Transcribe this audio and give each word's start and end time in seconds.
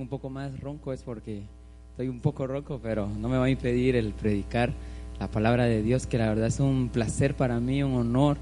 un 0.00 0.08
poco 0.08 0.30
más 0.30 0.58
ronco 0.60 0.92
es 0.92 1.02
porque 1.02 1.42
estoy 1.90 2.08
un 2.08 2.20
poco 2.20 2.46
ronco, 2.46 2.80
pero 2.82 3.08
no 3.08 3.28
me 3.28 3.38
va 3.38 3.46
a 3.46 3.50
impedir 3.50 3.96
el 3.96 4.12
predicar 4.12 4.72
la 5.18 5.28
palabra 5.28 5.64
de 5.64 5.82
Dios, 5.82 6.06
que 6.06 6.18
la 6.18 6.28
verdad 6.28 6.46
es 6.46 6.60
un 6.60 6.90
placer 6.90 7.34
para 7.34 7.58
mí, 7.60 7.82
un 7.82 7.94
honor 7.94 8.36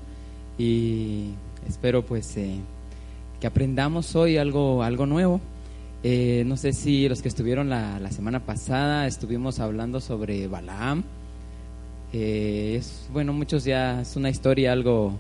y 0.59 1.31
espero 1.69 2.05
pues 2.05 2.37
eh, 2.37 2.57
que 3.41 3.47
aprendamos 3.47 4.17
hoy 4.17 4.37
algo, 4.37 4.83
algo 4.83 5.07
nuevo. 5.07 5.41
Eh, 6.03 6.45
no 6.47 6.57
sé 6.57 6.73
si 6.73 7.09
los 7.09 7.23
que 7.23 7.29
estuvieron 7.29 7.71
la, 7.71 8.11
semana 8.11 8.41
pasada 8.41 9.07
estuvimos 9.07 9.61
hablando 9.61 10.01
sobre 10.01 10.47
Balaam. 10.49 11.03
Eh, 12.13 12.77
es, 12.79 13.09
bueno, 13.13 13.33
muchos 13.33 13.65
ya 13.65 14.03
es 14.03 14.17
una 14.17 14.31
historia 14.31 14.73
algo 14.73 15.13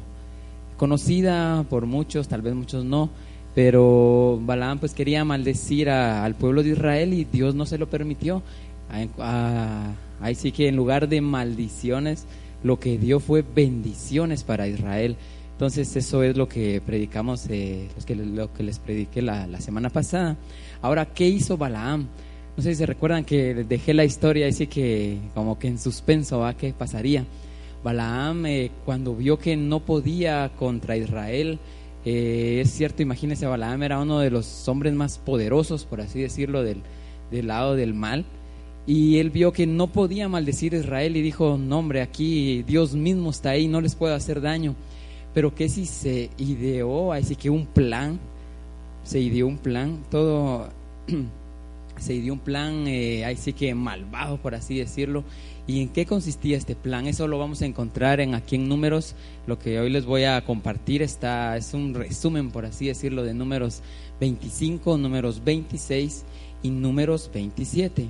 conocida 0.76 1.64
por 1.70 1.87
muchos, 1.87 2.28
tal 2.28 2.42
vez 2.42 2.54
muchos 2.54 2.84
no, 2.84 3.10
pero 3.54 4.38
Balaam 4.42 4.78
pues 4.78 4.94
quería 4.94 5.24
maldecir 5.24 5.88
al 5.88 6.34
pueblo 6.34 6.62
de 6.62 6.70
Israel 6.70 7.14
y 7.14 7.24
Dios 7.24 7.54
no 7.54 7.66
se 7.66 7.78
lo 7.78 7.88
permitió. 7.88 8.42
ahí 10.20 10.34
sí 10.34 10.52
que 10.52 10.68
en 10.68 10.76
lugar 10.76 11.09
de 11.09 11.20
maldiciones, 11.20 12.26
lo 12.62 12.80
que 12.80 12.98
dio 12.98 13.20
fue 13.20 13.42
bendiciones 13.42 14.42
para 14.42 14.66
Israel. 14.66 15.16
Entonces 15.52 15.95
eso 15.95 16.24
es 16.24 16.37
lo 16.37 16.48
que 16.48 16.80
predicamos, 16.84 17.46
eh, 17.48 17.88
que, 18.04 18.16
lo 18.16 18.52
que 18.52 18.64
les 18.64 18.80
prediqué 18.80 19.23
la, 19.23 19.60
semana 19.60 19.88
pasada. 19.88 20.36
Ahora, 20.82 21.07
¿qué 21.07 21.29
hizo 21.29 21.57
Balaam? 21.57 22.09
No 22.57 22.62
sé 22.62 22.70
si 22.70 22.76
se 22.76 22.86
recuerdan 22.86 23.24
que 23.24 23.54
dejé 23.54 23.95
la 23.95 24.04
historia, 24.04 24.48
así 24.48 24.66
que 24.66 25.18
como 25.32 25.59
que 25.59 25.68
en 25.68 25.79
suspenso, 25.79 26.40
¿va? 26.40 26.54
¿Qué 26.54 26.73
pasaría? 26.73 27.24
Balaam, 27.84 28.46
eh, 28.46 28.70
cuando 28.84 29.14
vio 29.14 29.38
que 29.38 29.57
no 29.57 29.80
podía 29.80 30.51
contra 30.57 30.96
Israel, 30.96 31.60
eh, 32.05 32.60
es 32.63 32.71
cierto, 32.71 33.02
imagínese, 33.02 33.47
Balaam 33.47 33.83
era 33.83 34.01
uno 34.01 34.19
de 34.19 34.30
los 34.30 34.69
hombres 34.69 34.93
más 34.95 35.19
poderosos, 35.19 35.85
por 35.85 36.01
así 36.01 36.21
decirlo, 36.21 36.63
del, 36.63 36.83
lado 37.30 37.74
del 37.74 37.95
mal. 37.95 38.24
Y 38.87 39.19
él 39.19 39.30
vio 39.30 39.52
que 39.52 39.66
no 39.66 39.87
podía 39.87 40.29
maldecir 40.29 40.75
a 40.75 40.79
Israel 40.79 41.16
y 41.16 41.23
dijo, 41.23 41.57
no 41.59 41.79
hombre, 41.79 42.02
aquí 42.02 42.63
Dios 42.65 42.95
mismo 42.95 43.30
está 43.30 43.51
ahí, 43.51 43.66
no 43.66 43.80
les 43.80 43.95
puedo 43.95 44.15
hacer 44.15 44.41
daño. 44.43 44.75
Pero 45.32 45.55
que 45.55 45.69
si 45.69 45.87
se 45.87 46.30
ideó, 46.37 47.13
así 47.13 47.35
que 47.35 47.49
un 47.49 47.66
plan, 47.66 48.21
se 49.05 49.21
ideó 49.21 49.47
un 49.47 49.59
plan, 49.59 50.02
todo 50.10 50.69
se 51.98 52.14
ideó 52.14 52.34
un 52.34 52.40
plan, 52.40 52.87
eh, 52.87 53.24
ahí 53.24 53.37
sí 53.37 53.52
que 53.52 53.74
malvado, 53.74 54.38
por 54.38 54.54
así 54.54 54.78
decirlo, 54.78 55.24
¿Y 55.66 55.80
en 55.80 55.88
qué 55.88 56.04
consistía 56.04 56.59
este 56.59 56.74
plan? 56.74 57.06
Eso 57.06 57.26
lo 57.26 57.38
vamos 57.38 57.62
a 57.62 57.66
encontrar 57.66 58.20
en 58.20 58.34
aquí 58.34 58.56
en 58.56 58.68
números. 58.68 59.14
Lo 59.46 59.59
que 59.59 59.80
hoy 59.80 59.88
les 59.88 60.04
voy 60.04 60.24
a 60.24 60.45
compartir 60.45 61.01
está, 61.01 61.56
es 61.56 61.73
un 61.73 61.95
resumen, 61.95 62.51
por 62.51 62.66
así 62.66 62.88
decirlo, 62.88 63.23
de 63.23 63.32
números 63.32 63.80
25, 64.20 64.98
números 64.98 65.42
26 65.42 66.25
y 66.62 66.69
números 66.69 67.31
27. 67.32 68.08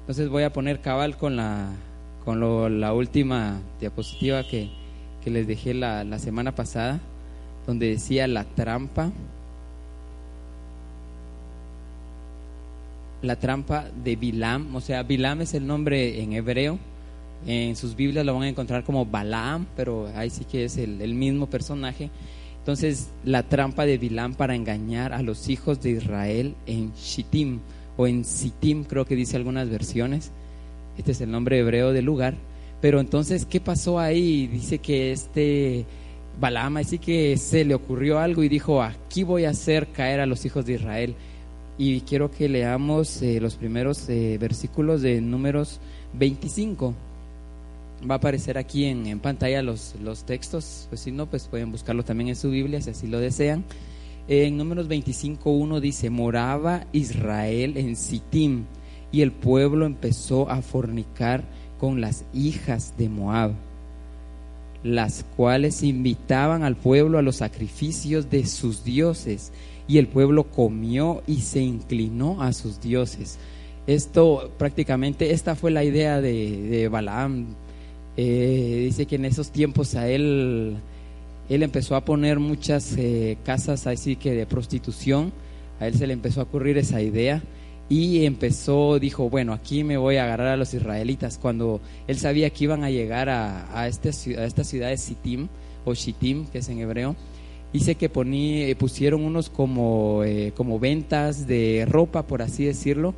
Entonces 0.00 0.28
voy 0.28 0.42
a 0.42 0.52
poner 0.52 0.80
cabal 0.80 1.16
con 1.16 1.36
la, 1.36 1.70
con 2.24 2.80
la 2.80 2.92
última 2.92 3.60
diapositiva 3.78 4.42
que, 4.42 4.68
que 5.22 5.30
les 5.30 5.46
dejé 5.46 5.74
la, 5.74 6.02
la 6.02 6.18
semana 6.18 6.56
pasada, 6.56 6.98
donde 7.68 7.88
decía 7.88 8.26
la 8.26 8.42
trampa. 8.42 9.12
La 13.26 13.36
trampa 13.36 13.86
de 14.04 14.16
Bilam, 14.16 14.74
o 14.74 14.80
sea, 14.80 15.02
Bilam 15.02 15.40
es 15.40 15.54
el 15.54 15.66
nombre 15.66 16.22
en 16.22 16.32
hebreo 16.32 16.78
en 17.44 17.76
sus 17.76 17.94
Biblias 17.94 18.24
lo 18.24 18.34
van 18.34 18.44
a 18.44 18.48
encontrar 18.48 18.84
como 18.84 19.04
Balaam, 19.04 19.66
pero 19.76 20.08
ahí 20.14 20.30
sí 20.30 20.44
que 20.44 20.64
es 20.64 20.76
el, 20.78 21.14
mismo 21.14 21.48
personaje. 21.48 22.10
Entonces, 22.58 23.10
la 23.24 23.44
trampa 23.44 23.86
de 23.86 23.98
Bilam 23.98 24.34
para 24.34 24.56
engañar 24.56 25.12
a 25.12 25.22
los 25.22 25.48
hijos 25.48 25.80
de 25.80 25.90
Israel 25.90 26.56
en 26.66 26.92
Shittim 26.94 27.60
o 27.96 28.06
en 28.06 28.24
Sittim, 28.24 28.84
creo 28.84 29.04
que 29.04 29.14
dice 29.14 29.36
algunas 29.36 29.70
versiones. 29.70 30.32
Este 30.98 31.12
es 31.12 31.20
el 31.20 31.30
nombre 31.30 31.58
hebreo 31.58 31.92
del 31.92 32.04
lugar. 32.04 32.34
Pero 32.80 33.00
entonces, 33.00 33.46
¿qué 33.46 33.60
pasó 33.60 34.00
ahí? 34.00 34.48
Dice 34.48 34.78
que 34.78 35.12
este 35.12 35.86
Balaam, 36.40 36.78
así 36.78 36.98
que 36.98 37.36
se 37.36 37.64
le 37.64 37.74
ocurrió 37.74 38.18
algo 38.18 38.42
y 38.42 38.48
dijo, 38.48 38.82
aquí 38.82 39.22
voy 39.22 39.44
a 39.44 39.50
hacer 39.50 39.86
caer 39.88 40.18
a 40.18 40.26
los 40.26 40.44
hijos 40.44 40.66
de 40.66 40.74
Israel. 40.74 41.14
Y 41.78 42.00
quiero 42.02 42.30
que 42.30 42.48
leamos 42.48 43.20
eh, 43.20 43.38
los 43.40 43.56
primeros 43.56 44.08
eh, 44.08 44.38
versículos 44.40 45.02
de 45.02 45.20
números 45.20 45.78
25 46.14 46.94
va 48.08 48.14
a 48.14 48.18
aparecer 48.18 48.58
aquí 48.58 48.84
en, 48.84 49.18
pantalla 49.20 49.62
los, 49.62 49.94
los, 50.02 50.24
textos, 50.24 50.86
pues 50.88 51.00
si 51.00 51.12
no, 51.12 51.26
pues 51.26 51.48
pueden 51.48 51.70
buscarlo 51.72 52.04
también 52.04 52.28
en 52.28 52.36
su 52.36 52.50
Biblia 52.50 52.80
si 52.80 52.90
así 52.90 53.06
lo 53.06 53.18
desean. 53.18 53.64
En 54.28 54.56
números 54.56 54.88
25.1 54.88 55.80
dice, 55.80 56.10
moraba 56.10 56.86
Israel 56.92 57.76
en 57.76 57.94
Sittim 57.94 58.64
y 59.12 59.22
el 59.22 59.32
pueblo 59.32 59.86
empezó 59.86 60.50
a 60.50 60.62
fornicar 60.62 61.44
con 61.78 62.00
las 62.00 62.24
hijas 62.34 62.94
de 62.98 63.08
Moab, 63.08 63.52
las 64.82 65.24
cuales 65.36 65.82
invitaban 65.82 66.64
al 66.64 66.76
pueblo 66.76 67.18
a 67.18 67.22
los 67.22 67.36
sacrificios 67.36 68.30
de 68.30 68.46
sus 68.46 68.82
dioses 68.82 69.52
y 69.88 69.98
el 69.98 70.08
pueblo 70.08 70.44
comió 70.44 71.22
y 71.26 71.42
se 71.42 71.60
inclinó 71.60 72.42
a 72.42 72.52
sus 72.52 72.80
dioses. 72.80 73.38
Esto 73.86 74.50
prácticamente, 74.58 75.32
esta 75.32 75.54
fue 75.54 75.70
la 75.70 75.84
idea 75.84 76.20
de, 76.20 76.62
de 76.62 76.88
Balaam. 76.88 77.54
Eh, 78.16 78.82
dice 78.86 79.06
que 79.06 79.16
en 79.16 79.26
esos 79.26 79.50
tiempos 79.50 79.94
a 79.94 80.08
él, 80.08 80.76
él 81.48 81.62
empezó 81.62 81.94
a 81.94 82.04
poner 82.04 82.38
muchas 82.38 82.96
eh, 82.96 83.38
casas 83.44 83.86
así 83.86 84.16
que 84.16 84.32
de 84.32 84.46
prostitución, 84.46 85.32
a 85.78 85.86
él 85.86 85.94
se 85.94 86.06
le 86.06 86.14
empezó 86.14 86.40
a 86.40 86.44
ocurrir 86.44 86.78
esa 86.78 87.00
idea 87.02 87.42
y 87.88 88.24
empezó, 88.24 88.98
dijo, 88.98 89.30
bueno, 89.30 89.52
aquí 89.52 89.84
me 89.84 89.96
voy 89.96 90.16
a 90.16 90.24
agarrar 90.24 90.48
a 90.48 90.56
los 90.56 90.74
israelitas, 90.74 91.38
cuando 91.38 91.80
él 92.08 92.18
sabía 92.18 92.50
que 92.50 92.64
iban 92.64 92.82
a 92.82 92.90
llegar 92.90 93.28
a, 93.28 93.86
este, 93.86 94.08
a 94.36 94.44
esta 94.44 94.64
ciudad 94.64 94.88
de 94.88 94.96
Sittim, 94.96 95.48
o 95.84 95.94
Shittim, 95.94 96.46
que 96.46 96.58
es 96.58 96.68
en 96.68 96.80
hebreo, 96.80 97.14
dice 97.76 97.94
que 97.94 98.08
poní, 98.08 98.74
pusieron 98.76 99.22
unos 99.22 99.50
como, 99.50 100.24
eh, 100.24 100.52
como 100.56 100.78
ventas 100.78 101.46
de 101.46 101.86
ropa, 101.86 102.26
por 102.26 102.40
así 102.40 102.64
decirlo, 102.64 103.14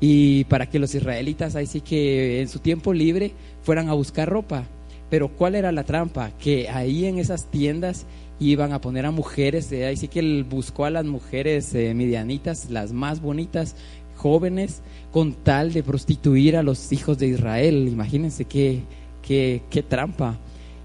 y 0.00 0.44
para 0.44 0.66
que 0.66 0.78
los 0.78 0.94
israelitas 0.94 1.56
ahí 1.56 1.66
sí 1.66 1.80
que 1.80 2.40
en 2.40 2.48
su 2.48 2.60
tiempo 2.60 2.92
libre 2.92 3.32
fueran 3.62 3.88
a 3.88 3.94
buscar 3.94 4.28
ropa. 4.28 4.64
Pero 5.10 5.28
¿cuál 5.28 5.56
era 5.56 5.72
la 5.72 5.84
trampa? 5.84 6.30
Que 6.38 6.68
ahí 6.68 7.06
en 7.06 7.18
esas 7.18 7.50
tiendas 7.50 8.06
iban 8.38 8.72
a 8.72 8.80
poner 8.80 9.06
a 9.06 9.10
mujeres, 9.10 9.72
eh, 9.72 9.86
ahí 9.86 9.96
sí 9.96 10.06
que 10.06 10.20
él 10.20 10.44
buscó 10.48 10.84
a 10.84 10.90
las 10.90 11.04
mujeres 11.04 11.74
eh, 11.74 11.92
medianitas, 11.94 12.70
las 12.70 12.92
más 12.92 13.20
bonitas, 13.20 13.74
jóvenes, 14.14 14.82
con 15.10 15.32
tal 15.32 15.72
de 15.72 15.82
prostituir 15.82 16.56
a 16.56 16.62
los 16.62 16.92
hijos 16.92 17.18
de 17.18 17.26
Israel. 17.26 17.88
Imagínense 17.88 18.44
qué, 18.44 18.82
qué, 19.22 19.62
qué 19.68 19.82
trampa. 19.82 20.38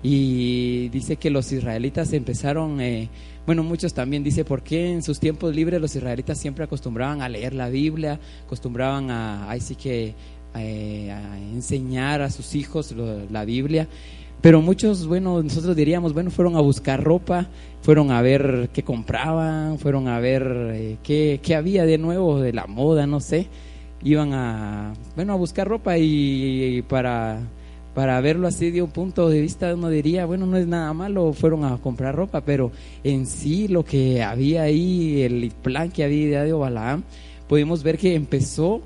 Y 0.03 0.89
dice 0.89 1.17
que 1.17 1.29
los 1.29 1.51
israelitas 1.51 2.13
empezaron... 2.13 2.81
Eh, 2.81 3.09
bueno, 3.45 3.63
muchos 3.63 3.93
también 3.93 4.23
dice, 4.23 4.45
¿por 4.45 4.61
qué 4.61 4.91
en 4.91 5.01
sus 5.01 5.19
tiempos 5.19 5.55
libres 5.55 5.81
los 5.81 5.95
israelitas 5.95 6.37
siempre 6.37 6.63
acostumbraban 6.63 7.21
a 7.21 7.29
leer 7.29 7.53
la 7.53 7.69
Biblia, 7.69 8.19
acostumbraban 8.45 9.09
a, 9.09 9.49
ahí 9.49 9.59
sí 9.59 9.75
que, 9.75 10.13
eh, 10.55 11.11
a 11.11 11.39
enseñar 11.39 12.21
a 12.21 12.29
sus 12.29 12.53
hijos 12.55 12.93
la 13.31 13.43
Biblia? 13.43 13.87
Pero 14.41 14.61
muchos, 14.61 15.07
bueno, 15.07 15.41
nosotros 15.41 15.75
diríamos, 15.75 16.13
bueno, 16.13 16.31
fueron 16.31 16.55
a 16.55 16.61
buscar 16.61 17.03
ropa, 17.03 17.47
fueron 17.81 18.11
a 18.11 18.21
ver 18.21 18.69
qué 18.73 18.83
compraban, 18.83 19.77
fueron 19.77 20.07
a 20.07 20.19
ver 20.19 20.71
eh, 20.73 20.97
qué, 21.03 21.39
qué 21.43 21.55
había 21.55 21.85
de 21.85 21.97
nuevo 21.97 22.39
de 22.39 22.53
la 22.53 22.67
moda, 22.67 23.05
no 23.05 23.19
sé. 23.19 23.47
Iban 24.03 24.33
a, 24.33 24.93
bueno, 25.15 25.33
a 25.33 25.35
buscar 25.35 25.67
ropa 25.67 25.97
y 25.97 26.83
para 26.87 27.39
para 27.93 28.19
verlo 28.21 28.47
así 28.47 28.71
de 28.71 28.81
un 28.81 28.89
punto 28.89 29.29
de 29.29 29.41
vista 29.41 29.73
uno 29.73 29.89
diría, 29.89 30.25
bueno, 30.25 30.45
no 30.45 30.57
es 30.57 30.67
nada 30.67 30.93
malo, 30.93 31.33
fueron 31.33 31.65
a 31.65 31.77
comprar 31.77 32.15
ropa, 32.15 32.41
pero 32.41 32.71
en 33.03 33.25
sí 33.25 33.67
lo 33.67 33.83
que 33.83 34.23
había 34.23 34.63
ahí, 34.63 35.21
el 35.21 35.51
plan 35.61 35.91
que 35.91 36.03
había 36.03 36.43
de 36.43 36.53
Balaam, 36.53 37.03
pudimos 37.49 37.83
ver 37.83 37.97
que 37.97 38.15
empezó, 38.15 38.81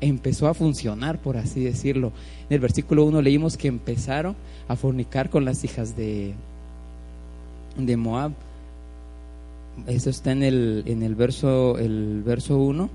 empezó 0.00 0.48
a 0.48 0.54
funcionar, 0.54 1.18
por 1.20 1.36
así 1.36 1.62
decirlo. 1.62 2.12
En 2.48 2.54
el 2.54 2.60
versículo 2.60 3.04
1 3.04 3.20
leímos 3.20 3.56
que 3.58 3.68
empezaron 3.68 4.36
a 4.68 4.76
fornicar 4.76 5.28
con 5.28 5.44
las 5.44 5.62
hijas 5.64 5.96
de, 5.96 6.32
de 7.76 7.96
Moab. 7.96 8.32
Eso 9.86 10.08
está 10.08 10.32
en 10.32 10.42
el, 10.42 10.84
en 10.86 11.02
el 11.02 11.14
verso, 11.14 11.76
el 11.76 12.22
verso 12.24 12.56
1. 12.56 12.88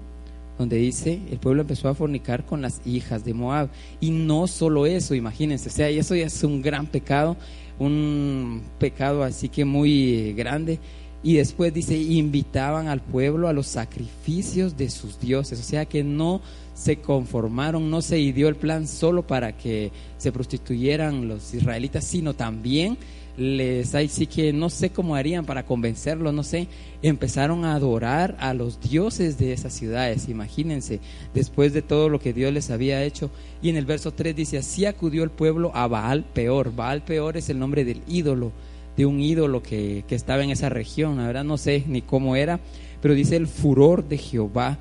Donde 0.62 0.78
dice, 0.78 1.20
el 1.32 1.40
pueblo 1.40 1.62
empezó 1.62 1.90
a 1.90 1.96
fornicar 1.96 2.46
con 2.46 2.62
las 2.62 2.82
hijas 2.86 3.26
de 3.26 3.34
Moab. 3.34 3.70
Y 4.00 4.12
no 4.12 4.48
solo 4.48 4.86
eso, 4.86 5.16
imagínense, 5.16 5.70
o 5.70 5.72
sea, 5.72 5.90
eso 5.90 6.16
ya 6.16 6.28
es 6.28 6.44
un 6.44 6.62
gran 6.62 6.86
pecado, 6.86 7.36
un 7.80 8.62
pecado 8.80 9.24
así 9.24 9.50
que 9.50 9.66
muy 9.66 10.34
grande. 10.34 10.80
Y 11.24 11.34
después 11.34 11.74
dice, 11.74 11.98
invitaban 11.98 12.88
al 12.88 13.02
pueblo 13.02 13.48
a 13.48 13.54
los 13.54 13.68
sacrificios 13.68 14.78
de 14.78 14.90
sus 14.90 15.20
dioses, 15.20 15.60
o 15.60 15.64
sea 15.64 15.86
que 15.86 16.04
no 16.04 16.42
se 16.74 16.98
conformaron, 16.98 17.92
no 17.92 18.02
se 18.02 18.20
ideó 18.20 18.48
el 18.48 18.56
plan 18.56 18.88
solo 18.88 19.26
para 19.26 19.56
que 19.56 19.92
se 20.18 20.32
prostituyeran 20.32 21.28
los 21.28 21.54
israelitas, 21.54 22.06
sino 22.06 22.34
también 22.34 22.98
les 23.38 23.96
hay 23.96 24.08
sí 24.08 24.28
que 24.28 24.54
no 24.54 24.70
sé 24.70 24.90
cómo 24.90 25.16
harían 25.16 25.46
para 25.46 25.64
convencerlos, 25.64 26.34
no 26.34 26.44
sé, 26.44 26.68
empezaron 27.02 27.66
a 27.66 27.76
adorar 27.76 28.36
a 28.40 28.54
los 28.54 28.80
dioses 28.82 29.38
de 29.38 29.54
esas 29.54 29.74
ciudades, 29.74 30.30
imagínense, 30.30 31.00
después 31.34 31.74
de 31.74 31.82
todo 31.82 32.10
lo 32.10 32.20
que 32.20 32.34
Dios 32.34 32.54
les 32.54 32.70
había 32.70 33.04
hecho. 33.04 33.30
Y 33.62 33.70
en 33.70 33.78
el 33.78 33.86
verso 33.86 34.12
3 34.12 34.36
dice, 34.36 34.58
así 34.58 34.86
acudió 34.86 35.24
el 35.24 35.30
pueblo 35.30 35.72
a 35.74 35.88
Baal 35.88 36.24
Peor. 36.24 36.76
Baal 36.76 37.04
Peor 37.04 37.38
es 37.38 37.50
el 37.50 37.60
nombre 37.60 37.86
del 37.86 38.02
ídolo, 38.08 38.52
de 38.98 39.06
un 39.06 39.22
ídolo 39.22 39.64
que, 39.64 40.04
que 40.08 40.16
estaba 40.16 40.44
en 40.44 40.52
esa 40.52 40.70
región, 40.70 41.18
la 41.18 41.28
verdad 41.28 41.44
no 41.44 41.58
sé 41.58 41.84
ni 41.88 42.02
cómo 42.02 42.36
era, 42.36 42.60
pero 43.02 43.14
dice 43.14 43.36
el 43.36 43.48
furor 43.48 44.08
de 44.08 44.18
Jehová 44.18 44.78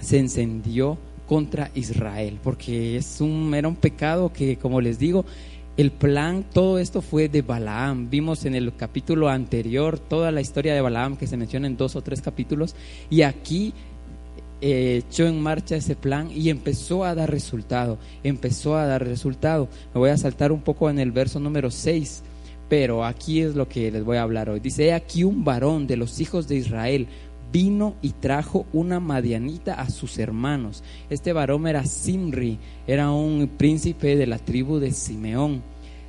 se 0.00 0.18
encendió 0.18 0.98
contra 1.30 1.70
Israel, 1.76 2.40
porque 2.42 2.96
es 2.96 3.20
un, 3.20 3.54
era 3.54 3.68
un 3.68 3.76
pecado 3.76 4.32
que, 4.32 4.56
como 4.56 4.80
les 4.80 4.98
digo, 4.98 5.24
el 5.80 5.92
plan, 5.92 6.44
todo 6.52 6.78
esto 6.78 7.00
fue 7.00 7.30
de 7.30 7.40
Balaam. 7.40 8.10
Vimos 8.10 8.44
en 8.44 8.54
el 8.54 8.76
capítulo 8.76 9.30
anterior 9.30 9.98
toda 9.98 10.30
la 10.30 10.42
historia 10.42 10.74
de 10.74 10.82
Balaam 10.82 11.16
que 11.16 11.26
se 11.26 11.38
menciona 11.38 11.66
en 11.66 11.78
dos 11.78 11.96
o 11.96 12.02
tres 12.02 12.20
capítulos 12.20 12.76
y 13.08 13.22
aquí 13.22 13.72
eh, 14.60 15.02
echó 15.08 15.26
en 15.26 15.40
marcha 15.40 15.76
ese 15.76 15.96
plan 15.96 16.28
y 16.34 16.50
empezó 16.50 17.02
a 17.02 17.14
dar 17.14 17.30
resultado, 17.30 17.98
empezó 18.22 18.76
a 18.76 18.84
dar 18.84 19.06
resultado. 19.06 19.68
Me 19.94 20.00
voy 20.00 20.10
a 20.10 20.18
saltar 20.18 20.52
un 20.52 20.60
poco 20.60 20.90
en 20.90 20.98
el 20.98 21.12
verso 21.12 21.40
número 21.40 21.70
6, 21.70 22.24
pero 22.68 23.02
aquí 23.06 23.40
es 23.40 23.54
lo 23.54 23.66
que 23.66 23.90
les 23.90 24.04
voy 24.04 24.18
a 24.18 24.22
hablar 24.22 24.50
hoy. 24.50 24.60
Dice, 24.60 24.92
aquí 24.92 25.24
un 25.24 25.44
varón 25.44 25.86
de 25.86 25.96
los 25.96 26.20
hijos 26.20 26.46
de 26.46 26.56
Israel 26.56 27.08
vino 27.52 27.94
y 28.02 28.10
trajo 28.10 28.66
una 28.72 29.00
madianita 29.00 29.74
a 29.74 29.90
sus 29.90 30.18
hermanos. 30.18 30.82
Este 31.08 31.32
varón 31.32 31.66
era 31.66 31.84
Simri, 31.84 32.58
era 32.86 33.10
un 33.10 33.48
príncipe 33.56 34.16
de 34.16 34.26
la 34.26 34.38
tribu 34.38 34.78
de 34.78 34.92
Simeón. 34.92 35.62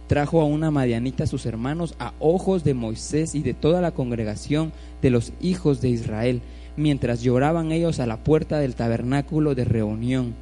Trajo 0.07 0.41
a 0.41 0.45
una 0.45 0.71
madianita 0.71 1.23
a 1.23 1.27
sus 1.27 1.45
hermanos 1.45 1.95
a 1.99 2.13
ojos 2.19 2.63
de 2.63 2.73
Moisés 2.73 3.33
y 3.33 3.41
de 3.41 3.53
toda 3.53 3.81
la 3.81 3.91
congregación 3.91 4.73
de 5.01 5.09
los 5.09 5.31
hijos 5.41 5.79
de 5.79 5.89
Israel, 5.89 6.41
mientras 6.75 7.21
lloraban 7.21 7.71
ellos 7.71 7.99
a 7.99 8.07
la 8.07 8.17
puerta 8.17 8.59
del 8.59 8.75
tabernáculo 8.75 9.55
de 9.55 9.63
reunión. 9.65 10.33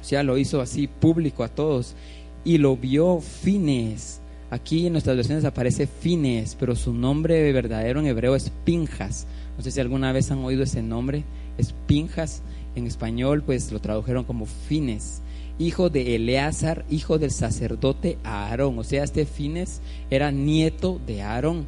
O 0.00 0.04
sea, 0.04 0.22
lo 0.22 0.38
hizo 0.38 0.60
así 0.60 0.86
público 0.86 1.44
a 1.44 1.48
todos. 1.48 1.94
Y 2.42 2.56
lo 2.56 2.76
vio 2.76 3.20
Fines. 3.20 4.20
Aquí 4.50 4.86
en 4.86 4.92
nuestras 4.92 5.16
versiones 5.16 5.44
aparece 5.44 5.86
Fines, 5.86 6.56
pero 6.58 6.74
su 6.74 6.94
nombre 6.94 7.52
verdadero 7.52 8.00
en 8.00 8.06
hebreo 8.06 8.34
es 8.34 8.50
Pinjas 8.64 9.26
no 9.60 9.64
sé 9.64 9.72
si 9.72 9.80
alguna 9.80 10.10
vez 10.12 10.30
han 10.30 10.38
oído 10.38 10.62
ese 10.62 10.80
nombre, 10.80 11.22
es 11.58 11.74
Pinjas, 11.86 12.40
en 12.76 12.86
español 12.86 13.42
pues 13.42 13.70
lo 13.72 13.78
tradujeron 13.78 14.24
como 14.24 14.46
Fines, 14.46 15.20
hijo 15.58 15.90
de 15.90 16.16
Eleazar, 16.16 16.86
hijo 16.88 17.18
del 17.18 17.30
sacerdote 17.30 18.16
Aarón, 18.24 18.78
o 18.78 18.84
sea, 18.84 19.04
este 19.04 19.26
Fines 19.26 19.82
era 20.08 20.30
nieto 20.30 20.98
de 21.06 21.20
Aarón. 21.20 21.66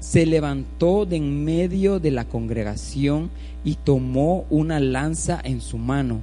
Se 0.00 0.26
levantó 0.26 1.06
de 1.06 1.16
en 1.16 1.42
medio 1.42 1.98
de 1.98 2.10
la 2.10 2.26
congregación 2.26 3.30
y 3.64 3.76
tomó 3.76 4.44
una 4.50 4.78
lanza 4.78 5.40
en 5.42 5.62
su 5.62 5.78
mano. 5.78 6.20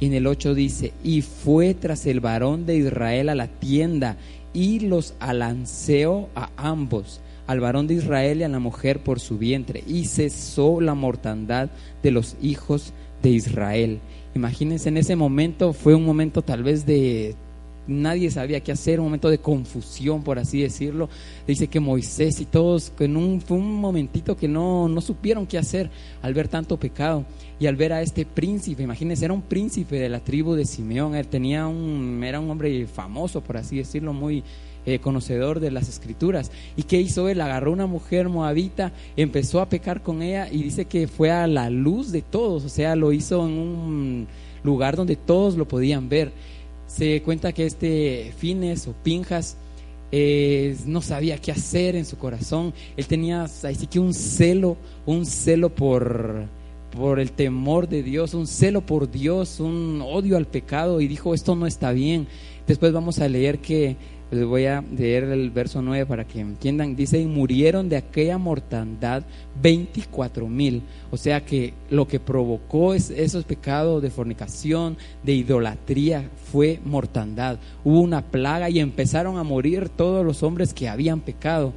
Y 0.00 0.06
en 0.06 0.14
el 0.14 0.26
8 0.26 0.54
dice, 0.54 0.92
y 1.04 1.22
fue 1.22 1.74
tras 1.74 2.04
el 2.04 2.18
varón 2.18 2.66
de 2.66 2.78
Israel 2.78 3.28
a 3.28 3.36
la 3.36 3.46
tienda 3.46 4.16
y 4.52 4.80
los 4.80 5.14
alanceó 5.20 6.28
a 6.34 6.50
ambos 6.56 7.20
al 7.48 7.60
varón 7.60 7.88
de 7.88 7.94
Israel 7.94 8.40
y 8.40 8.44
a 8.44 8.48
la 8.48 8.60
mujer 8.60 9.00
por 9.00 9.18
su 9.18 9.38
vientre, 9.38 9.82
y 9.86 10.04
cesó 10.04 10.80
la 10.80 10.94
mortandad 10.94 11.70
de 12.02 12.10
los 12.12 12.36
hijos 12.40 12.92
de 13.22 13.30
Israel. 13.30 13.98
Imagínense, 14.34 14.90
en 14.90 14.98
ese 14.98 15.16
momento 15.16 15.72
fue 15.72 15.94
un 15.94 16.04
momento 16.04 16.42
tal 16.42 16.62
vez 16.62 16.86
de 16.86 17.34
nadie 17.88 18.30
sabía 18.30 18.60
qué 18.60 18.70
hacer, 18.70 19.00
un 19.00 19.06
momento 19.06 19.30
de 19.30 19.38
confusión, 19.38 20.22
por 20.22 20.38
así 20.38 20.60
decirlo. 20.60 21.08
Dice 21.46 21.68
que 21.68 21.80
Moisés 21.80 22.38
y 22.40 22.44
todos, 22.44 22.92
en 23.00 23.16
un, 23.16 23.40
fue 23.40 23.56
un 23.56 23.80
momentito 23.80 24.36
que 24.36 24.46
no, 24.46 24.88
no 24.88 25.00
supieron 25.00 25.46
qué 25.46 25.58
hacer 25.58 25.90
al 26.22 26.34
ver 26.34 26.48
tanto 26.48 26.78
pecado 26.78 27.24
y 27.58 27.66
al 27.66 27.76
ver 27.76 27.94
a 27.94 28.02
este 28.02 28.26
príncipe. 28.26 28.82
Imagínense, 28.82 29.24
era 29.24 29.34
un 29.34 29.42
príncipe 29.42 29.98
de 29.98 30.10
la 30.10 30.20
tribu 30.20 30.54
de 30.54 30.66
Simeón, 30.66 31.14
él 31.14 31.26
tenía 31.28 31.66
un, 31.66 32.22
era 32.22 32.38
un 32.38 32.50
hombre 32.50 32.86
famoso, 32.86 33.40
por 33.40 33.56
así 33.56 33.78
decirlo, 33.78 34.12
muy, 34.12 34.44
eh, 34.88 35.00
conocedor 35.00 35.60
de 35.60 35.70
las 35.70 35.86
escrituras. 35.86 36.50
¿Y 36.74 36.84
qué 36.84 36.98
hizo 36.98 37.28
él? 37.28 37.42
Agarró 37.42 37.72
una 37.72 37.86
mujer 37.86 38.30
moabita, 38.30 38.94
empezó 39.18 39.60
a 39.60 39.68
pecar 39.68 40.02
con 40.02 40.22
ella 40.22 40.48
y 40.50 40.62
dice 40.62 40.86
que 40.86 41.08
fue 41.08 41.30
a 41.30 41.46
la 41.46 41.68
luz 41.68 42.10
de 42.10 42.22
todos, 42.22 42.64
o 42.64 42.68
sea, 42.70 42.96
lo 42.96 43.12
hizo 43.12 43.46
en 43.46 43.52
un 43.52 44.28
lugar 44.62 44.96
donde 44.96 45.16
todos 45.16 45.58
lo 45.58 45.68
podían 45.68 46.08
ver. 46.08 46.32
Se 46.86 47.20
cuenta 47.20 47.52
que 47.52 47.66
este 47.66 48.32
Fines 48.38 48.88
o 48.88 48.94
Pinjas 48.94 49.58
eh, 50.10 50.74
no 50.86 51.02
sabía 51.02 51.36
qué 51.36 51.52
hacer 51.52 51.94
en 51.94 52.06
su 52.06 52.16
corazón. 52.16 52.72
Él 52.96 53.06
tenía 53.06 53.42
así 53.42 53.86
que 53.88 54.00
un 54.00 54.14
celo, 54.14 54.78
un 55.04 55.26
celo 55.26 55.68
por, 55.68 56.46
por 56.96 57.20
el 57.20 57.32
temor 57.32 57.90
de 57.90 58.02
Dios, 58.02 58.32
un 58.32 58.46
celo 58.46 58.80
por 58.86 59.10
Dios, 59.10 59.60
un 59.60 60.00
odio 60.02 60.38
al 60.38 60.46
pecado 60.46 61.02
y 61.02 61.08
dijo, 61.08 61.34
esto 61.34 61.54
no 61.56 61.66
está 61.66 61.92
bien. 61.92 62.26
Después 62.66 62.92
vamos 62.92 63.18
a 63.18 63.28
leer 63.28 63.58
que 63.58 63.96
les 64.30 64.44
voy 64.44 64.66
a 64.66 64.84
leer 64.96 65.24
el 65.24 65.50
verso 65.50 65.80
9 65.80 66.06
para 66.06 66.26
que 66.26 66.40
entiendan. 66.40 66.94
Dice, 66.94 67.18
y 67.18 67.26
murieron 67.26 67.88
de 67.88 67.96
aquella 67.96 68.36
mortandad 68.36 69.22
24 69.62 70.46
mil. 70.48 70.82
O 71.10 71.16
sea 71.16 71.44
que 71.44 71.72
lo 71.90 72.06
que 72.06 72.20
provocó 72.20 72.94
esos 72.94 73.44
pecados 73.44 74.02
de 74.02 74.10
fornicación, 74.10 74.96
de 75.22 75.32
idolatría, 75.32 76.28
fue 76.52 76.80
mortandad. 76.84 77.58
Hubo 77.84 78.00
una 78.00 78.22
plaga 78.22 78.68
y 78.68 78.80
empezaron 78.80 79.38
a 79.38 79.44
morir 79.44 79.88
todos 79.88 80.24
los 80.24 80.42
hombres 80.42 80.74
que 80.74 80.88
habían 80.88 81.20
pecado. 81.20 81.72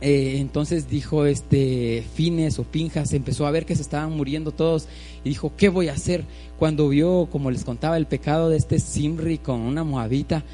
Eh, 0.00 0.36
entonces 0.38 0.90
dijo 0.90 1.24
este 1.24 2.04
Fines 2.14 2.58
o 2.58 2.64
Pinjas, 2.64 3.14
empezó 3.14 3.46
a 3.46 3.50
ver 3.50 3.64
que 3.64 3.74
se 3.74 3.80
estaban 3.80 4.12
muriendo 4.12 4.52
todos 4.52 4.88
y 5.24 5.30
dijo, 5.30 5.52
¿qué 5.56 5.70
voy 5.70 5.88
a 5.88 5.94
hacer? 5.94 6.24
Cuando 6.58 6.88
vio, 6.90 7.28
como 7.32 7.50
les 7.50 7.64
contaba, 7.64 7.96
el 7.96 8.06
pecado 8.06 8.50
de 8.50 8.58
este 8.58 8.78
Simri 8.78 9.38
con 9.38 9.60
una 9.60 9.84
moabita, 9.84 10.44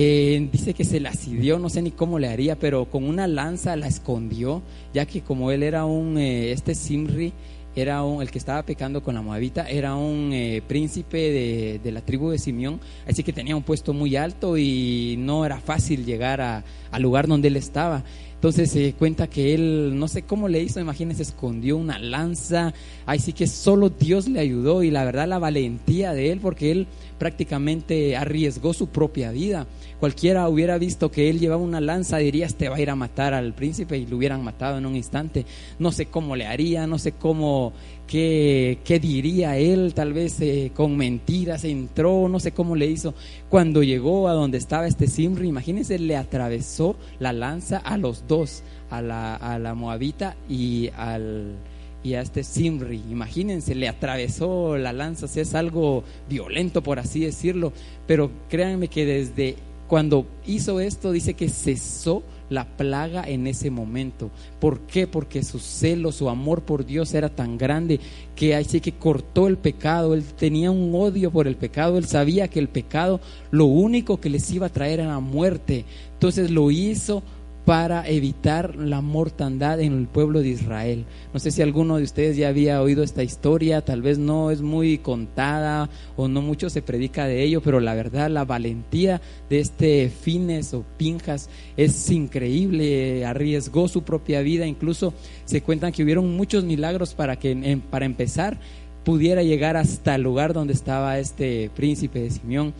eh, 0.00 0.48
dice 0.52 0.74
que 0.74 0.84
se 0.84 1.00
la 1.00 1.10
asidió, 1.10 1.58
no 1.58 1.68
sé 1.68 1.82
ni 1.82 1.90
cómo 1.90 2.20
le 2.20 2.28
haría, 2.28 2.56
pero 2.56 2.84
con 2.84 3.02
una 3.02 3.26
lanza 3.26 3.74
la 3.74 3.88
escondió, 3.88 4.62
ya 4.94 5.06
que 5.06 5.22
como 5.22 5.50
él 5.50 5.64
era 5.64 5.86
un, 5.86 6.16
eh, 6.18 6.52
este 6.52 6.76
Simri, 6.76 7.32
era 7.74 8.04
un, 8.04 8.22
el 8.22 8.30
que 8.30 8.38
estaba 8.38 8.62
pecando 8.62 9.02
con 9.02 9.16
la 9.16 9.22
moabita, 9.22 9.68
era 9.68 9.96
un 9.96 10.30
eh, 10.32 10.62
príncipe 10.68 11.18
de, 11.18 11.80
de, 11.82 11.90
la 11.90 12.00
tribu 12.00 12.30
de 12.30 12.38
Simeón, 12.38 12.78
así 13.08 13.24
que 13.24 13.32
tenía 13.32 13.56
un 13.56 13.64
puesto 13.64 13.92
muy 13.92 14.14
alto 14.14 14.56
y 14.56 15.16
no 15.18 15.44
era 15.44 15.58
fácil 15.58 16.04
llegar 16.04 16.40
a, 16.40 16.62
al 16.92 17.02
lugar 17.02 17.26
donde 17.26 17.48
él 17.48 17.56
estaba. 17.56 18.04
Entonces 18.38 18.70
se 18.70 18.92
cuenta 18.92 19.26
que 19.26 19.52
él, 19.52 19.98
no 19.98 20.06
sé 20.06 20.22
cómo 20.22 20.46
le 20.46 20.62
hizo, 20.62 20.78
imagínense, 20.78 21.22
escondió 21.24 21.76
una 21.76 21.98
lanza, 21.98 22.72
ahí 23.04 23.18
sí 23.18 23.32
que 23.32 23.48
solo 23.48 23.90
Dios 23.90 24.28
le 24.28 24.38
ayudó 24.38 24.84
y 24.84 24.92
la 24.92 25.04
verdad 25.04 25.26
la 25.26 25.40
valentía 25.40 26.12
de 26.12 26.30
él, 26.30 26.38
porque 26.38 26.70
él 26.70 26.86
prácticamente 27.18 28.16
arriesgó 28.16 28.74
su 28.74 28.90
propia 28.90 29.32
vida. 29.32 29.66
Cualquiera 29.98 30.48
hubiera 30.48 30.78
visto 30.78 31.10
que 31.10 31.28
él 31.28 31.40
llevaba 31.40 31.60
una 31.60 31.80
lanza, 31.80 32.18
diría, 32.18 32.46
este 32.46 32.68
va 32.68 32.76
a 32.76 32.80
ir 32.80 32.90
a 32.90 32.94
matar 32.94 33.34
al 33.34 33.54
príncipe 33.54 33.98
y 33.98 34.06
lo 34.06 34.16
hubieran 34.16 34.44
matado 34.44 34.78
en 34.78 34.86
un 34.86 34.94
instante. 34.94 35.44
No 35.80 35.90
sé 35.90 36.06
cómo 36.06 36.36
le 36.36 36.46
haría, 36.46 36.86
no 36.86 37.00
sé 37.00 37.10
cómo, 37.10 37.72
qué, 38.08 38.78
qué 38.84 38.98
diría 38.98 39.56
él, 39.56 39.92
tal 39.94 40.12
vez 40.12 40.40
eh, 40.40 40.72
con 40.74 40.96
mentiras 40.96 41.62
entró, 41.64 42.28
no 42.28 42.40
sé 42.40 42.50
cómo 42.50 42.74
le 42.74 42.86
hizo. 42.86 43.14
Cuando 43.48 43.84
llegó 43.84 44.26
a 44.26 44.32
donde 44.32 44.58
estaba 44.58 44.88
este 44.88 45.06
Simri, 45.06 45.46
imagínense, 45.46 45.98
le 46.00 46.16
atravesó 46.16 46.96
la 47.20 47.32
lanza 47.32 47.76
a 47.76 47.96
los 47.96 48.26
dos, 48.26 48.64
a 48.90 49.00
la, 49.00 49.36
a 49.36 49.60
la 49.60 49.74
moabita 49.74 50.36
y 50.48 50.90
al 50.96 51.54
y 52.02 52.14
a 52.14 52.20
este 52.20 52.42
Simri. 52.42 53.02
Imagínense, 53.10 53.74
le 53.74 53.88
atravesó 53.88 54.76
la 54.76 54.92
lanza, 54.92 55.26
o 55.26 55.40
es 55.40 55.54
algo 55.54 56.04
violento 56.28 56.82
por 56.82 56.98
así 56.98 57.20
decirlo, 57.20 57.72
pero 58.06 58.30
créanme 58.48 58.88
que 58.88 59.04
desde 59.04 59.56
cuando 59.88 60.26
hizo 60.46 60.80
esto, 60.80 61.12
dice 61.12 61.34
que 61.34 61.48
cesó 61.48 62.22
la 62.50 62.76
plaga 62.76 63.24
en 63.26 63.46
ese 63.46 63.70
momento. 63.70 64.30
¿Por 64.60 64.80
qué? 64.80 65.06
Porque 65.06 65.42
su 65.42 65.58
celo, 65.58 66.12
su 66.12 66.28
amor 66.28 66.62
por 66.62 66.84
Dios 66.84 67.14
era 67.14 67.28
tan 67.28 67.58
grande 67.58 68.00
que 68.36 68.54
así 68.54 68.80
que 68.80 68.92
cortó 68.92 69.46
el 69.48 69.56
pecado. 69.56 70.14
Él 70.14 70.24
tenía 70.24 70.70
un 70.70 70.94
odio 70.94 71.30
por 71.30 71.46
el 71.46 71.56
pecado. 71.56 71.98
Él 71.98 72.06
sabía 72.06 72.48
que 72.48 72.58
el 72.58 72.68
pecado 72.68 73.20
lo 73.50 73.64
único 73.64 74.20
que 74.20 74.30
les 74.30 74.50
iba 74.50 74.66
a 74.66 74.72
traer 74.72 75.00
era 75.00 75.08
la 75.08 75.20
muerte. 75.20 75.84
Entonces 76.12 76.50
lo 76.50 76.70
hizo 76.70 77.22
para 77.68 78.08
evitar 78.08 78.76
la 78.76 79.02
mortandad 79.02 79.78
en 79.80 79.92
el 79.92 80.06
pueblo 80.06 80.40
de 80.40 80.48
Israel. 80.48 81.04
No 81.34 81.38
sé 81.38 81.50
si 81.50 81.60
alguno 81.60 81.98
de 81.98 82.04
ustedes 82.04 82.34
ya 82.34 82.48
había 82.48 82.80
oído 82.80 83.02
esta 83.02 83.22
historia, 83.22 83.84
tal 83.84 84.00
vez 84.00 84.16
no 84.16 84.50
es 84.50 84.62
muy 84.62 84.96
contada 84.96 85.90
o 86.16 86.28
no 86.28 86.40
mucho 86.40 86.70
se 86.70 86.80
predica 86.80 87.26
de 87.26 87.42
ello, 87.42 87.60
pero 87.60 87.80
la 87.80 87.94
verdad 87.94 88.30
la 88.30 88.46
valentía 88.46 89.20
de 89.50 89.60
este 89.60 90.08
Fines 90.08 90.72
o 90.72 90.82
Pinjas 90.96 91.50
es 91.76 92.10
increíble, 92.10 93.26
arriesgó 93.26 93.86
su 93.86 94.02
propia 94.02 94.40
vida, 94.40 94.66
incluso 94.66 95.12
se 95.44 95.60
cuentan 95.60 95.92
que 95.92 96.02
hubieron 96.02 96.34
muchos 96.34 96.64
milagros 96.64 97.12
para 97.12 97.36
que 97.36 97.78
para 97.90 98.06
empezar 98.06 98.58
pudiera 99.04 99.42
llegar 99.42 99.76
hasta 99.76 100.14
el 100.14 100.22
lugar 100.22 100.54
donde 100.54 100.72
estaba 100.72 101.18
este 101.18 101.70
príncipe 101.76 102.20
de 102.20 102.30
Simeón 102.30 102.72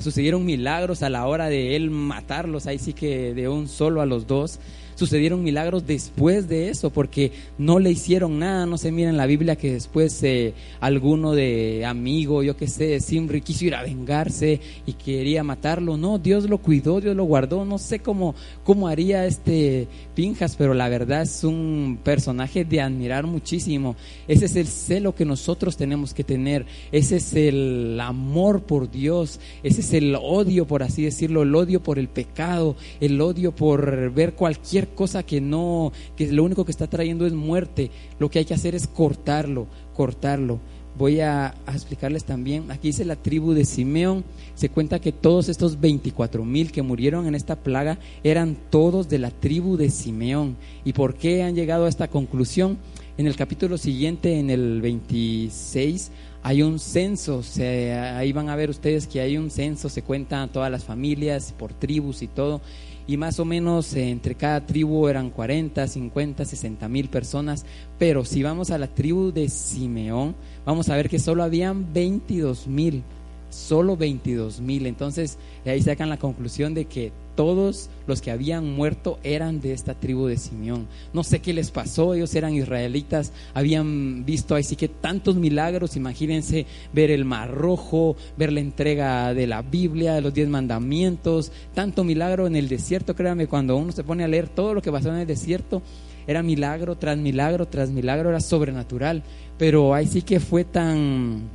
sucedieron 0.00 0.44
milagros 0.44 1.02
a 1.02 1.10
la 1.10 1.26
hora 1.26 1.48
de 1.48 1.76
él 1.76 1.90
matarlos, 1.90 2.66
ahí 2.66 2.78
sí 2.78 2.92
que 2.92 3.34
de 3.34 3.48
un 3.48 3.68
solo 3.68 4.00
a 4.00 4.06
los 4.06 4.26
dos 4.26 4.58
sucedieron 4.94 5.42
milagros 5.42 5.86
después 5.86 6.48
de 6.48 6.70
eso, 6.70 6.90
porque 6.90 7.32
no 7.58 7.78
le 7.78 7.90
hicieron 7.90 8.38
nada. 8.38 8.66
No 8.66 8.78
se 8.78 8.92
mira 8.92 9.10
en 9.10 9.16
la 9.16 9.26
Biblia 9.26 9.56
que 9.56 9.72
después 9.72 10.22
eh, 10.22 10.54
alguno 10.80 11.32
de 11.32 11.84
amigo, 11.84 12.42
yo 12.42 12.56
que 12.56 12.68
sé, 12.68 13.00
Simri 13.00 13.40
quiso 13.40 13.64
ir 13.66 13.74
a 13.74 13.82
vengarse 13.82 14.60
y 14.86 14.92
quería 14.94 15.44
matarlo. 15.44 15.96
No, 15.96 16.18
Dios 16.18 16.48
lo 16.48 16.58
cuidó, 16.58 17.00
Dios 17.00 17.16
lo 17.16 17.24
guardó. 17.24 17.64
No 17.64 17.78
sé 17.78 18.00
cómo, 18.00 18.34
cómo 18.64 18.88
haría 18.88 19.26
este 19.26 19.88
Pinjas, 20.14 20.56
pero 20.56 20.74
la 20.74 20.88
verdad 20.88 21.22
es 21.22 21.44
un 21.44 21.98
personaje 22.02 22.64
de 22.64 22.80
admirar 22.80 23.26
muchísimo. 23.26 23.96
Ese 24.28 24.46
es 24.46 24.56
el 24.56 24.66
celo 24.66 25.14
que 25.14 25.24
nosotros 25.24 25.76
tenemos 25.76 26.14
que 26.14 26.24
tener. 26.24 26.66
Ese 26.92 27.16
es 27.16 27.34
el 27.34 27.98
amor 28.00 28.62
por 28.62 28.90
Dios. 28.90 29.40
Ese 29.62 29.80
es 29.80 29.92
el 29.92 30.14
odio, 30.14 30.66
por 30.66 30.82
así 30.82 31.02
decirlo, 31.02 31.42
el 31.42 31.54
odio 31.54 31.82
por 31.82 31.98
el 31.98 32.08
pecado, 32.08 32.76
el 33.00 33.20
odio 33.20 33.54
por 33.54 34.10
ver 34.12 34.34
cualquier 34.34 34.79
cosa 34.88 35.22
que 35.22 35.40
no, 35.40 35.92
que 36.16 36.30
lo 36.32 36.44
único 36.44 36.64
que 36.64 36.72
está 36.72 36.86
trayendo 36.86 37.26
es 37.26 37.32
muerte. 37.32 37.90
Lo 38.18 38.30
que 38.30 38.40
hay 38.40 38.44
que 38.44 38.54
hacer 38.54 38.74
es 38.74 38.86
cortarlo, 38.86 39.66
cortarlo. 39.94 40.60
Voy 40.98 41.20
a, 41.20 41.54
explicarles 41.72 42.24
también, 42.24 42.70
aquí 42.70 42.88
dice 42.88 43.04
la 43.04 43.16
tribu 43.16 43.54
de 43.54 43.64
Simeón, 43.64 44.24
se 44.54 44.68
cuenta 44.68 44.98
que 44.98 45.12
todos 45.12 45.48
estos 45.48 45.80
24 45.80 46.44
mil 46.44 46.72
que 46.72 46.82
murieron 46.82 47.26
en 47.26 47.34
esta 47.34 47.56
plaga 47.56 47.98
eran 48.24 48.56
todos 48.70 49.08
de 49.08 49.18
la 49.18 49.30
tribu 49.30 49.76
de 49.76 49.88
Simeón. 49.88 50.56
¿Y 50.84 50.92
por 50.92 51.14
qué 51.14 51.42
han 51.42 51.54
llegado 51.54 51.86
a 51.86 51.88
esta 51.88 52.08
conclusión? 52.08 52.76
En 53.16 53.26
el 53.26 53.36
capítulo 53.36 53.78
siguiente, 53.78 54.38
en 54.38 54.50
el 54.50 54.80
26, 54.80 56.10
hay 56.42 56.62
un 56.62 56.78
censo, 56.78 57.42
ahí 57.60 58.32
van 58.32 58.48
a 58.48 58.56
ver 58.56 58.70
ustedes 58.70 59.06
que 59.06 59.20
hay 59.20 59.36
un 59.36 59.50
censo, 59.50 59.88
se 59.88 60.02
cuentan 60.02 60.50
todas 60.50 60.70
las 60.70 60.84
familias 60.84 61.54
por 61.56 61.72
tribus 61.72 62.22
y 62.22 62.28
todo, 62.28 62.62
y 63.10 63.16
más 63.16 63.40
o 63.40 63.44
menos 63.44 63.92
eh, 63.94 64.08
entre 64.08 64.36
cada 64.36 64.64
tribu 64.64 65.08
eran 65.08 65.30
40, 65.30 65.84
50, 65.84 66.44
60 66.44 66.88
mil 66.88 67.08
personas, 67.08 67.66
pero 67.98 68.24
si 68.24 68.44
vamos 68.44 68.70
a 68.70 68.78
la 68.78 68.86
tribu 68.86 69.32
de 69.32 69.48
Simeón, 69.48 70.36
vamos 70.64 70.88
a 70.88 70.94
ver 70.94 71.08
que 71.08 71.18
solo 71.18 71.42
habían 71.42 71.92
22 71.92 72.68
mil, 72.68 73.02
solo 73.48 73.96
22 73.96 74.60
mil, 74.60 74.86
entonces 74.86 75.38
ahí 75.66 75.82
sacan 75.82 76.08
la 76.08 76.18
conclusión 76.18 76.72
de 76.72 76.84
que 76.84 77.10
todos 77.40 77.88
los 78.06 78.20
que 78.20 78.30
habían 78.30 78.70
muerto 78.70 79.18
eran 79.22 79.62
de 79.62 79.72
esta 79.72 79.94
tribu 79.94 80.26
de 80.26 80.36
Simeón. 80.36 80.86
No 81.14 81.24
sé 81.24 81.38
qué 81.38 81.54
les 81.54 81.70
pasó, 81.70 82.12
ellos 82.12 82.34
eran 82.34 82.52
israelitas, 82.52 83.32
habían 83.54 84.26
visto 84.26 84.54
así 84.54 84.76
que 84.76 84.88
tantos 84.88 85.36
milagros, 85.36 85.96
imagínense 85.96 86.66
ver 86.92 87.10
el 87.10 87.24
mar 87.24 87.50
rojo, 87.50 88.14
ver 88.36 88.52
la 88.52 88.60
entrega 88.60 89.32
de 89.32 89.46
la 89.46 89.62
Biblia, 89.62 90.12
de 90.12 90.20
los 90.20 90.34
diez 90.34 90.50
mandamientos, 90.50 91.50
tanto 91.72 92.04
milagro 92.04 92.46
en 92.46 92.56
el 92.56 92.68
desierto, 92.68 93.16
créanme, 93.16 93.46
cuando 93.46 93.74
uno 93.74 93.90
se 93.90 94.04
pone 94.04 94.22
a 94.22 94.28
leer 94.28 94.50
todo 94.50 94.74
lo 94.74 94.82
que 94.82 94.92
pasó 94.92 95.08
en 95.08 95.20
el 95.20 95.26
desierto, 95.26 95.80
era 96.26 96.42
milagro 96.42 96.96
tras 96.96 97.16
milagro 97.16 97.68
tras 97.68 97.88
milagro, 97.88 98.28
era 98.28 98.40
sobrenatural, 98.40 99.22
pero 99.56 99.94
ahí 99.94 100.06
sí 100.06 100.20
que 100.20 100.40
fue 100.40 100.64
tan 100.64 101.48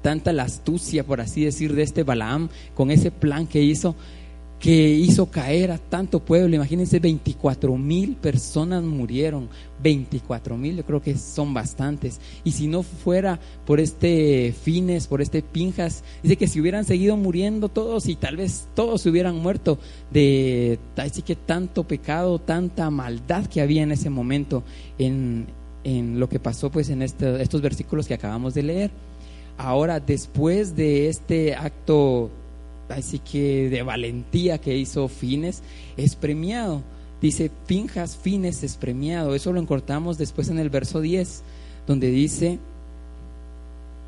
tanta 0.00 0.32
la 0.32 0.44
astucia, 0.44 1.04
por 1.04 1.20
así 1.20 1.44
decir, 1.44 1.74
de 1.74 1.82
este 1.82 2.04
Balaam 2.04 2.48
con 2.74 2.90
ese 2.90 3.10
plan 3.10 3.46
que 3.46 3.60
hizo 3.60 3.94
que 4.64 4.88
hizo 4.88 5.26
caer 5.26 5.70
a 5.72 5.76
tanto 5.76 6.20
pueblo. 6.20 6.56
Imagínense, 6.56 6.98
24 6.98 7.76
mil 7.76 8.16
personas 8.16 8.82
murieron. 8.82 9.50
24 9.82 10.56
mil, 10.56 10.76
yo 10.78 10.86
creo 10.86 11.02
que 11.02 11.18
son 11.18 11.52
bastantes. 11.52 12.18
Y 12.44 12.52
si 12.52 12.66
no 12.66 12.82
fuera 12.82 13.38
por 13.66 13.78
este 13.78 14.54
Fines, 14.58 15.06
por 15.06 15.20
este 15.20 15.42
Pinjas, 15.42 16.02
dice 16.22 16.36
que 16.36 16.48
si 16.48 16.62
hubieran 16.62 16.86
seguido 16.86 17.18
muriendo 17.18 17.68
todos 17.68 18.08
y 18.08 18.16
tal 18.16 18.38
vez 18.38 18.66
todos 18.74 19.02
se 19.02 19.10
hubieran 19.10 19.36
muerto 19.36 19.78
de 20.10 20.78
así 20.96 21.20
que 21.20 21.36
tanto 21.36 21.84
pecado, 21.84 22.38
tanta 22.38 22.88
maldad 22.88 23.44
que 23.44 23.60
había 23.60 23.82
en 23.82 23.92
ese 23.92 24.08
momento 24.08 24.64
en, 24.98 25.44
en 25.82 26.18
lo 26.18 26.30
que 26.30 26.40
pasó 26.40 26.70
pues 26.70 26.88
en 26.88 27.02
este, 27.02 27.42
estos 27.42 27.60
versículos 27.60 28.08
que 28.08 28.14
acabamos 28.14 28.54
de 28.54 28.62
leer. 28.62 28.90
Ahora, 29.58 30.00
después 30.00 30.74
de 30.74 31.10
este 31.10 31.54
acto 31.54 32.30
así 32.88 33.18
que 33.18 33.68
de 33.70 33.82
valentía 33.82 34.58
que 34.58 34.76
hizo 34.76 35.08
Fines, 35.08 35.62
es 35.96 36.16
premiado. 36.16 36.82
Dice, 37.20 37.50
Pinjas 37.66 38.16
Fines 38.16 38.62
es 38.62 38.76
premiado. 38.76 39.34
Eso 39.34 39.52
lo 39.52 39.60
encortamos 39.60 40.18
después 40.18 40.48
en 40.48 40.58
el 40.58 40.70
verso 40.70 41.00
10, 41.00 41.42
donde 41.86 42.10
dice, 42.10 42.58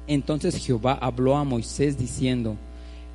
entonces 0.06 0.56
Jehová 0.56 0.98
habló 1.00 1.36
a 1.36 1.44
Moisés 1.44 1.98
diciendo, 1.98 2.56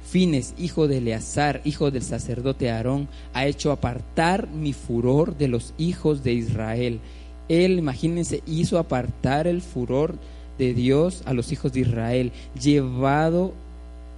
Fines, 0.09 0.53
hijo 0.57 0.87
de 0.87 0.97
Eleazar, 0.97 1.61
hijo 1.63 1.91
del 1.91 2.01
sacerdote 2.01 2.69
Aarón, 2.69 3.07
ha 3.33 3.45
hecho 3.45 3.71
apartar 3.71 4.49
mi 4.49 4.73
furor 4.73 5.37
de 5.37 5.47
los 5.47 5.73
hijos 5.77 6.23
de 6.23 6.33
Israel. 6.33 6.99
Él, 7.47 7.77
imagínense, 7.77 8.41
hizo 8.45 8.77
apartar 8.77 9.47
el 9.47 9.61
furor 9.61 10.15
de 10.57 10.73
Dios 10.73 11.23
a 11.25 11.33
los 11.33 11.51
hijos 11.51 11.73
de 11.73 11.81
Israel, 11.81 12.31
llevado 12.59 13.53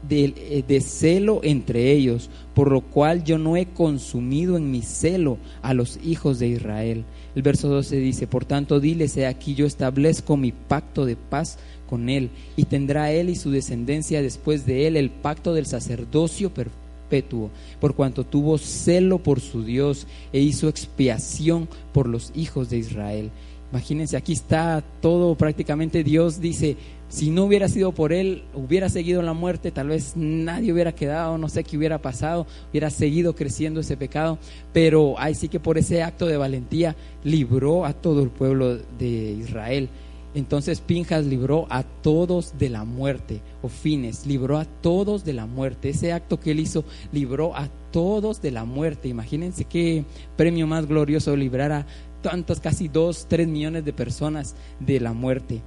eh, 0.09 0.63
de, 0.67 0.81
celo 0.81 1.39
entre 1.43 1.91
ellos, 1.91 2.29
por 2.53 2.71
lo 2.71 2.81
cual 2.81 3.23
yo 3.23 3.37
no 3.37 3.55
he 3.55 3.67
consumido 3.67 4.57
en 4.57 4.69
mi 4.69 4.81
celo 4.81 5.37
a 5.61 5.73
los 5.73 5.97
hijos 6.03 6.39
de 6.39 6.47
Israel. 6.47 7.05
El 7.35 7.41
verso 7.41 7.69
12 7.69 7.97
dice, 7.97 8.27
por 8.27 8.45
tanto 8.45 8.79
diles, 8.79 9.15
he 9.15 9.25
aquí 9.25 9.55
yo 9.55 9.65
establezco 9.65 10.35
mi 10.35 10.51
pacto 10.51 11.05
de 11.05 11.15
paz 11.15 11.57
con 11.89 12.09
él, 12.09 12.29
y 12.57 12.65
tendrá 12.65 13.11
él 13.11 13.29
y 13.29 13.35
su 13.35 13.51
descendencia 13.51 14.21
después 14.21 14.65
de 14.65 14.87
él 14.87 14.97
el 14.97 15.09
pacto 15.09 15.53
del 15.53 15.65
sacerdocio 15.65 16.53
perpetuo, 16.53 17.49
por 17.79 17.95
cuanto 17.95 18.25
tuvo 18.25 18.57
celo 18.57 19.19
por 19.19 19.39
su 19.39 19.63
Dios 19.63 20.07
e 20.33 20.39
hizo 20.39 20.67
expiación 20.67 21.69
por 21.93 22.09
los 22.09 22.31
hijos 22.35 22.69
de 22.69 22.77
Israel. 22.77 23.31
Imagínense, 23.71 24.17
aquí 24.17 24.33
está 24.33 24.83
todo 25.01 25.33
prácticamente 25.35 26.03
Dios 26.03 26.39
dice, 26.39 26.77
si 27.13 27.29
no 27.29 27.43
hubiera 27.43 27.69
sido 27.69 27.91
por 27.91 28.11
él, 28.11 28.41
hubiera 28.55 28.89
seguido 28.89 29.21
la 29.21 29.33
muerte, 29.33 29.69
tal 29.69 29.89
vez 29.89 30.13
nadie 30.15 30.73
hubiera 30.73 30.95
quedado, 30.95 31.37
no 31.37 31.47
sé 31.47 31.63
qué 31.63 31.77
hubiera 31.77 32.01
pasado, 32.01 32.47
hubiera 32.71 32.89
seguido 32.89 33.35
creciendo 33.35 33.81
ese 33.81 33.95
pecado, 33.95 34.39
pero 34.73 35.13
ahí 35.19 35.35
sí 35.35 35.47
que 35.47 35.59
por 35.59 35.77
ese 35.77 36.01
acto 36.01 36.25
de 36.25 36.37
valentía 36.37 36.95
libró 37.23 37.85
a 37.85 37.93
todo 37.93 38.23
el 38.23 38.31
pueblo 38.31 38.77
de 38.97 39.37
Israel. 39.39 39.89
Entonces 40.33 40.81
Pinjas 40.81 41.27
libró 41.27 41.67
a 41.69 41.83
todos 41.83 42.57
de 42.57 42.69
la 42.69 42.83
muerte, 42.83 43.41
o 43.61 43.67
fines, 43.67 44.25
libró 44.25 44.57
a 44.57 44.65
todos 44.65 45.23
de 45.23 45.33
la 45.33 45.45
muerte. 45.45 45.89
Ese 45.89 46.13
acto 46.13 46.39
que 46.39 46.49
él 46.49 46.61
hizo 46.61 46.83
libró 47.11 47.55
a 47.55 47.69
todos 47.91 48.41
de 48.41 48.49
la 48.49 48.65
muerte. 48.65 49.07
Imagínense 49.07 49.65
qué 49.65 50.03
premio 50.35 50.65
más 50.65 50.87
glorioso 50.87 51.35
librar 51.35 51.73
a 51.73 51.85
tantos, 52.23 52.59
casi 52.59 52.87
dos, 52.87 53.27
tres 53.29 53.47
millones 53.47 53.85
de 53.85 53.93
personas 53.93 54.55
de 54.79 54.99
la 54.99 55.13
muerte. 55.13 55.61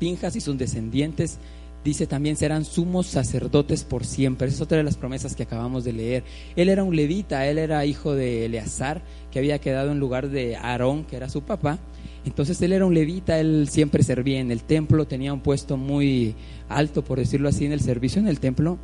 Pinjas 0.00 0.34
y 0.34 0.40
sus 0.40 0.58
descendientes, 0.58 1.38
dice 1.84 2.08
también, 2.08 2.34
serán 2.34 2.64
sumos 2.64 3.06
sacerdotes 3.06 3.84
por 3.84 4.04
siempre. 4.04 4.48
Esa 4.48 4.56
es 4.56 4.60
otra 4.62 4.78
de 4.78 4.82
las 4.82 4.96
promesas 4.96 5.36
que 5.36 5.44
acabamos 5.44 5.84
de 5.84 5.92
leer. 5.92 6.24
Él 6.56 6.68
era 6.68 6.82
un 6.82 6.96
levita, 6.96 7.46
él 7.46 7.58
era 7.58 7.86
hijo 7.86 8.14
de 8.14 8.46
Eleazar, 8.46 9.02
que 9.30 9.38
había 9.38 9.60
quedado 9.60 9.92
en 9.92 10.00
lugar 10.00 10.30
de 10.30 10.56
Aarón, 10.56 11.04
que 11.04 11.16
era 11.16 11.28
su 11.28 11.42
papá. 11.42 11.78
Entonces 12.24 12.60
él 12.62 12.72
era 12.72 12.86
un 12.86 12.94
levita, 12.94 13.38
él 13.38 13.68
siempre 13.70 14.02
servía 14.02 14.40
en 14.40 14.50
el 14.50 14.64
templo, 14.64 15.06
tenía 15.06 15.32
un 15.32 15.40
puesto 15.40 15.76
muy 15.76 16.34
alto, 16.68 17.04
por 17.04 17.18
decirlo 17.18 17.48
así, 17.48 17.64
en 17.66 17.72
el 17.72 17.80
servicio 17.80 18.20
en 18.20 18.28
el 18.28 18.40
templo. 18.40 18.78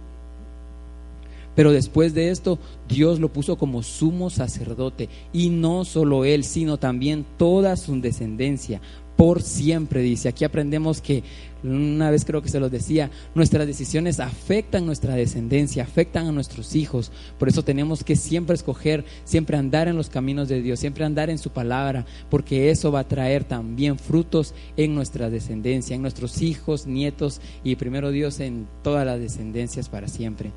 Pero 1.57 1.73
después 1.73 2.13
de 2.13 2.31
esto, 2.31 2.59
Dios 2.87 3.19
lo 3.19 3.33
puso 3.33 3.57
como 3.57 3.83
sumo 3.83 4.29
sacerdote. 4.29 5.09
Y 5.33 5.49
no 5.49 5.87
solo 5.87 6.27
él, 6.27 6.45
sino 6.45 6.77
también 6.77 7.25
toda 7.39 7.77
su 7.77 7.99
descendencia 7.99 8.83
por 9.17 9.43
siempre, 9.43 10.03
dice. 10.03 10.29
Aquí 10.29 10.45
aprendemos 10.45 11.01
que, 11.01 11.25
una 11.65 12.11
vez 12.11 12.25
creo 12.25 12.43
que 12.43 12.51
se 12.51 12.61
los 12.61 12.71
decía, 12.71 13.11
nuestras 13.35 13.67
decisiones 13.67 14.21
afectan 14.21 14.87
nuestra 14.87 15.15
descendencia, 15.15 15.83
afectan 15.83 16.27
a 16.27 16.33
nuestros 16.33 16.77
hijos. 16.77 17.11
Por 17.39 17.49
eso 17.49 17.65
tenemos 17.65 18.05
que 18.05 18.15
siempre 18.15 18.55
escoger, 18.55 19.05
siempre 19.25 19.57
andar 19.57 19.89
en 19.89 19.97
los 19.97 20.11
caminos 20.11 20.49
de 20.49 20.61
Dios, 20.63 20.79
siempre 20.79 21.05
andar 21.05 21.31
en 21.31 21.39
su 21.39 21.51
palabra, 21.51 22.05
porque 22.29 22.71
eso 22.71 22.93
va 22.93 23.01
a 23.01 23.09
traer 23.09 23.45
también 23.45 23.99
frutos 23.99 24.55
en 24.77 24.95
nuestra 24.95 25.31
descendencia, 25.31 25.97
en 25.97 26.03
nuestros 26.03 26.43
hijos, 26.43 26.87
nietos 26.87 27.41
y 27.65 27.77
primero 27.77 28.11
Dios 28.11 28.39
en 28.41 28.69
todas 28.83 29.07
las 29.07 29.19
descendencias 29.19 29.89
para 29.89 30.09
siempre. 30.09 30.53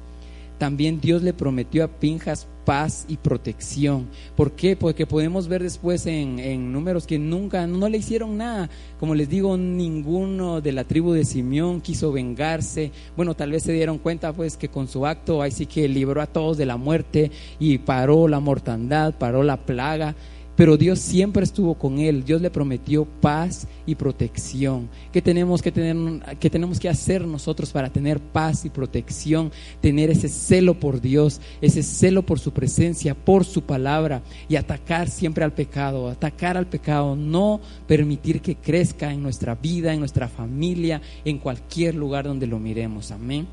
también 0.60 1.00
Dios 1.00 1.24
le 1.24 1.34
prometió 1.34 1.86
a 1.86 1.88
Pinjas 1.88 2.46
paz 2.70 3.06
y 3.08 3.18
protección. 3.18 4.10
¿Por 4.36 4.52
qué? 4.52 4.76
Porque 4.76 5.08
podemos 5.08 5.48
ver 5.48 5.64
después 5.64 6.06
en, 6.06 6.72
números 6.72 7.08
que 7.08 7.18
nunca, 7.18 7.66
no 7.66 7.90
le 7.90 7.98
hicieron 7.98 8.38
nada. 8.38 8.70
Como 9.00 9.16
les 9.16 9.28
digo, 9.28 9.58
ninguno 9.58 10.62
de 10.62 10.72
la 10.72 10.84
tribu 10.84 11.14
de 11.14 11.26
Simeón 11.26 11.82
quiso 11.82 12.12
vengarse. 12.12 12.92
Bueno, 13.18 13.34
tal 13.34 13.54
vez 13.54 13.64
se 13.64 13.74
dieron 13.74 13.98
cuenta 13.98 14.34
pues 14.34 14.56
que 14.56 14.70
con 14.70 14.88
su 14.88 15.08
acto 15.08 15.42
ahí 15.42 15.50
sí 15.50 15.66
que 15.66 15.90
libró 15.90 16.22
a 16.22 16.28
todos 16.28 16.60
de 16.60 16.68
la 16.68 16.78
muerte 16.78 17.32
y 17.60 17.80
paró 17.80 18.28
la 18.28 18.40
mortandad, 18.40 19.16
paró 19.18 19.42
la 19.42 19.58
plaga 19.58 20.14
pero 20.60 20.76
Dios 20.76 21.00
siempre 21.00 21.46
estuvo 21.46 21.76
con 21.76 22.00
él. 22.00 22.26
Dios 22.26 22.42
le 22.42 22.50
prometió 22.50 23.06
paz 23.06 23.66
y 23.86 23.96
protección. 23.96 24.90
¿Qué 25.14 25.22
tenemos 25.22 25.62
que, 25.62 25.72
tener, 25.72 25.96
qué 26.38 26.50
tenemos 26.50 26.82
que 26.82 26.90
hacer 26.90 27.26
nosotros 27.26 27.72
para 27.72 27.90
tener 27.94 28.20
paz 28.20 28.66
y 28.66 28.70
protección? 28.70 29.54
Tener 29.80 30.10
ese 30.10 30.28
celo 30.28 30.74
por 30.74 31.00
Dios, 31.00 31.40
ese 31.62 31.82
celo 31.82 32.24
por 32.24 32.40
su 32.40 32.52
presencia, 32.52 33.16
por 33.16 33.46
su 33.46 33.62
palabra 33.62 34.22
y 34.50 34.58
atacar 34.58 35.08
siempre 35.08 35.46
al 35.46 35.54
pecado, 35.54 36.10
atacar 36.10 36.58
al 36.58 36.68
pecado, 36.68 37.16
no 37.16 37.62
permitir 37.88 38.42
que 38.42 38.58
crezca 38.58 39.14
en 39.14 39.24
nuestra 39.24 39.56
vida, 39.56 39.94
en 39.94 40.00
nuestra 40.02 40.28
familia, 40.28 41.02
en 41.24 41.38
cualquier 41.38 41.96
lugar 41.96 42.26
donde 42.26 42.48
lo 42.48 42.60
miremos. 42.60 43.12
Amén. 43.12 43.48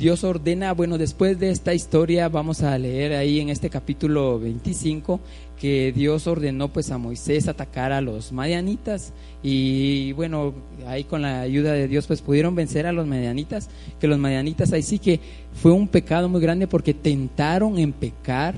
Dios 0.00 0.24
ordena, 0.24 0.72
bueno, 0.72 0.96
después 0.96 1.38
de 1.38 1.50
esta 1.50 1.74
historia 1.74 2.30
vamos 2.30 2.62
a 2.62 2.78
leer 2.78 3.12
ahí 3.12 3.38
en 3.38 3.50
este 3.50 3.68
capítulo 3.68 4.40
25 4.40 5.20
que 5.60 5.92
Dios 5.92 6.26
ordenó 6.26 6.68
pues 6.68 6.90
a 6.90 6.96
Moisés 6.96 7.48
atacar 7.48 7.92
a 7.92 8.00
los 8.00 8.32
madianitas. 8.32 9.12
Y 9.42 10.12
bueno, 10.12 10.54
ahí 10.86 11.04
con 11.04 11.20
la 11.20 11.42
ayuda 11.42 11.74
de 11.74 11.86
Dios 11.86 12.06
pues 12.06 12.22
pudieron 12.22 12.54
vencer 12.54 12.86
a 12.86 12.92
los 12.92 13.06
madianitas, 13.06 13.68
que 14.00 14.08
los 14.08 14.18
madianitas 14.18 14.72
ahí 14.72 14.82
sí 14.82 14.98
que 14.98 15.20
fue 15.52 15.72
un 15.72 15.86
pecado 15.86 16.30
muy 16.30 16.40
grande 16.40 16.66
porque 16.66 16.94
tentaron 16.94 17.78
en 17.78 17.92
pecar 17.92 18.54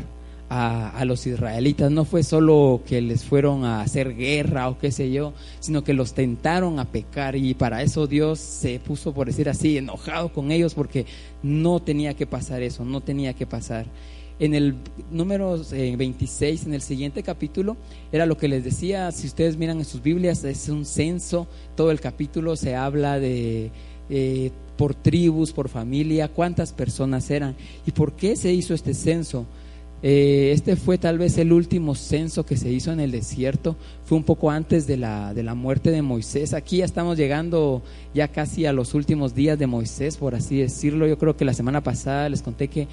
a, 0.55 1.05
los 1.07 1.27
israelitas. 1.27 1.91
No 1.91 2.05
fue 2.05 2.23
solo 2.23 2.83
que 2.87 3.01
les 3.01 3.25
fueron 3.25 3.65
a 3.65 3.81
hacer 3.81 4.15
guerra 4.15 4.69
o 4.69 4.79
qué 4.79 4.93
sé 4.93 5.11
yo, 5.11 5.33
sino 5.61 5.83
que 5.83 5.95
los 5.95 6.13
tentaron 6.13 6.79
a 6.79 6.85
pecar 6.85 7.37
y 7.37 7.55
para 7.55 7.83
eso 7.83 8.07
Dios 8.07 8.39
se 8.39 8.79
puso, 8.79 9.15
por 9.15 9.29
decir 9.29 9.49
así, 9.49 9.79
enojado 9.79 10.31
con 10.33 10.53
ellos 10.53 10.75
porque 10.75 11.07
no 11.43 11.81
tenía 11.81 12.15
que 12.15 12.27
pasar 12.27 12.63
eso, 12.63 12.85
no 12.85 13.01
tenía 13.01 13.33
que 13.33 13.47
pasar. 13.47 13.87
En 14.39 14.55
el 14.55 14.75
número 15.11 15.59
26, 15.71 16.67
en 16.67 16.75
el 16.75 16.83
siguiente 16.83 17.23
capítulo, 17.23 17.77
era 18.11 18.27
lo 18.27 18.37
que 18.37 18.49
les 18.49 18.65
decía, 18.65 19.11
si 19.13 19.29
ustedes 19.29 19.57
miran 19.57 19.79
en 19.79 19.85
sus 19.85 20.03
Biblias, 20.03 20.45
es 20.45 20.69
un 20.69 20.85
censo, 20.85 21.47
todo 21.77 21.91
el 21.91 22.01
capítulo 22.01 22.57
se 22.57 22.77
habla 22.77 23.19
de... 23.19 23.71
Eh, 24.11 24.51
por 24.77 24.95
tribus, 24.95 25.53
por 25.53 25.69
familia, 25.69 26.29
cuántas 26.29 26.73
personas 26.73 27.31
eran 27.31 27.55
y 27.87 27.93
por 27.93 28.15
qué 28.15 28.35
se 28.35 28.53
hizo 28.53 28.75
este 28.75 28.95
censo. 28.95 29.47
Eh, 30.03 30.51
este 30.53 30.75
fue 30.75 30.99
tal 30.99 31.19
vez 31.19 31.39
el 31.39 31.53
último 31.53 31.95
censo 31.95 32.45
que 32.45 32.57
se 32.57 32.71
hizo 32.71 32.91
en 32.91 32.99
el 32.99 33.13
desierto, 33.13 33.77
fue 34.05 34.19
un 34.19 34.25
poco 34.25 34.51
antes 34.51 34.87
de 34.87 34.97
la, 34.97 35.33
de 35.33 35.45
la 35.45 35.55
muerte 35.55 35.91
de 35.91 36.03
Moisés. 36.03 36.55
Aquí 36.55 36.79
ya 36.79 36.85
estamos 36.85 37.17
llegando 37.17 37.83
ya 38.13 38.29
casi 38.29 38.67
a 38.67 38.73
los 38.73 38.95
últimos 38.95 39.35
días 39.35 39.59
de 39.59 39.69
Moisés, 39.69 40.17
por 40.17 40.35
así 40.35 40.59
decirlo. 40.59 41.07
Yo 41.07 41.19
creo 41.19 41.37
que 41.37 41.45
la 41.45 41.55
semana 41.55 41.83
pasada 41.83 42.29
les 42.29 42.43
conté 42.43 42.69
que 42.69 42.89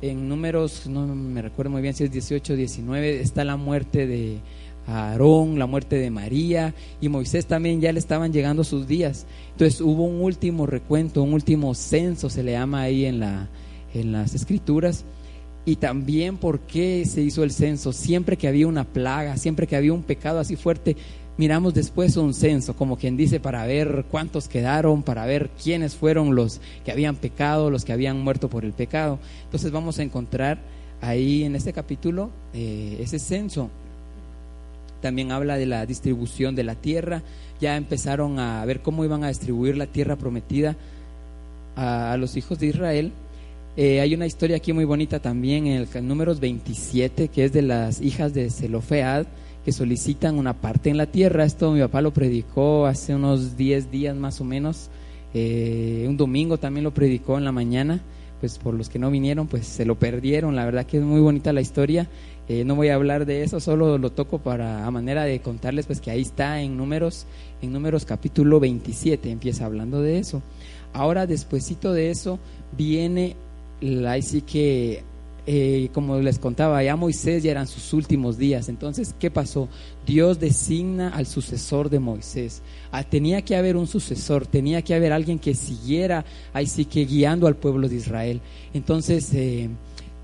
en 0.00 0.28
números, 0.28 0.86
no 0.86 1.06
me 1.06 1.42
recuerdo 1.42 1.70
muy 1.70 1.82
bien 1.82 1.94
si 1.94 2.04
es 2.04 2.12
18 2.12 2.54
o 2.54 2.56
19, 2.56 3.20
está 3.20 3.44
la 3.44 3.56
muerte 3.56 4.06
de 4.06 4.38
Aarón, 4.86 5.58
la 5.58 5.66
muerte 5.66 5.96
de 5.96 6.10
María 6.10 6.74
y 7.00 7.08
Moisés 7.08 7.46
también 7.46 7.80
ya 7.80 7.92
le 7.92 7.98
estaban 7.98 8.32
llegando 8.32 8.64
sus 8.64 8.86
días. 8.86 9.26
Entonces 9.52 9.80
hubo 9.80 10.04
un 10.04 10.20
último 10.22 10.66
recuento, 10.66 11.22
un 11.22 11.32
último 11.34 11.74
censo 11.74 12.28
se 12.30 12.42
le 12.42 12.52
llama 12.52 12.82
ahí 12.82 13.04
en, 13.04 13.20
la, 13.20 13.48
en 13.94 14.12
las 14.12 14.34
escrituras 14.34 15.04
y 15.66 15.76
también 15.76 16.36
por 16.36 16.60
qué 16.60 17.04
se 17.06 17.22
hizo 17.22 17.42
el 17.42 17.50
censo. 17.50 17.92
Siempre 17.92 18.36
que 18.36 18.48
había 18.48 18.66
una 18.66 18.84
plaga, 18.84 19.36
siempre 19.36 19.66
que 19.66 19.76
había 19.76 19.92
un 19.92 20.02
pecado 20.02 20.38
así 20.38 20.56
fuerte, 20.56 20.96
miramos 21.38 21.74
después 21.74 22.16
un 22.16 22.34
censo, 22.34 22.76
como 22.76 22.96
quien 22.96 23.16
dice, 23.16 23.40
para 23.40 23.64
ver 23.66 24.04
cuántos 24.10 24.48
quedaron, 24.48 25.02
para 25.02 25.24
ver 25.26 25.50
quiénes 25.62 25.94
fueron 25.94 26.34
los 26.34 26.60
que 26.84 26.92
habían 26.92 27.16
pecado, 27.16 27.70
los 27.70 27.84
que 27.84 27.92
habían 27.92 28.20
muerto 28.20 28.48
por 28.48 28.64
el 28.64 28.72
pecado. 28.72 29.18
Entonces 29.44 29.72
vamos 29.72 29.98
a 29.98 30.02
encontrar 30.02 30.58
ahí 31.00 31.44
en 31.44 31.56
este 31.56 31.72
capítulo 31.72 32.30
eh, 32.52 32.98
ese 33.00 33.18
censo. 33.18 33.70
También 35.00 35.32
habla 35.32 35.56
de 35.56 35.66
la 35.66 35.84
distribución 35.86 36.54
de 36.54 36.64
la 36.64 36.74
tierra. 36.74 37.22
Ya 37.60 37.76
empezaron 37.76 38.38
a 38.38 38.64
ver 38.64 38.80
cómo 38.80 39.04
iban 39.04 39.24
a 39.24 39.28
distribuir 39.28 39.76
la 39.76 39.86
tierra 39.86 40.16
prometida 40.16 40.76
a 41.76 42.16
los 42.18 42.36
hijos 42.36 42.58
de 42.58 42.66
Israel 42.66 43.12
eh, 43.76 44.00
hay 44.00 44.14
una 44.14 44.26
historia 44.26 44.56
aquí 44.56 44.72
muy 44.72 44.84
bonita 44.84 45.20
también 45.20 45.66
en 45.66 45.86
el 45.92 46.08
números 46.08 46.38
27, 46.40 47.28
que 47.28 47.44
es 47.44 47.52
de 47.52 47.62
las 47.62 48.00
hijas 48.00 48.32
de 48.32 48.50
Zelofead, 48.50 49.26
que 49.64 49.72
solicitan 49.72 50.38
una 50.38 50.60
parte 50.60 50.90
en 50.90 50.96
la 50.96 51.06
tierra. 51.06 51.44
Esto 51.44 51.72
mi 51.72 51.80
papá 51.80 52.00
lo 52.00 52.12
predicó 52.12 52.86
hace 52.86 53.14
unos 53.14 53.56
10 53.56 53.90
días 53.90 54.16
más 54.16 54.40
o 54.40 54.44
menos. 54.44 54.90
Eh, 55.32 56.06
un 56.08 56.16
domingo 56.16 56.58
también 56.58 56.84
lo 56.84 56.94
predicó 56.94 57.36
en 57.38 57.44
la 57.44 57.52
mañana. 57.52 58.00
Pues 58.40 58.58
por 58.58 58.74
los 58.74 58.90
que 58.90 58.98
no 58.98 59.10
vinieron, 59.10 59.46
pues 59.46 59.66
se 59.66 59.86
lo 59.86 59.98
perdieron. 59.98 60.54
La 60.54 60.66
verdad 60.66 60.84
que 60.84 60.98
es 60.98 61.02
muy 61.02 61.20
bonita 61.20 61.52
la 61.52 61.62
historia. 61.62 62.08
Eh, 62.46 62.62
no 62.64 62.74
voy 62.74 62.88
a 62.88 62.94
hablar 62.94 63.24
de 63.24 63.42
eso, 63.42 63.58
solo 63.58 63.96
lo 63.96 64.12
toco 64.12 64.38
para 64.38 64.86
a 64.86 64.90
manera 64.90 65.24
de 65.24 65.40
contarles 65.40 65.86
pues 65.86 66.02
que 66.02 66.10
ahí 66.10 66.20
está 66.20 66.60
en 66.60 66.76
números, 66.76 67.26
en 67.62 67.72
números 67.72 68.04
capítulo 68.04 68.60
27, 68.60 69.30
empieza 69.30 69.64
hablando 69.64 70.02
de 70.02 70.18
eso. 70.18 70.42
Ahora 70.92 71.26
despuesito 71.26 71.94
de 71.94 72.10
eso 72.10 72.38
viene 72.76 73.34
sí 74.22 74.42
que, 74.42 75.02
eh, 75.46 75.90
como 75.92 76.18
les 76.18 76.38
contaba, 76.38 76.82
ya 76.82 76.96
Moisés 76.96 77.42
ya 77.42 77.50
eran 77.50 77.66
sus 77.66 77.92
últimos 77.92 78.38
días. 78.38 78.68
Entonces, 78.68 79.14
¿qué 79.18 79.30
pasó? 79.30 79.68
Dios 80.06 80.40
designa 80.40 81.10
al 81.10 81.26
sucesor 81.26 81.90
de 81.90 81.98
Moisés. 81.98 82.62
Ah, 82.92 83.04
tenía 83.04 83.42
que 83.42 83.56
haber 83.56 83.76
un 83.76 83.86
sucesor, 83.86 84.46
tenía 84.46 84.82
que 84.82 84.94
haber 84.94 85.12
alguien 85.12 85.38
que 85.38 85.54
siguiera, 85.54 86.24
ahí 86.52 86.66
sí 86.66 86.84
que 86.84 87.04
guiando 87.04 87.46
al 87.46 87.56
pueblo 87.56 87.88
de 87.88 87.96
Israel. 87.96 88.40
Entonces, 88.72 89.32
eh, 89.34 89.68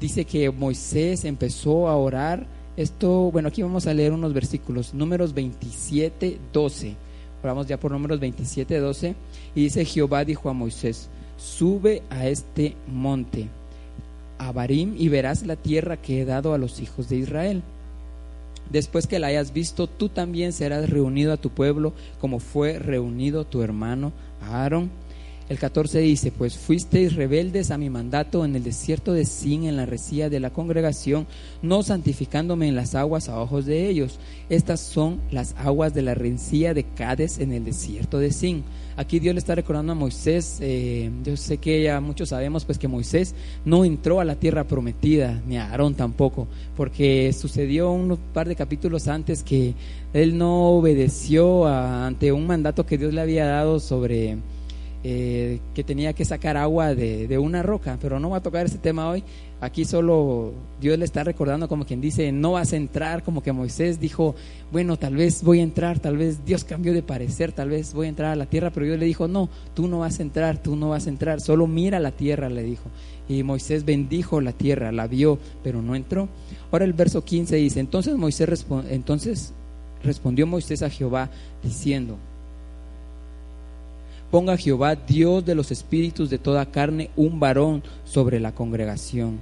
dice 0.01 0.25
que 0.25 0.51
Moisés 0.51 1.25
empezó 1.25 1.89
a 1.89 1.97
orar. 1.97 2.47
Esto, 2.77 3.31
bueno, 3.31 3.49
aquí 3.49 3.63
vamos 3.63 3.87
a 3.87 3.93
leer 3.93 4.13
unos 4.13 4.33
versículos, 4.33 4.95
números 4.95 5.35
27, 5.35 6.39
12. 6.53 6.97
Oramos 7.43 7.67
ya 7.67 7.79
por 7.79 7.91
números 7.91 8.21
27, 8.21 8.79
12. 8.79 9.15
Y 9.55 9.65
dice, 9.65 9.85
Jehová 9.85 10.25
dijo 10.25 10.49
a 10.49 10.53
Moisés, 10.53 11.11
sube 11.41 12.03
a 12.11 12.27
este 12.27 12.77
monte, 12.87 13.49
a 14.39 14.53
Barim, 14.53 14.95
y 14.97 15.09
verás 15.09 15.47
la 15.47 15.57
tierra 15.57 15.97
que 15.97 16.21
he 16.21 16.25
dado 16.25 16.55
a 16.55 16.59
los 16.59 16.81
hijos 16.81 17.09
de 17.09 17.17
Israel. 17.17 17.63
Después 18.71 19.07
que 19.07 19.19
la 19.19 19.29
hayas 19.29 19.53
visto, 19.53 19.87
tú 19.89 20.09
también 20.09 20.53
serás 20.53 20.89
reunido 20.89 21.33
a 21.33 21.39
tu 21.39 21.51
pueblo, 21.51 21.93
como 22.21 22.39
fue 22.39 22.79
reunido 22.79 23.45
tu 23.45 23.63
hermano 23.63 24.13
Aarón 24.43 24.91
el 25.51 25.59
14 25.59 25.99
dice, 25.99 26.31
pues 26.31 26.57
fuisteis 26.57 27.17
rebeldes 27.17 27.73
a 27.73 27.77
mi 27.77 27.91
mandato 27.91 28.45
en 28.45 28.55
el 28.55 28.63
desierto 28.63 29.13
de 29.13 29.25
Sin, 29.25 29.65
en 29.65 29.77
la 29.77 29.85
resía 29.85 30.31
de 30.31 30.39
la 30.39 30.51
congregación, 30.51 31.27
no 31.61 31.83
santificándome 31.83 32.69
en 32.69 32.77
las 32.77 32.95
aguas 32.95 33.29
a 33.29 33.41
ojos 33.41 33.67
de 33.67 33.89
ellos. 33.89 34.21
Estas 34.49 34.79
son 34.79 35.21
las 35.33 35.57
aguas 35.59 35.93
de 35.93 36.03
la 36.03 36.15
rencía 36.15 36.73
de 36.73 36.85
Cades 36.85 37.41
en 37.41 37.53
el 37.53 37.65
desierto 37.65 38.21
de 38.21 38.31
Sin. 38.31 38.63
Aquí 38.97 39.19
Dios 39.19 39.35
le 39.35 39.41
está 39.41 39.57
recordando 39.57 39.91
a 39.91 39.97
Moisés, 39.97 40.59
eh, 40.61 41.11
yo 41.25 41.37
sé 41.37 41.59
que 41.59 41.83
ya 41.83 42.01
muchos 42.01 42.29
sabemos 42.29 42.65
pues 42.65 42.79
que 42.79 42.87
Moisés 42.87 43.35
no 43.65 43.85
entró 43.85 44.21
a 44.21 44.25
la 44.25 44.37
tierra 44.37 44.63
prometida, 44.63 45.43
ni 45.49 45.57
a 45.57 45.69
Aarón 45.69 45.97
tampoco, 45.97 46.47
porque 46.77 47.33
sucedió 47.33 47.91
un 47.91 48.17
par 48.33 48.47
de 48.47 48.55
capítulos 48.55 49.09
antes 49.09 49.43
que 49.43 49.75
él 50.13 50.39
no 50.39 50.69
obedeció 50.69 51.67
ante 51.67 52.31
un 52.31 52.47
mandato 52.47 52.87
que 52.87 52.99
Dios 52.99 53.13
le 53.13 53.21
había 53.21 53.47
dado 53.47 53.81
sobre 53.81 54.39
eh, 55.03 55.61
que 55.75 55.83
tenía 55.83 56.13
que 56.13 56.27
sacar 56.27 56.59
agua 56.59 56.95
de, 56.95 57.39
una 57.39 57.63
roca, 57.63 57.97
pero 58.03 58.21
no 58.21 58.29
va 58.31 58.37
a 58.37 58.43
tocar 58.43 58.67
ese 58.67 58.77
tema 58.77 59.09
hoy. 59.09 59.25
Aquí 59.63 59.87
solo 59.87 60.53
Dios 60.79 60.99
le 60.99 61.07
está 61.07 61.25
recordando 61.25 61.69
como 61.69 61.87
quien 61.87 62.03
dice, 62.03 62.33
no 62.33 62.53
vas 62.53 62.75
a 62.75 62.77
entrar, 62.77 63.23
como 63.23 63.43
que 63.43 63.53
Moisés 63.53 63.99
dijo, 63.99 64.35
bueno, 64.71 64.99
tal 64.99 65.17
vez 65.17 65.43
voy 65.43 65.61
a 65.61 65.63
entrar, 65.63 66.01
tal 66.01 66.19
vez 66.19 66.45
Dios 66.45 66.65
cambió 66.65 66.93
de 66.93 67.03
parecer, 67.03 67.53
tal 67.53 67.71
vez 67.71 67.95
voy 67.95 68.07
a 68.07 68.09
entrar 68.11 68.33
a 68.33 68.37
la 68.37 68.45
tierra, 68.45 68.71
pero 68.71 68.85
Dios 68.85 68.99
le 68.99 69.07
dijo, 69.07 69.27
no, 69.27 69.49
tú 69.73 69.89
no 69.89 70.01
vas 70.01 70.19
a 70.19 70.23
entrar, 70.23 70.63
tú 70.63 70.77
no 70.77 70.91
vas 70.91 71.07
a 71.07 71.11
entrar, 71.11 71.41
solo 71.41 71.67
mira 71.67 71.99
la 71.99 72.13
tierra, 72.13 72.51
le 72.51 72.63
dijo. 72.63 72.85
Y 73.27 73.43
Moisés 73.43 73.87
bendijo 73.87 74.43
la 74.43 74.53
tierra, 74.53 74.93
la 74.93 75.07
vio, 75.07 75.39
pero 75.63 75.81
no 75.81 75.95
entró. 75.95 76.29
Ahora 76.71 76.85
el 76.85 76.93
verso 76.93 77.25
15 77.25 77.57
dice, 77.57 77.81
entonces 77.81 78.17
Moisés 78.17 78.67
entonces 78.91 79.55
respondió 80.03 80.47
Moisés 80.47 80.83
a 80.83 80.91
Jehová 80.91 81.31
diciendo, 81.63 82.19
Ponga 84.31 84.57
Jehová, 84.57 84.95
Dios 84.95 85.45
de 85.45 85.57
los 85.57 85.73
espíritus 85.73 86.31
de 86.31 86.39
toda 86.39 86.67
carne, 86.67 87.11
un 87.17 87.41
varón 87.41 87.83
sobre 88.05 88.39
la 88.39 88.53
congregación, 88.53 89.41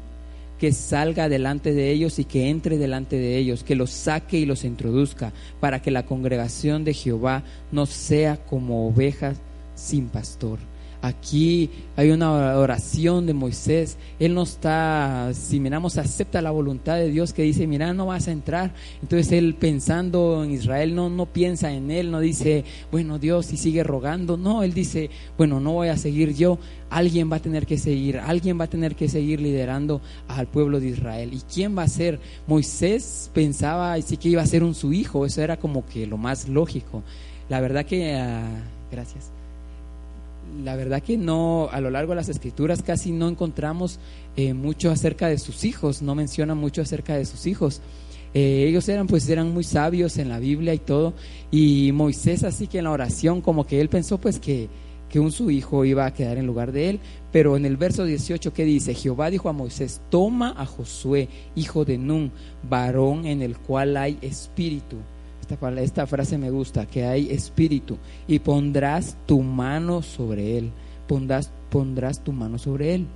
que 0.59 0.73
salga 0.73 1.29
delante 1.29 1.75
de 1.75 1.91
ellos 1.91 2.19
y 2.19 2.25
que 2.25 2.49
entre 2.49 2.79
delante 2.79 3.17
de 3.17 3.37
ellos, 3.37 3.65
que 3.65 3.77
los 3.77 3.91
saque 3.91 4.39
y 4.39 4.47
los 4.47 4.65
introduzca, 4.65 5.33
para 5.61 5.83
que 5.83 5.91
la 5.91 6.07
congregación 6.07 6.85
de 6.85 6.95
Jehová 6.95 7.43
no 7.71 7.85
sea 7.85 8.39
como 8.39 8.89
ovejas 8.89 9.37
sin 9.75 10.09
pastor. 10.09 10.59
Aquí 11.01 11.71
hay 11.97 12.11
una 12.11 12.59
oración 12.59 13.27
de 13.27 13.33
Moisés. 13.33 13.99
Él 14.19 14.35
no 14.35 14.43
está, 14.43 15.31
si 15.33 15.61
miramos, 15.61 15.97
acepta 15.97 16.43
la 16.43 16.51
voluntad 16.51 16.97
de 16.97 17.09
Dios 17.09 17.33
que 17.33 17.43
dice, 17.43 17.69
mira, 17.69 17.95
no 17.95 18.07
vas 18.07 18.27
a 18.27 18.33
entrar. 18.33 18.73
Entonces 19.01 19.31
él 19.31 19.55
pensando 19.55 20.43
en 20.43 20.51
Israel 20.51 20.97
no, 20.97 21.09
no 21.09 21.27
piensa 21.27 21.73
en 21.73 21.93
él, 21.93 22.11
no 22.11 22.19
dice, 22.19 22.65
bueno 22.91 23.21
Dios, 23.21 23.53
y 23.53 23.57
sigue 23.57 23.85
rogando. 23.85 24.37
No, 24.37 24.65
él 24.65 24.75
dice, 24.75 25.11
bueno, 25.37 25.61
no 25.61 25.73
voy 25.73 25.89
a 25.89 25.97
seguir 25.97 26.35
yo. 26.35 26.59
Alguien 26.91 27.31
va 27.31 27.37
a 27.37 27.43
tener 27.43 27.67
que 27.67 27.79
seguir, 27.79 28.19
alguien 28.19 28.59
va 28.59 28.65
a 28.65 28.71
tener 28.71 28.97
que 28.97 29.09
seguir 29.09 29.41
liderando 29.41 30.01
al 30.27 30.49
pueblo 30.49 30.81
de 30.81 30.89
Israel. 30.89 31.33
¿Y 31.33 31.41
quién 31.53 31.79
va 31.79 31.83
a 31.83 31.89
ser? 31.89 32.19
Moisés 32.49 33.31
pensaba 33.33 34.01
sí 34.01 34.17
que 34.17 34.31
iba 34.31 34.43
a 34.43 34.47
ser 34.47 34.65
un 34.65 34.75
su 34.75 34.93
hijo, 34.93 35.27
eso 35.27 35.43
era 35.43 35.59
como 35.59 35.87
que 35.87 36.07
lo 36.07 36.17
más 36.17 36.49
lógico. 36.49 37.05
La 37.49 37.61
verdad 37.61 37.87
que, 37.87 38.17
ah, 38.17 38.49
gracias 38.91 39.38
la 40.65 40.77
verdad 40.77 41.03
que 41.03 41.17
no, 41.17 41.69
a 41.71 41.81
lo 41.81 41.91
largo 41.91 42.13
de 42.13 42.17
las 42.17 42.29
escrituras 42.29 42.83
casi 42.83 43.13
no 43.13 43.29
encontramos 43.29 43.99
eh, 44.37 44.55
mucho 44.55 44.91
acerca 44.91 45.29
de 45.29 45.39
sus 45.39 45.65
hijos, 45.65 46.03
no 46.03 46.15
menciona 46.15 46.55
mucho 46.55 46.83
acerca 46.83 47.17
de 47.17 47.25
sus 47.25 47.47
hijos. 47.47 47.81
Eh, 48.35 48.67
ellos 48.69 48.89
eran 48.89 49.07
pues 49.07 49.29
eran 49.29 49.53
muy 49.53 49.65
sabios 49.65 50.19
en 50.19 50.29
la 50.29 50.39
Biblia 50.39 50.75
y 50.75 50.79
todo, 50.79 51.15
y 51.51 51.93
Moisés 51.93 52.45
así 52.45 52.67
que 52.67 52.79
en 52.79 52.85
la 52.85 52.91
oración 52.91 53.41
como 53.41 53.67
que 53.67 53.81
él 53.81 53.89
pensó 53.89 54.19
pues 54.19 54.39
que, 54.39 54.69
que 55.09 55.21
un 55.21 55.33
su 55.33 55.51
hijo 55.51 55.85
iba 55.85 56.05
a 56.05 56.13
quedar 56.13 56.37
en 56.37 56.47
lugar 56.47 56.73
de 56.73 56.91
él, 56.91 57.01
pero 57.33 57.57
en 57.57 57.65
el 57.65 57.77
verso 57.77 58.05
18 58.05 58.53
que 58.53 58.65
dice, 58.65 58.95
Jehová 58.95 59.31
dijo 59.31 59.49
a 59.49 59.53
Moisés, 59.55 60.03
toma 60.11 60.55
a 60.57 60.67
Josué, 60.67 61.29
hijo 61.57 61.85
de 61.85 61.99
Nun, 61.99 62.33
varón 62.69 63.27
en 63.27 63.41
el 63.41 63.57
cual 63.57 63.97
hay 63.97 64.19
espíritu 64.21 64.97
esta, 65.79 66.07
frase 66.07 66.39
me 66.39 66.51
gusta, 66.51 66.87
que 66.87 67.05
hay 67.05 67.31
espíritu, 67.31 67.97
y 68.27 68.39
pondrás 68.39 69.17
tu 69.27 69.43
mano 69.43 70.03
sobre 70.03 70.59
él, 70.59 70.71
pondrás, 71.07 71.51
pondrás 71.71 72.23
tu 72.23 72.33
mano 72.33 72.59
sobre 72.59 72.95
él. 72.95 73.07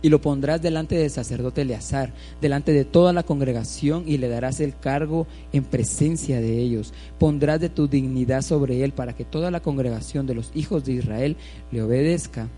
Y 0.00 0.10
lo 0.10 0.20
pondrás 0.20 0.62
delante 0.62 0.94
del 0.94 1.10
sacerdote 1.10 1.62
Eleazar, 1.62 2.12
delante 2.40 2.72
de 2.72 2.84
toda 2.84 3.12
la 3.12 3.24
congregación, 3.24 4.04
y 4.06 4.18
le 4.18 4.28
darás 4.28 4.60
el 4.60 4.78
cargo 4.78 5.26
en 5.52 5.64
presencia 5.64 6.40
de 6.40 6.58
ellos. 6.60 6.94
Pondrás 7.18 7.60
de 7.60 7.68
tu 7.68 7.88
dignidad 7.88 8.42
sobre 8.42 8.84
él 8.84 8.92
para 8.92 9.14
que 9.14 9.24
toda 9.24 9.50
la 9.50 9.60
congregación 9.60 10.26
de 10.26 10.36
los 10.36 10.52
hijos 10.54 10.84
de 10.84 10.92
Israel 10.92 11.36
le 11.72 11.82
obedezca 11.82 12.48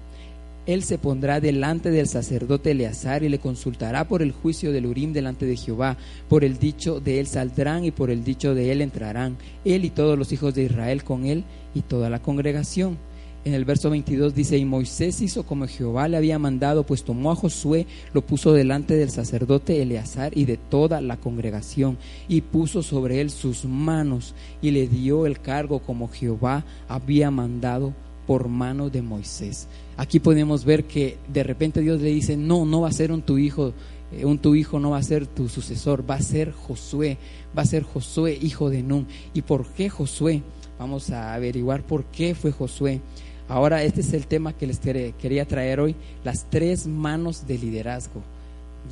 él 0.66 0.82
se 0.82 0.98
pondrá 0.98 1.40
delante 1.40 1.90
del 1.90 2.06
sacerdote 2.06 2.72
Eleazar 2.72 3.22
y 3.22 3.28
le 3.28 3.38
consultará 3.38 4.06
por 4.06 4.22
el 4.22 4.32
juicio 4.32 4.72
del 4.72 4.86
Urim 4.86 5.12
delante 5.12 5.46
de 5.46 5.56
Jehová. 5.56 5.96
Por 6.28 6.44
el 6.44 6.58
dicho 6.58 7.00
de 7.00 7.18
él 7.18 7.26
saldrán 7.26 7.84
y 7.84 7.90
por 7.90 8.10
el 8.10 8.24
dicho 8.24 8.54
de 8.54 8.70
él 8.70 8.82
entrarán. 8.82 9.36
Él 9.64 9.84
y 9.84 9.90
todos 9.90 10.18
los 10.18 10.32
hijos 10.32 10.54
de 10.54 10.64
Israel 10.64 11.02
con 11.02 11.24
él 11.24 11.44
y 11.74 11.82
toda 11.82 12.10
la 12.10 12.20
congregación. 12.20 12.98
En 13.42 13.54
el 13.54 13.64
verso 13.64 13.88
22 13.88 14.34
dice, 14.34 14.58
y 14.58 14.66
Moisés 14.66 15.22
hizo 15.22 15.46
como 15.46 15.66
Jehová 15.66 16.08
le 16.08 16.18
había 16.18 16.38
mandado, 16.38 16.84
pues 16.84 17.04
tomó 17.04 17.32
a 17.32 17.36
Josué, 17.36 17.86
lo 18.12 18.20
puso 18.20 18.52
delante 18.52 18.94
del 18.96 19.10
sacerdote 19.10 19.80
Eleazar 19.80 20.36
y 20.36 20.44
de 20.44 20.58
toda 20.58 21.00
la 21.00 21.16
congregación, 21.16 21.96
y 22.28 22.42
puso 22.42 22.82
sobre 22.82 23.22
él 23.22 23.30
sus 23.30 23.64
manos, 23.64 24.34
y 24.60 24.72
le 24.72 24.88
dio 24.88 25.24
el 25.24 25.40
cargo 25.40 25.78
como 25.78 26.08
Jehová 26.08 26.66
había 26.86 27.30
mandado 27.30 27.94
por 28.30 28.46
mano 28.46 28.90
de 28.90 29.02
Moisés. 29.02 29.66
Aquí 29.96 30.20
podemos 30.20 30.64
ver 30.64 30.84
que 30.84 31.18
de 31.26 31.42
repente 31.42 31.80
Dios 31.80 32.00
le 32.00 32.10
dice, 32.10 32.36
no, 32.36 32.64
no 32.64 32.82
va 32.82 32.88
a 32.88 32.92
ser 32.92 33.10
un 33.10 33.22
tu 33.22 33.38
hijo, 33.38 33.72
eh, 34.12 34.24
un 34.24 34.38
tu 34.38 34.54
hijo 34.54 34.78
no 34.78 34.90
va 34.90 34.98
a 34.98 35.02
ser 35.02 35.26
tu 35.26 35.48
sucesor, 35.48 36.08
va 36.08 36.14
a 36.14 36.22
ser 36.22 36.52
Josué, 36.52 37.18
va 37.58 37.62
a 37.62 37.66
ser 37.66 37.82
Josué, 37.82 38.38
hijo 38.40 38.70
de 38.70 38.84
Nun. 38.84 39.08
¿Y 39.34 39.42
por 39.42 39.66
qué 39.72 39.88
Josué? 39.90 40.44
Vamos 40.78 41.10
a 41.10 41.34
averiguar 41.34 41.82
por 41.82 42.04
qué 42.04 42.36
fue 42.36 42.52
Josué. 42.52 43.00
Ahora 43.48 43.82
este 43.82 44.02
es 44.02 44.12
el 44.12 44.28
tema 44.28 44.52
que 44.52 44.68
les 44.68 44.78
quería 44.78 45.44
traer 45.44 45.80
hoy, 45.80 45.96
las 46.22 46.48
tres 46.48 46.86
manos 46.86 47.48
de 47.48 47.58
liderazgo. 47.58 48.22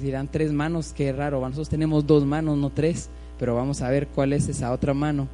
Dirán 0.00 0.26
tres 0.26 0.50
manos, 0.50 0.92
qué 0.96 1.12
raro, 1.12 1.38
nosotros 1.42 1.68
tenemos 1.68 2.08
dos 2.08 2.26
manos, 2.26 2.58
no 2.58 2.70
tres, 2.70 3.08
pero 3.38 3.54
vamos 3.54 3.82
a 3.82 3.88
ver 3.88 4.08
cuál 4.08 4.32
es 4.32 4.48
esa 4.48 4.72
otra 4.72 4.94
mano 4.94 5.28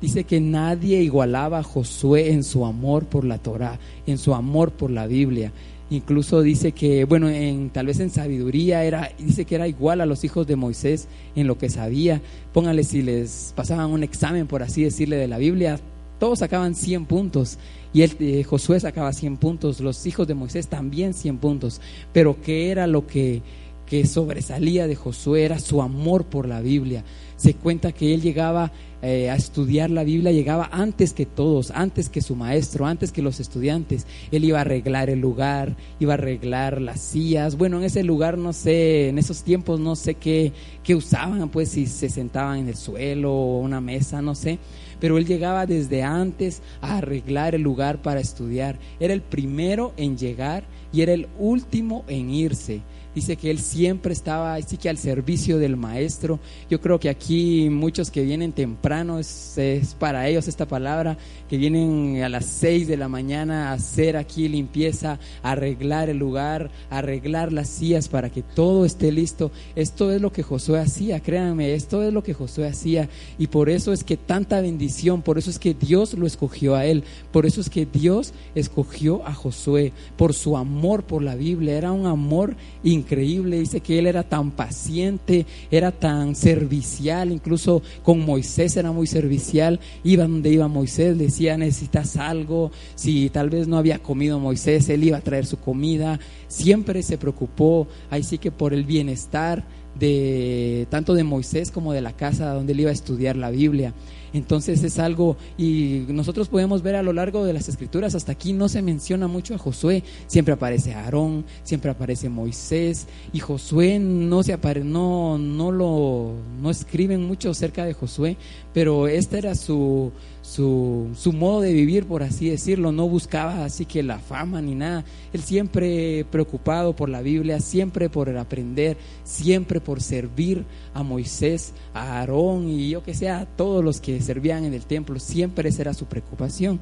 dice 0.00 0.24
que 0.24 0.40
nadie 0.40 1.02
igualaba 1.02 1.58
a 1.58 1.62
Josué 1.62 2.32
en 2.32 2.44
su 2.44 2.64
amor 2.64 3.06
por 3.06 3.24
la 3.24 3.38
Torah, 3.38 3.78
en 4.06 4.18
su 4.18 4.34
amor 4.34 4.72
por 4.72 4.90
la 4.90 5.06
Biblia. 5.06 5.52
Incluso 5.88 6.42
dice 6.42 6.72
que, 6.72 7.04
bueno, 7.04 7.28
en, 7.28 7.70
tal 7.70 7.86
vez 7.86 8.00
en 8.00 8.10
sabiduría 8.10 8.82
era, 8.84 9.12
dice 9.18 9.44
que 9.44 9.54
era 9.54 9.68
igual 9.68 10.00
a 10.00 10.06
los 10.06 10.24
hijos 10.24 10.46
de 10.46 10.56
Moisés 10.56 11.06
en 11.36 11.46
lo 11.46 11.58
que 11.58 11.70
sabía. 11.70 12.22
Póngale 12.52 12.82
si 12.82 13.02
les 13.02 13.52
pasaban 13.54 13.90
un 13.90 14.02
examen, 14.02 14.48
por 14.48 14.62
así 14.62 14.82
decirle, 14.82 15.16
de 15.16 15.28
la 15.28 15.38
Biblia, 15.38 15.78
todos 16.18 16.40
sacaban 16.40 16.74
100 16.74 17.04
puntos 17.04 17.58
y 17.92 18.02
él, 18.02 18.16
eh, 18.20 18.42
Josué 18.42 18.80
sacaba 18.80 19.12
100 19.12 19.36
puntos, 19.36 19.80
los 19.80 20.06
hijos 20.06 20.26
de 20.26 20.34
Moisés 20.34 20.68
también 20.68 21.14
100 21.14 21.38
puntos. 21.38 21.80
Pero 22.12 22.40
¿qué 22.40 22.70
era 22.70 22.86
lo 22.86 23.06
que, 23.06 23.42
que 23.86 24.06
sobresalía 24.06 24.86
de 24.86 24.96
Josué? 24.96 25.44
Era 25.44 25.58
su 25.58 25.82
amor 25.82 26.24
por 26.24 26.48
la 26.48 26.60
Biblia. 26.60 27.04
Se 27.36 27.54
cuenta 27.54 27.92
que 27.92 28.12
él 28.12 28.22
llegaba 28.22 28.72
eh, 29.06 29.30
a 29.30 29.36
estudiar 29.36 29.88
la 29.88 30.02
Biblia 30.02 30.32
llegaba 30.32 30.68
antes 30.72 31.12
que 31.12 31.26
todos, 31.26 31.70
antes 31.70 32.08
que 32.08 32.20
su 32.20 32.34
maestro, 32.34 32.86
antes 32.86 33.12
que 33.12 33.22
los 33.22 33.38
estudiantes. 33.38 34.04
Él 34.32 34.44
iba 34.44 34.58
a 34.58 34.62
arreglar 34.62 35.10
el 35.10 35.20
lugar, 35.20 35.76
iba 36.00 36.14
a 36.14 36.16
arreglar 36.16 36.80
las 36.80 37.02
sillas. 37.02 37.56
Bueno, 37.56 37.78
en 37.78 37.84
ese 37.84 38.02
lugar 38.02 38.36
no 38.36 38.52
sé, 38.52 39.10
en 39.10 39.18
esos 39.18 39.44
tiempos 39.44 39.78
no 39.78 39.94
sé 39.94 40.14
qué, 40.14 40.52
qué 40.82 40.96
usaban, 40.96 41.48
pues 41.50 41.68
si 41.68 41.86
se 41.86 42.08
sentaban 42.08 42.58
en 42.58 42.68
el 42.68 42.74
suelo 42.74 43.32
o 43.32 43.60
una 43.60 43.80
mesa, 43.80 44.20
no 44.22 44.34
sé. 44.34 44.58
Pero 44.98 45.18
él 45.18 45.26
llegaba 45.26 45.66
desde 45.66 46.02
antes 46.02 46.60
a 46.80 46.96
arreglar 46.96 47.54
el 47.54 47.62
lugar 47.62 48.02
para 48.02 48.18
estudiar. 48.18 48.76
Era 48.98 49.14
el 49.14 49.22
primero 49.22 49.92
en 49.96 50.18
llegar 50.18 50.64
y 50.92 51.02
era 51.02 51.12
el 51.12 51.28
último 51.38 52.04
en 52.08 52.30
irse 52.30 52.82
dice 53.16 53.36
que 53.36 53.50
él 53.50 53.60
siempre 53.60 54.12
estaba 54.12 54.54
así 54.54 54.76
que 54.76 54.90
al 54.90 54.98
servicio 54.98 55.58
del 55.58 55.78
maestro. 55.78 56.38
Yo 56.68 56.82
creo 56.82 57.00
que 57.00 57.08
aquí 57.08 57.70
muchos 57.70 58.10
que 58.10 58.22
vienen 58.22 58.52
temprano, 58.52 59.18
es, 59.18 59.56
para 59.98 60.28
ellos 60.28 60.48
esta 60.48 60.68
palabra, 60.68 61.16
que 61.48 61.56
vienen 61.56 62.22
a 62.22 62.28
las 62.28 62.44
seis 62.44 62.86
de 62.86 62.98
la 62.98 63.08
mañana 63.08 63.70
a 63.70 63.72
hacer 63.72 64.18
aquí 64.18 64.48
limpieza, 64.48 65.18
arreglar 65.42 66.10
el 66.10 66.18
lugar, 66.18 66.70
arreglar 66.90 67.54
las 67.54 67.68
sillas 67.68 68.08
para 68.08 68.28
que 68.28 68.42
todo 68.42 68.84
esté 68.84 69.10
listo. 69.10 69.50
Esto 69.76 70.12
es 70.12 70.20
lo 70.20 70.30
que 70.30 70.42
Josué 70.42 70.78
hacía, 70.78 71.20
créanme, 71.20 71.72
esto 71.72 72.02
es 72.02 72.12
lo 72.12 72.22
que 72.22 72.34
Josué 72.34 72.68
hacía. 72.68 73.08
Y 73.38 73.46
por 73.46 73.70
eso 73.70 73.94
es 73.94 74.04
que 74.04 74.18
tanta 74.18 74.60
bendición, 74.60 75.22
por 75.22 75.38
eso 75.38 75.48
es 75.48 75.58
que 75.58 75.72
Dios 75.72 76.12
lo 76.12 76.26
escogió 76.26 76.74
a 76.74 76.84
él, 76.84 77.02
por 77.32 77.46
eso 77.46 77.62
es 77.62 77.70
que 77.70 77.86
Dios 77.86 78.34
escogió 78.54 79.26
a 79.26 79.32
Josué, 79.32 79.94
por 80.18 80.34
su 80.34 80.58
amor 80.58 81.04
por 81.04 81.22
la 81.22 81.34
Biblia. 81.34 81.78
Era 81.78 81.92
un 81.92 82.04
amor 82.04 82.56
increíble 82.84 83.05
increíble, 83.06 83.60
dice 83.60 83.80
que 83.80 84.00
él 84.00 84.08
era 84.08 84.24
tan 84.24 84.50
paciente, 84.50 85.46
era 85.70 85.92
tan 85.92 86.34
servicial, 86.34 87.30
incluso 87.30 87.82
con 88.02 88.24
Moisés 88.24 88.76
era 88.76 88.90
muy 88.90 89.06
servicial, 89.06 89.78
iba 90.02 90.24
donde 90.24 90.50
iba 90.50 90.66
Moisés, 90.66 91.16
decía 91.16 91.56
necesitas 91.56 92.16
algo, 92.16 92.72
si 92.96 93.30
tal 93.30 93.48
vez 93.48 93.68
no 93.68 93.78
había 93.78 94.00
comido 94.00 94.40
Moisés, 94.40 94.88
él 94.88 95.04
iba 95.04 95.18
a 95.18 95.20
traer 95.20 95.46
su 95.46 95.58
comida, 95.58 96.18
siempre 96.48 97.02
se 97.02 97.16
preocupó, 97.16 97.86
ahí 98.10 98.24
sí 98.24 98.38
que 98.38 98.50
por 98.50 98.74
el 98.74 98.84
bienestar 98.84 99.64
de 99.98 100.86
tanto 100.90 101.14
de 101.14 101.24
Moisés 101.24 101.70
como 101.70 101.92
de 101.92 102.00
la 102.00 102.12
casa 102.12 102.52
donde 102.52 102.72
él 102.72 102.80
iba 102.80 102.90
a 102.90 102.94
estudiar 102.94 103.36
la 103.36 103.50
Biblia. 103.50 103.94
Entonces 104.36 104.82
es 104.82 104.98
algo, 104.98 105.36
y 105.56 106.04
nosotros 106.08 106.48
podemos 106.48 106.82
ver 106.82 106.94
a 106.96 107.02
lo 107.02 107.14
largo 107.14 107.44
de 107.44 107.54
las 107.54 107.68
escrituras, 107.68 108.14
hasta 108.14 108.32
aquí 108.32 108.52
no 108.52 108.68
se 108.68 108.82
menciona 108.82 109.28
mucho 109.28 109.54
a 109.54 109.58
Josué, 109.58 110.02
siempre 110.26 110.52
aparece 110.52 110.94
Aarón, 110.94 111.46
siempre 111.62 111.90
aparece 111.90 112.28
Moisés, 112.28 113.06
y 113.32 113.38
Josué 113.38 113.98
no 113.98 114.42
se 114.42 114.52
apare, 114.52 114.84
no, 114.84 115.38
no 115.38 115.72
lo, 115.72 116.32
no 116.60 116.70
escriben 116.70 117.24
mucho 117.24 117.50
acerca 117.50 117.86
de 117.86 117.94
Josué, 117.94 118.36
pero 118.74 119.08
este 119.08 119.38
era 119.38 119.54
su, 119.54 120.12
su, 120.46 121.08
su, 121.16 121.32
modo 121.32 121.60
de 121.60 121.72
vivir, 121.72 122.06
por 122.06 122.22
así 122.22 122.48
decirlo. 122.48 122.92
No 122.92 123.08
buscaba 123.08 123.64
así 123.64 123.84
que 123.84 124.02
la 124.02 124.18
fama 124.20 124.62
ni 124.62 124.74
nada. 124.74 125.04
Él 125.32 125.42
siempre 125.42 126.24
preocupado 126.30 126.94
por 126.94 127.08
la 127.08 127.20
Biblia, 127.20 127.58
siempre 127.58 128.08
por 128.08 128.28
el 128.28 128.38
aprender, 128.38 128.96
siempre 129.24 129.80
por 129.80 130.00
servir 130.00 130.64
a 130.94 131.02
Moisés, 131.02 131.72
a 131.92 132.20
Aarón 132.20 132.68
y 132.68 132.90
yo 132.90 133.02
que 133.02 133.14
sea, 133.14 133.40
a 133.40 133.46
todos 133.46 133.84
los 133.84 134.00
que 134.00 134.20
servían 134.20 134.64
en 134.64 134.74
el 134.74 134.86
templo. 134.86 135.18
Siempre 135.18 135.68
esa 135.68 135.82
era 135.82 135.94
su 135.94 136.06
preocupación. 136.06 136.78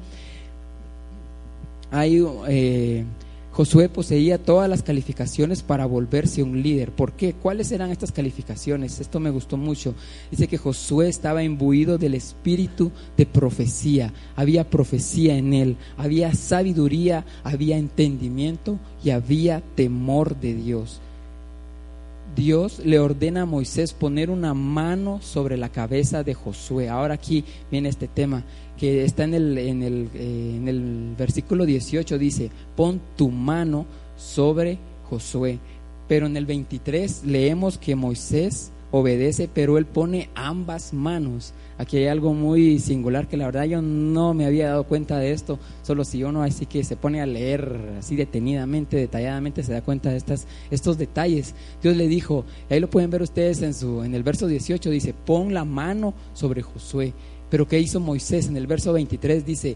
Hay 1.89 2.23
eh, 2.47 3.03
Josué 3.55 3.87
poseía 3.87 4.37
todas 4.37 4.69
las 4.69 4.83
calificaciones 4.83 5.63
para 5.63 5.85
volverse 5.85 6.43
un 6.43 6.61
líder. 6.61 6.91
¿Por 6.91 7.13
qué? 7.13 7.31
¿Cuáles 7.31 7.71
eran 7.71 7.89
estas 7.89 8.11
calificaciones? 8.11 8.99
Esto 8.99 9.21
me 9.21 9.29
gustó 9.29 9.55
mucho. 9.55 9.95
Dice 10.29 10.49
que 10.49 10.57
Josué 10.57 11.07
estaba 11.07 11.41
imbuido 11.41 11.97
del 11.97 12.15
espíritu 12.15 12.91
de 13.15 13.25
profecía. 13.25 14.11
Había 14.35 14.69
profecía 14.69 15.37
en 15.37 15.53
él, 15.53 15.77
había 15.95 16.33
sabiduría, 16.33 17.25
había 17.45 17.77
entendimiento 17.77 18.77
y 19.01 19.11
había 19.11 19.61
temor 19.75 20.37
de 20.37 20.53
Dios. 20.53 20.99
Dios 22.35 22.79
le 22.83 22.99
ordena 22.99 23.43
a 23.43 23.45
Moisés 23.45 23.93
poner 23.93 24.29
una 24.29 24.53
mano 24.53 25.21
sobre 25.21 25.57
la 25.57 25.69
cabeza 25.69 26.23
de 26.23 26.33
Josué. 26.33 26.89
Ahora 26.89 27.13
aquí 27.13 27.45
viene 27.71 27.89
este 27.89 28.07
tema 28.07 28.43
que 28.77 29.05
está 29.05 29.23
en 29.23 29.33
el, 29.33 29.57
en 29.57 29.83
el, 29.83 30.09
eh, 30.13 30.53
en 30.57 30.67
el 30.67 31.15
versículo 31.17 31.65
18, 31.65 32.17
dice, 32.17 32.51
pon 32.75 32.99
tu 33.15 33.29
mano 33.29 33.85
sobre 34.17 34.77
Josué. 35.09 35.59
Pero 36.07 36.27
en 36.27 36.35
el 36.35 36.45
23 36.45 37.23
leemos 37.23 37.77
que 37.77 37.95
Moisés 37.95 38.71
obedece, 38.97 39.49
pero 39.53 39.77
él 39.77 39.85
pone 39.85 40.29
ambas 40.35 40.93
manos. 40.93 41.53
Aquí 41.77 41.97
hay 41.97 42.07
algo 42.07 42.33
muy 42.33 42.79
singular 42.79 43.27
que 43.27 43.35
la 43.35 43.47
verdad 43.47 43.65
yo 43.65 43.81
no 43.81 44.33
me 44.33 44.45
había 44.45 44.69
dado 44.69 44.85
cuenta 44.85 45.19
de 45.19 45.33
esto, 45.33 45.59
solo 45.83 46.05
si 46.05 46.23
uno 46.23 46.43
así 46.43 46.65
que 46.65 46.85
se 46.85 46.95
pone 46.95 47.21
a 47.21 47.25
leer 47.25 47.95
así 47.99 48.15
detenidamente, 48.15 48.95
detalladamente, 48.95 49.63
se 49.63 49.73
da 49.73 49.81
cuenta 49.81 50.11
de 50.11 50.17
estas, 50.17 50.47
estos 50.71 50.97
detalles. 50.97 51.55
Dios 51.83 51.97
le 51.97 52.07
dijo, 52.07 52.45
ahí 52.69 52.79
lo 52.79 52.89
pueden 52.89 53.09
ver 53.09 53.21
ustedes 53.21 53.61
en, 53.61 53.73
su, 53.73 54.01
en 54.01 54.15
el 54.15 54.23
verso 54.23 54.47
18, 54.47 54.89
dice, 54.89 55.13
pon 55.13 55.53
la 55.53 55.65
mano 55.65 56.13
sobre 56.33 56.61
Josué. 56.61 57.13
Pero 57.49 57.67
¿qué 57.67 57.79
hizo 57.79 57.99
Moisés? 57.99 58.47
En 58.47 58.55
el 58.55 58.65
verso 58.65 58.93
23 58.93 59.45
dice, 59.45 59.75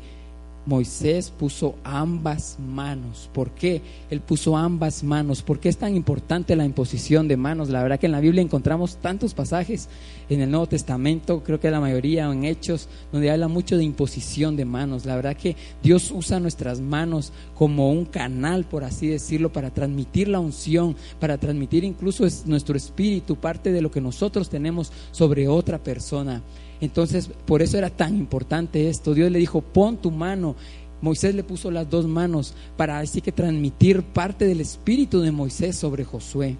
Moisés 0.65 1.31
puso 1.31 1.75
ambas 1.83 2.57
manos. 2.59 3.29
¿Por 3.33 3.51
qué? 3.51 3.81
Él 4.09 4.21
puso 4.21 4.57
ambas 4.57 5.03
manos. 5.03 5.41
¿Por 5.41 5.59
qué 5.59 5.69
es 5.69 5.77
tan 5.77 5.95
importante 5.95 6.55
la 6.55 6.65
imposición 6.65 7.27
de 7.27 7.37
manos? 7.37 7.69
La 7.69 7.81
verdad 7.81 7.99
que 7.99 8.05
en 8.05 8.11
la 8.11 8.19
Biblia 8.19 8.41
encontramos 8.41 8.97
tantos 8.97 9.33
pasajes 9.33 9.89
en 10.29 10.41
el 10.41 10.51
Nuevo 10.51 10.67
Testamento, 10.67 11.43
creo 11.43 11.59
que 11.59 11.71
la 11.71 11.79
mayoría 11.79 12.25
en 12.25 12.45
Hechos, 12.45 12.87
donde 13.11 13.31
habla 13.31 13.47
mucho 13.47 13.77
de 13.77 13.83
imposición 13.83 14.55
de 14.55 14.65
manos. 14.65 15.05
La 15.05 15.15
verdad 15.15 15.35
que 15.35 15.55
Dios 15.81 16.11
usa 16.11 16.39
nuestras 16.39 16.81
manos 16.81 17.33
como 17.55 17.91
un 17.91 18.05
canal, 18.05 18.65
por 18.65 18.83
así 18.83 19.07
decirlo, 19.07 19.51
para 19.51 19.71
transmitir 19.71 20.27
la 20.27 20.39
unción, 20.39 20.95
para 21.19 21.37
transmitir 21.37 21.83
incluso 21.83 22.25
nuestro 22.45 22.77
espíritu, 22.77 23.35
parte 23.35 23.71
de 23.71 23.81
lo 23.81 23.91
que 23.91 24.01
nosotros 24.01 24.49
tenemos 24.49 24.91
sobre 25.11 25.47
otra 25.47 25.79
persona. 25.79 26.43
Entonces, 26.81 27.29
por 27.45 27.61
eso 27.61 27.77
era 27.77 27.89
tan 27.89 28.15
importante 28.17 28.89
esto. 28.89 29.13
Dios 29.13 29.31
le 29.31 29.39
dijo, 29.39 29.61
pon 29.61 29.97
tu 29.97 30.11
mano. 30.11 30.55
Moisés 31.01 31.33
le 31.35 31.43
puso 31.43 31.71
las 31.71 31.89
dos 31.89 32.07
manos 32.07 32.53
para 32.75 32.99
así 32.99 33.21
que 33.21 33.31
transmitir 33.31 34.03
parte 34.03 34.45
del 34.45 34.61
espíritu 34.61 35.21
de 35.21 35.31
Moisés 35.31 35.75
sobre 35.75 36.03
Josué. 36.03 36.57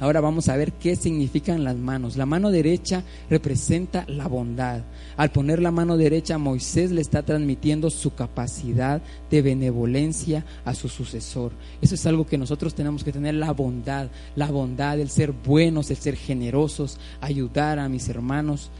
Ahora 0.00 0.20
vamos 0.20 0.48
a 0.48 0.56
ver 0.56 0.72
qué 0.72 0.94
significan 0.94 1.64
las 1.64 1.76
manos. 1.76 2.16
La 2.16 2.24
mano 2.24 2.50
derecha 2.50 3.02
representa 3.28 4.04
la 4.06 4.28
bondad. 4.28 4.82
Al 5.16 5.32
poner 5.32 5.60
la 5.60 5.72
mano 5.72 5.96
derecha, 5.96 6.38
Moisés 6.38 6.92
le 6.92 7.00
está 7.00 7.24
transmitiendo 7.24 7.90
su 7.90 8.14
capacidad 8.14 9.02
de 9.28 9.42
benevolencia 9.42 10.44
a 10.64 10.74
su 10.74 10.88
sucesor. 10.88 11.50
Eso 11.82 11.96
es 11.96 12.06
algo 12.06 12.26
que 12.26 12.38
nosotros 12.38 12.74
tenemos 12.74 13.02
que 13.02 13.12
tener, 13.12 13.34
la 13.34 13.52
bondad, 13.52 14.08
la 14.36 14.50
bondad, 14.50 15.00
el 15.00 15.10
ser 15.10 15.32
buenos, 15.32 15.90
el 15.90 15.96
ser 15.96 16.16
generosos, 16.16 16.98
ayudar 17.20 17.80
a 17.80 17.88
mis 17.88 18.08
hermanos 18.08 18.70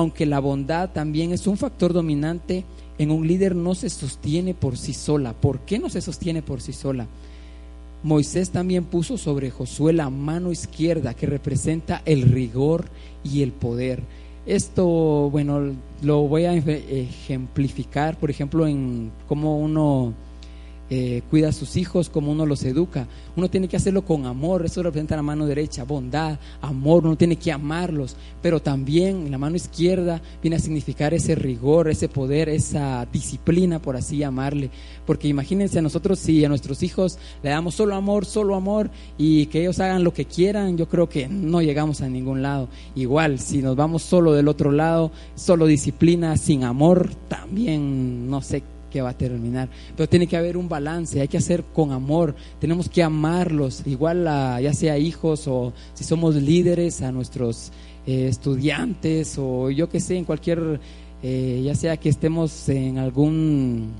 aunque 0.00 0.24
la 0.24 0.40
bondad 0.40 0.90
también 0.90 1.32
es 1.32 1.46
un 1.46 1.58
factor 1.58 1.92
dominante, 1.92 2.64
en 2.98 3.10
un 3.10 3.26
líder 3.26 3.54
no 3.54 3.74
se 3.74 3.90
sostiene 3.90 4.54
por 4.54 4.76
sí 4.76 4.94
sola. 4.94 5.34
¿Por 5.34 5.60
qué 5.60 5.78
no 5.78 5.90
se 5.90 6.00
sostiene 6.00 6.42
por 6.42 6.60
sí 6.60 6.72
sola? 6.72 7.06
Moisés 8.02 8.48
también 8.48 8.84
puso 8.84 9.18
sobre 9.18 9.50
Josué 9.50 9.92
la 9.92 10.08
mano 10.08 10.52
izquierda 10.52 11.12
que 11.12 11.26
representa 11.26 12.00
el 12.06 12.22
rigor 12.22 12.86
y 13.22 13.42
el 13.42 13.52
poder. 13.52 14.02
Esto, 14.46 14.86
bueno, 15.30 15.74
lo 16.02 16.22
voy 16.22 16.44
a 16.44 16.54
ejemplificar, 16.54 18.18
por 18.18 18.30
ejemplo, 18.30 18.66
en 18.66 19.12
cómo 19.28 19.58
uno 19.58 20.14
eh, 20.92 21.22
cuida 21.30 21.50
a 21.50 21.52
sus 21.52 21.76
hijos, 21.76 22.10
como 22.10 22.32
uno 22.32 22.44
los 22.46 22.64
educa. 22.64 23.06
Uno 23.36 23.48
tiene 23.48 23.68
que 23.68 23.76
hacerlo 23.76 24.04
con 24.04 24.26
amor, 24.26 24.66
eso 24.66 24.82
representa 24.82 25.14
la 25.14 25.22
mano 25.22 25.46
derecha, 25.46 25.84
bondad, 25.84 26.38
amor, 26.60 27.06
uno 27.06 27.16
tiene 27.16 27.36
que 27.36 27.52
amarlos, 27.52 28.16
pero 28.42 28.60
también 28.60 29.30
la 29.30 29.38
mano 29.38 29.54
izquierda 29.54 30.20
viene 30.42 30.56
a 30.56 30.58
significar 30.58 31.14
ese 31.14 31.36
rigor, 31.36 31.88
ese 31.88 32.08
poder, 32.08 32.48
esa 32.48 33.06
disciplina, 33.12 33.80
por 33.80 33.94
así 33.94 34.18
llamarle. 34.18 34.70
Porque 35.06 35.28
imagínense 35.28 35.78
a 35.78 35.82
nosotros 35.82 36.18
si 36.18 36.44
a 36.44 36.48
nuestros 36.48 36.82
hijos 36.82 37.18
le 37.42 37.50
damos 37.50 37.76
solo 37.76 37.94
amor, 37.94 38.26
solo 38.26 38.56
amor 38.56 38.90
y 39.16 39.46
que 39.46 39.60
ellos 39.60 39.78
hagan 39.78 40.02
lo 40.02 40.12
que 40.12 40.24
quieran, 40.24 40.76
yo 40.76 40.88
creo 40.88 41.08
que 41.08 41.28
no 41.28 41.62
llegamos 41.62 42.00
a 42.00 42.08
ningún 42.08 42.42
lado. 42.42 42.68
Igual, 42.96 43.38
si 43.38 43.62
nos 43.62 43.76
vamos 43.76 44.02
solo 44.02 44.32
del 44.32 44.48
otro 44.48 44.72
lado, 44.72 45.12
solo 45.36 45.66
disciplina, 45.66 46.36
sin 46.36 46.64
amor, 46.64 47.14
también 47.28 48.28
no 48.28 48.42
sé 48.42 48.64
que 48.90 49.00
va 49.00 49.10
a 49.10 49.16
terminar. 49.16 49.68
Pero 49.96 50.08
tiene 50.08 50.26
que 50.26 50.36
haber 50.36 50.56
un 50.56 50.68
balance, 50.68 51.20
hay 51.20 51.28
que 51.28 51.38
hacer 51.38 51.64
con 51.72 51.92
amor, 51.92 52.34
tenemos 52.58 52.88
que 52.88 53.02
amarlos, 53.02 53.82
igual 53.86 54.24
ya 54.62 54.72
sea 54.74 54.98
hijos 54.98 55.46
o 55.48 55.72
si 55.94 56.04
somos 56.04 56.34
líderes, 56.34 57.00
a 57.02 57.12
nuestros 57.12 57.72
eh, 58.06 58.28
estudiantes 58.28 59.36
o 59.38 59.70
yo 59.70 59.88
que 59.88 60.00
sé, 60.00 60.16
en 60.16 60.24
cualquier, 60.24 60.80
eh, 61.22 61.62
ya 61.64 61.74
sea 61.74 61.96
que 61.96 62.08
estemos 62.08 62.68
en 62.68 62.98
algún 62.98 63.92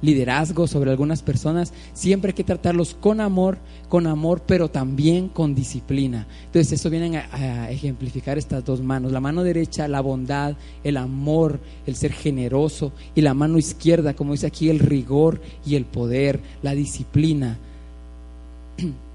liderazgo 0.00 0.66
sobre 0.66 0.90
algunas 0.90 1.22
personas, 1.22 1.72
siempre 1.92 2.30
hay 2.30 2.34
que 2.34 2.44
tratarlos 2.44 2.94
con 2.94 3.20
amor, 3.20 3.58
con 3.88 4.06
amor, 4.06 4.42
pero 4.46 4.70
también 4.70 5.28
con 5.28 5.54
disciplina. 5.54 6.26
Entonces 6.46 6.72
eso 6.72 6.90
viene 6.90 7.18
a, 7.18 7.70
ejemplificar 7.70 8.38
estas 8.38 8.64
dos 8.64 8.80
manos. 8.80 9.12
La 9.12 9.20
mano 9.20 9.42
derecha, 9.42 9.88
la 9.88 10.00
bondad, 10.00 10.54
el 10.84 10.96
amor, 10.96 11.58
el 11.86 11.96
ser 11.96 12.12
generoso, 12.12 12.92
y 13.14 13.20
la 13.22 13.34
mano 13.34 13.58
izquierda, 13.58 14.14
como 14.14 14.32
dice 14.32 14.46
aquí, 14.46 14.70
el 14.70 14.78
rigor 14.78 15.40
y 15.66 15.74
el 15.74 15.84
poder, 15.84 16.40
la 16.62 16.74
disciplina. 16.74 17.58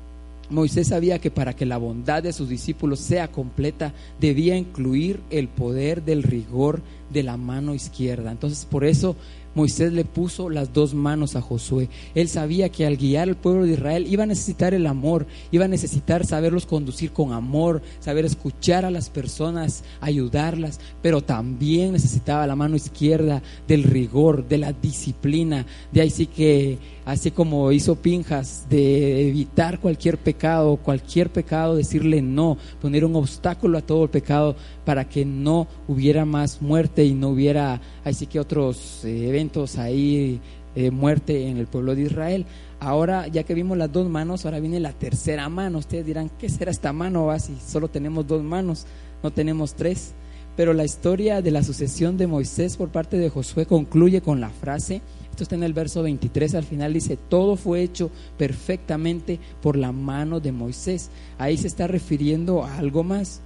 Moisés 0.49 0.89
sabía 0.89 1.19
que 1.19 1.31
para 1.31 1.55
que 1.55 1.65
la 1.65 1.77
bondad 1.77 2.21
de 2.21 2.33
sus 2.33 2.49
discípulos 2.49 2.99
sea 2.99 3.29
completa, 3.29 3.93
debía 4.19 4.55
incluir 4.55 5.19
el 5.29 5.47
poder 5.47 6.03
del 6.03 6.21
rigor 6.21 6.81
de 7.11 7.23
la 7.23 7.37
mano 7.37 7.73
izquierda. 7.73 8.31
Entonces, 8.31 8.65
por 8.65 8.83
eso 8.83 9.15
Moisés 9.55 9.93
le 9.93 10.05
puso 10.05 10.49
las 10.49 10.73
dos 10.73 10.93
manos 10.93 11.35
a 11.35 11.41
Josué. 11.41 11.89
Él 12.15 12.27
sabía 12.27 12.69
que 12.69 12.85
al 12.85 12.97
guiar 12.97 13.29
al 13.29 13.35
pueblo 13.35 13.65
de 13.65 13.73
Israel 13.73 14.07
iba 14.09 14.23
a 14.23 14.27
necesitar 14.27 14.73
el 14.73 14.87
amor, 14.87 15.27
iba 15.51 15.65
a 15.65 15.67
necesitar 15.67 16.25
saberlos 16.25 16.65
conducir 16.65 17.11
con 17.11 17.33
amor, 17.33 17.81
saber 17.99 18.25
escuchar 18.25 18.85
a 18.85 18.91
las 18.91 19.09
personas, 19.09 19.83
ayudarlas, 20.01 20.79
pero 21.01 21.21
también 21.21 21.93
necesitaba 21.93 22.47
la 22.47 22.55
mano 22.55 22.75
izquierda 22.75 23.41
del 23.67 23.83
rigor, 23.83 24.47
de 24.47 24.57
la 24.57 24.73
disciplina. 24.73 25.65
De 25.91 26.01
ahí 26.01 26.09
sí 26.09 26.25
que, 26.25 26.77
así 27.05 27.31
como 27.31 27.71
hizo 27.71 27.95
Pinjas, 27.95 28.65
de 28.69 29.29
evitar 29.29 29.79
cualquier 29.79 30.17
pecado, 30.17 30.77
cualquier 30.77 31.31
pecado, 31.31 31.75
decirle 31.75 32.21
no, 32.21 32.57
poner 32.81 33.05
un 33.05 33.15
obstáculo 33.15 33.77
a 33.77 33.81
todo 33.81 34.03
el 34.03 34.09
pecado 34.09 34.55
para 34.85 35.07
que 35.07 35.25
no 35.25 35.67
hubiera 35.87 36.25
más 36.25 36.61
muerte 36.61 37.05
y 37.05 37.13
no 37.13 37.29
hubiera 37.29 37.81
así 38.03 38.27
que 38.27 38.39
otros 38.39 39.03
eh, 39.05 39.29
eventos 39.29 39.77
ahí, 39.77 40.39
eh, 40.75 40.89
muerte 40.89 41.47
en 41.49 41.57
el 41.57 41.67
pueblo 41.67 41.95
de 41.95 42.03
Israel. 42.03 42.45
Ahora, 42.79 43.27
ya 43.27 43.43
que 43.43 43.53
vimos 43.53 43.77
las 43.77 43.91
dos 43.91 44.09
manos, 44.09 44.45
ahora 44.45 44.59
viene 44.59 44.79
la 44.79 44.91
tercera 44.91 45.47
mano. 45.49 45.77
Ustedes 45.77 46.05
dirán, 46.05 46.31
¿qué 46.39 46.49
será 46.49 46.71
esta 46.71 46.91
mano? 46.91 47.29
Ah, 47.29 47.39
si 47.39 47.55
solo 47.65 47.89
tenemos 47.89 48.27
dos 48.27 48.43
manos, 48.43 48.85
no 49.21 49.31
tenemos 49.31 49.75
tres. 49.75 50.13
Pero 50.55 50.73
la 50.73 50.83
historia 50.83 51.41
de 51.41 51.51
la 51.51 51.63
sucesión 51.63 52.17
de 52.17 52.27
Moisés 52.27 52.77
por 52.77 52.89
parte 52.89 53.17
de 53.17 53.29
Josué 53.29 53.65
concluye 53.65 54.21
con 54.21 54.39
la 54.39 54.49
frase, 54.49 55.01
esto 55.31 55.43
está 55.43 55.55
en 55.55 55.63
el 55.63 55.73
verso 55.73 56.03
23, 56.03 56.53
al 56.53 56.63
final 56.63 56.93
dice, 56.93 57.17
todo 57.17 57.55
fue 57.55 57.81
hecho 57.81 58.11
perfectamente 58.37 59.39
por 59.63 59.77
la 59.77 59.91
mano 59.91 60.39
de 60.39 60.51
Moisés. 60.51 61.09
Ahí 61.39 61.57
se 61.57 61.65
está 61.65 61.87
refiriendo 61.87 62.63
a 62.63 62.77
algo 62.77 63.03
más. 63.03 63.41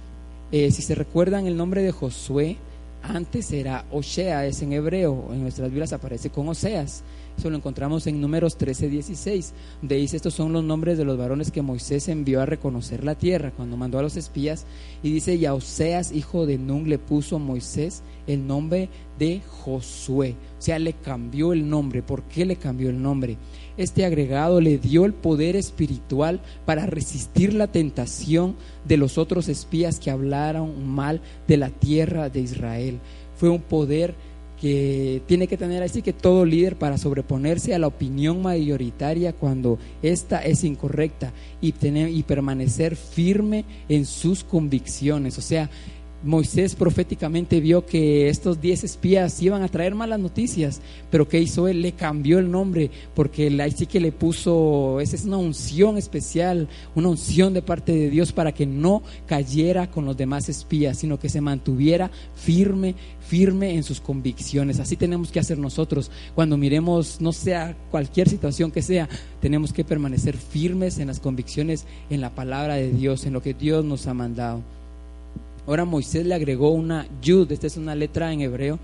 Eh, 0.52 0.70
si 0.70 0.82
se 0.82 0.94
recuerdan 0.94 1.46
el 1.46 1.56
nombre 1.56 1.82
de 1.82 1.92
Josué, 1.92 2.58
antes 3.02 3.52
era 3.52 3.84
Osea, 3.90 4.46
es 4.46 4.62
en 4.62 4.72
hebreo, 4.72 5.28
en 5.32 5.42
nuestras 5.42 5.68
Biblias 5.70 5.92
aparece 5.92 6.30
con 6.30 6.48
Oseas. 6.48 7.02
Eso 7.38 7.50
lo 7.50 7.56
encontramos 7.56 8.04
en 8.08 8.20
números 8.20 8.58
13, 8.58 8.88
16, 8.88 9.54
donde 9.80 9.94
dice 9.94 10.16
estos 10.16 10.34
son 10.34 10.52
los 10.52 10.64
nombres 10.64 10.98
de 10.98 11.04
los 11.04 11.16
varones 11.16 11.52
que 11.52 11.62
Moisés 11.62 12.08
envió 12.08 12.42
a 12.42 12.46
reconocer 12.46 13.04
la 13.04 13.14
tierra 13.14 13.52
cuando 13.52 13.76
mandó 13.76 14.00
a 14.00 14.02
los 14.02 14.16
espías. 14.16 14.66
Y 15.04 15.12
dice, 15.12 15.36
y 15.36 15.46
a 15.46 15.54
Oseas, 15.54 16.10
hijo 16.10 16.46
de 16.46 16.58
Nun, 16.58 16.88
le 16.88 16.98
puso 16.98 17.38
Moisés 17.38 18.02
el 18.26 18.44
nombre 18.44 18.88
de 19.20 19.40
Josué. 19.46 20.34
O 20.58 20.62
sea, 20.62 20.80
le 20.80 20.94
cambió 20.94 21.52
el 21.52 21.68
nombre. 21.68 22.02
¿Por 22.02 22.24
qué 22.24 22.44
le 22.44 22.56
cambió 22.56 22.90
el 22.90 23.00
nombre? 23.00 23.36
Este 23.76 24.04
agregado 24.04 24.60
le 24.60 24.78
dio 24.78 25.04
el 25.04 25.14
poder 25.14 25.54
espiritual 25.54 26.40
para 26.66 26.86
resistir 26.86 27.54
la 27.54 27.68
tentación 27.68 28.56
de 28.84 28.96
los 28.96 29.16
otros 29.16 29.48
espías 29.48 30.00
que 30.00 30.10
hablaron 30.10 30.88
mal 30.88 31.20
de 31.46 31.56
la 31.56 31.70
tierra 31.70 32.30
de 32.30 32.40
Israel. 32.40 32.98
Fue 33.36 33.48
un 33.48 33.60
poder 33.60 34.16
que 34.60 35.22
tiene 35.26 35.46
que 35.46 35.56
tener 35.56 35.82
así 35.82 36.02
que 36.02 36.12
todo 36.12 36.44
líder 36.44 36.76
para 36.76 36.98
sobreponerse 36.98 37.74
a 37.74 37.78
la 37.78 37.86
opinión 37.86 38.42
mayoritaria 38.42 39.32
cuando 39.32 39.78
esta 40.02 40.44
es 40.44 40.64
incorrecta 40.64 41.32
y, 41.60 41.72
tener, 41.72 42.08
y 42.08 42.22
permanecer 42.22 42.96
firme 42.96 43.64
en 43.88 44.04
sus 44.04 44.42
convicciones. 44.42 45.38
O 45.38 45.42
sea, 45.42 45.70
Moisés 46.22 46.74
proféticamente 46.74 47.60
vio 47.60 47.86
que 47.86 48.28
estos 48.28 48.60
diez 48.60 48.82
espías 48.82 49.40
iban 49.40 49.62
a 49.62 49.68
traer 49.68 49.94
malas 49.94 50.18
noticias, 50.18 50.80
pero 51.10 51.28
¿qué 51.28 51.40
hizo 51.40 51.68
él? 51.68 51.80
Le 51.80 51.92
cambió 51.92 52.40
el 52.40 52.50
nombre, 52.50 52.90
porque 53.14 53.46
ahí 53.60 53.70
sí 53.70 53.86
que 53.86 54.00
le 54.00 54.10
puso, 54.10 54.98
esa 55.00 55.14
es 55.14 55.24
una 55.24 55.36
unción 55.36 55.96
especial, 55.96 56.68
una 56.96 57.10
unción 57.10 57.54
de 57.54 57.62
parte 57.62 57.92
de 57.92 58.10
Dios 58.10 58.32
para 58.32 58.52
que 58.52 58.66
no 58.66 59.02
cayera 59.26 59.90
con 59.90 60.06
los 60.06 60.16
demás 60.16 60.48
espías, 60.48 60.98
sino 60.98 61.20
que 61.20 61.28
se 61.28 61.40
mantuviera 61.40 62.10
firme, 62.34 62.96
firme 63.20 63.74
en 63.74 63.84
sus 63.84 64.00
convicciones. 64.00 64.80
Así 64.80 64.96
tenemos 64.96 65.30
que 65.30 65.38
hacer 65.38 65.58
nosotros. 65.58 66.10
Cuando 66.34 66.56
miremos, 66.56 67.20
no 67.20 67.32
sea 67.32 67.76
cualquier 67.92 68.28
situación 68.28 68.72
que 68.72 68.82
sea, 68.82 69.08
tenemos 69.40 69.72
que 69.72 69.84
permanecer 69.84 70.36
firmes 70.36 70.98
en 70.98 71.06
las 71.06 71.20
convicciones, 71.20 71.86
en 72.10 72.20
la 72.20 72.34
palabra 72.34 72.74
de 72.74 72.90
Dios, 72.90 73.24
en 73.24 73.34
lo 73.34 73.42
que 73.42 73.54
Dios 73.54 73.84
nos 73.84 74.08
ha 74.08 74.14
mandado. 74.14 74.77
Ahora 75.68 75.84
Moisés 75.84 76.24
le 76.24 76.34
agregó 76.34 76.70
una 76.70 77.06
yud, 77.20 77.52
esta 77.52 77.66
es 77.66 77.76
una 77.76 77.94
letra 77.94 78.32
en 78.32 78.40
hebreo, 78.40 78.78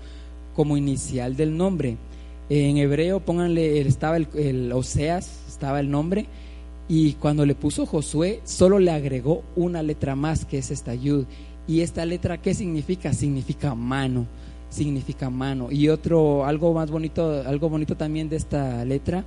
como 0.55 0.77
inicial 0.77 1.35
del 1.35 1.57
nombre. 1.57 1.97
En 2.47 2.77
hebreo, 2.77 3.21
pónganle, 3.21 3.81
estaba 3.81 4.17
el, 4.17 4.71
Oseas, 4.71 5.45
estaba 5.47 5.79
el 5.79 5.89
nombre, 5.89 6.27
y 6.87 7.13
cuando 7.13 7.43
le 7.43 7.55
puso 7.55 7.87
Josué, 7.87 8.39
solo 8.43 8.77
le 8.77 8.91
agregó 8.91 9.43
una 9.55 9.81
letra 9.81 10.15
más, 10.15 10.45
que 10.45 10.59
es 10.59 10.69
esta 10.69 10.93
yud. 10.93 11.25
Y 11.67 11.81
esta 11.81 12.05
letra, 12.05 12.39
¿qué 12.39 12.53
significa? 12.53 13.13
Significa 13.13 13.73
mano, 13.73 14.27
significa 14.69 15.31
mano. 15.31 15.71
Y 15.71 15.89
otro, 15.89 16.45
algo 16.45 16.71
más 16.75 16.91
bonito, 16.91 17.41
algo 17.47 17.67
bonito 17.67 17.97
también 17.97 18.29
de 18.29 18.35
esta 18.35 18.85
letra, 18.85 19.25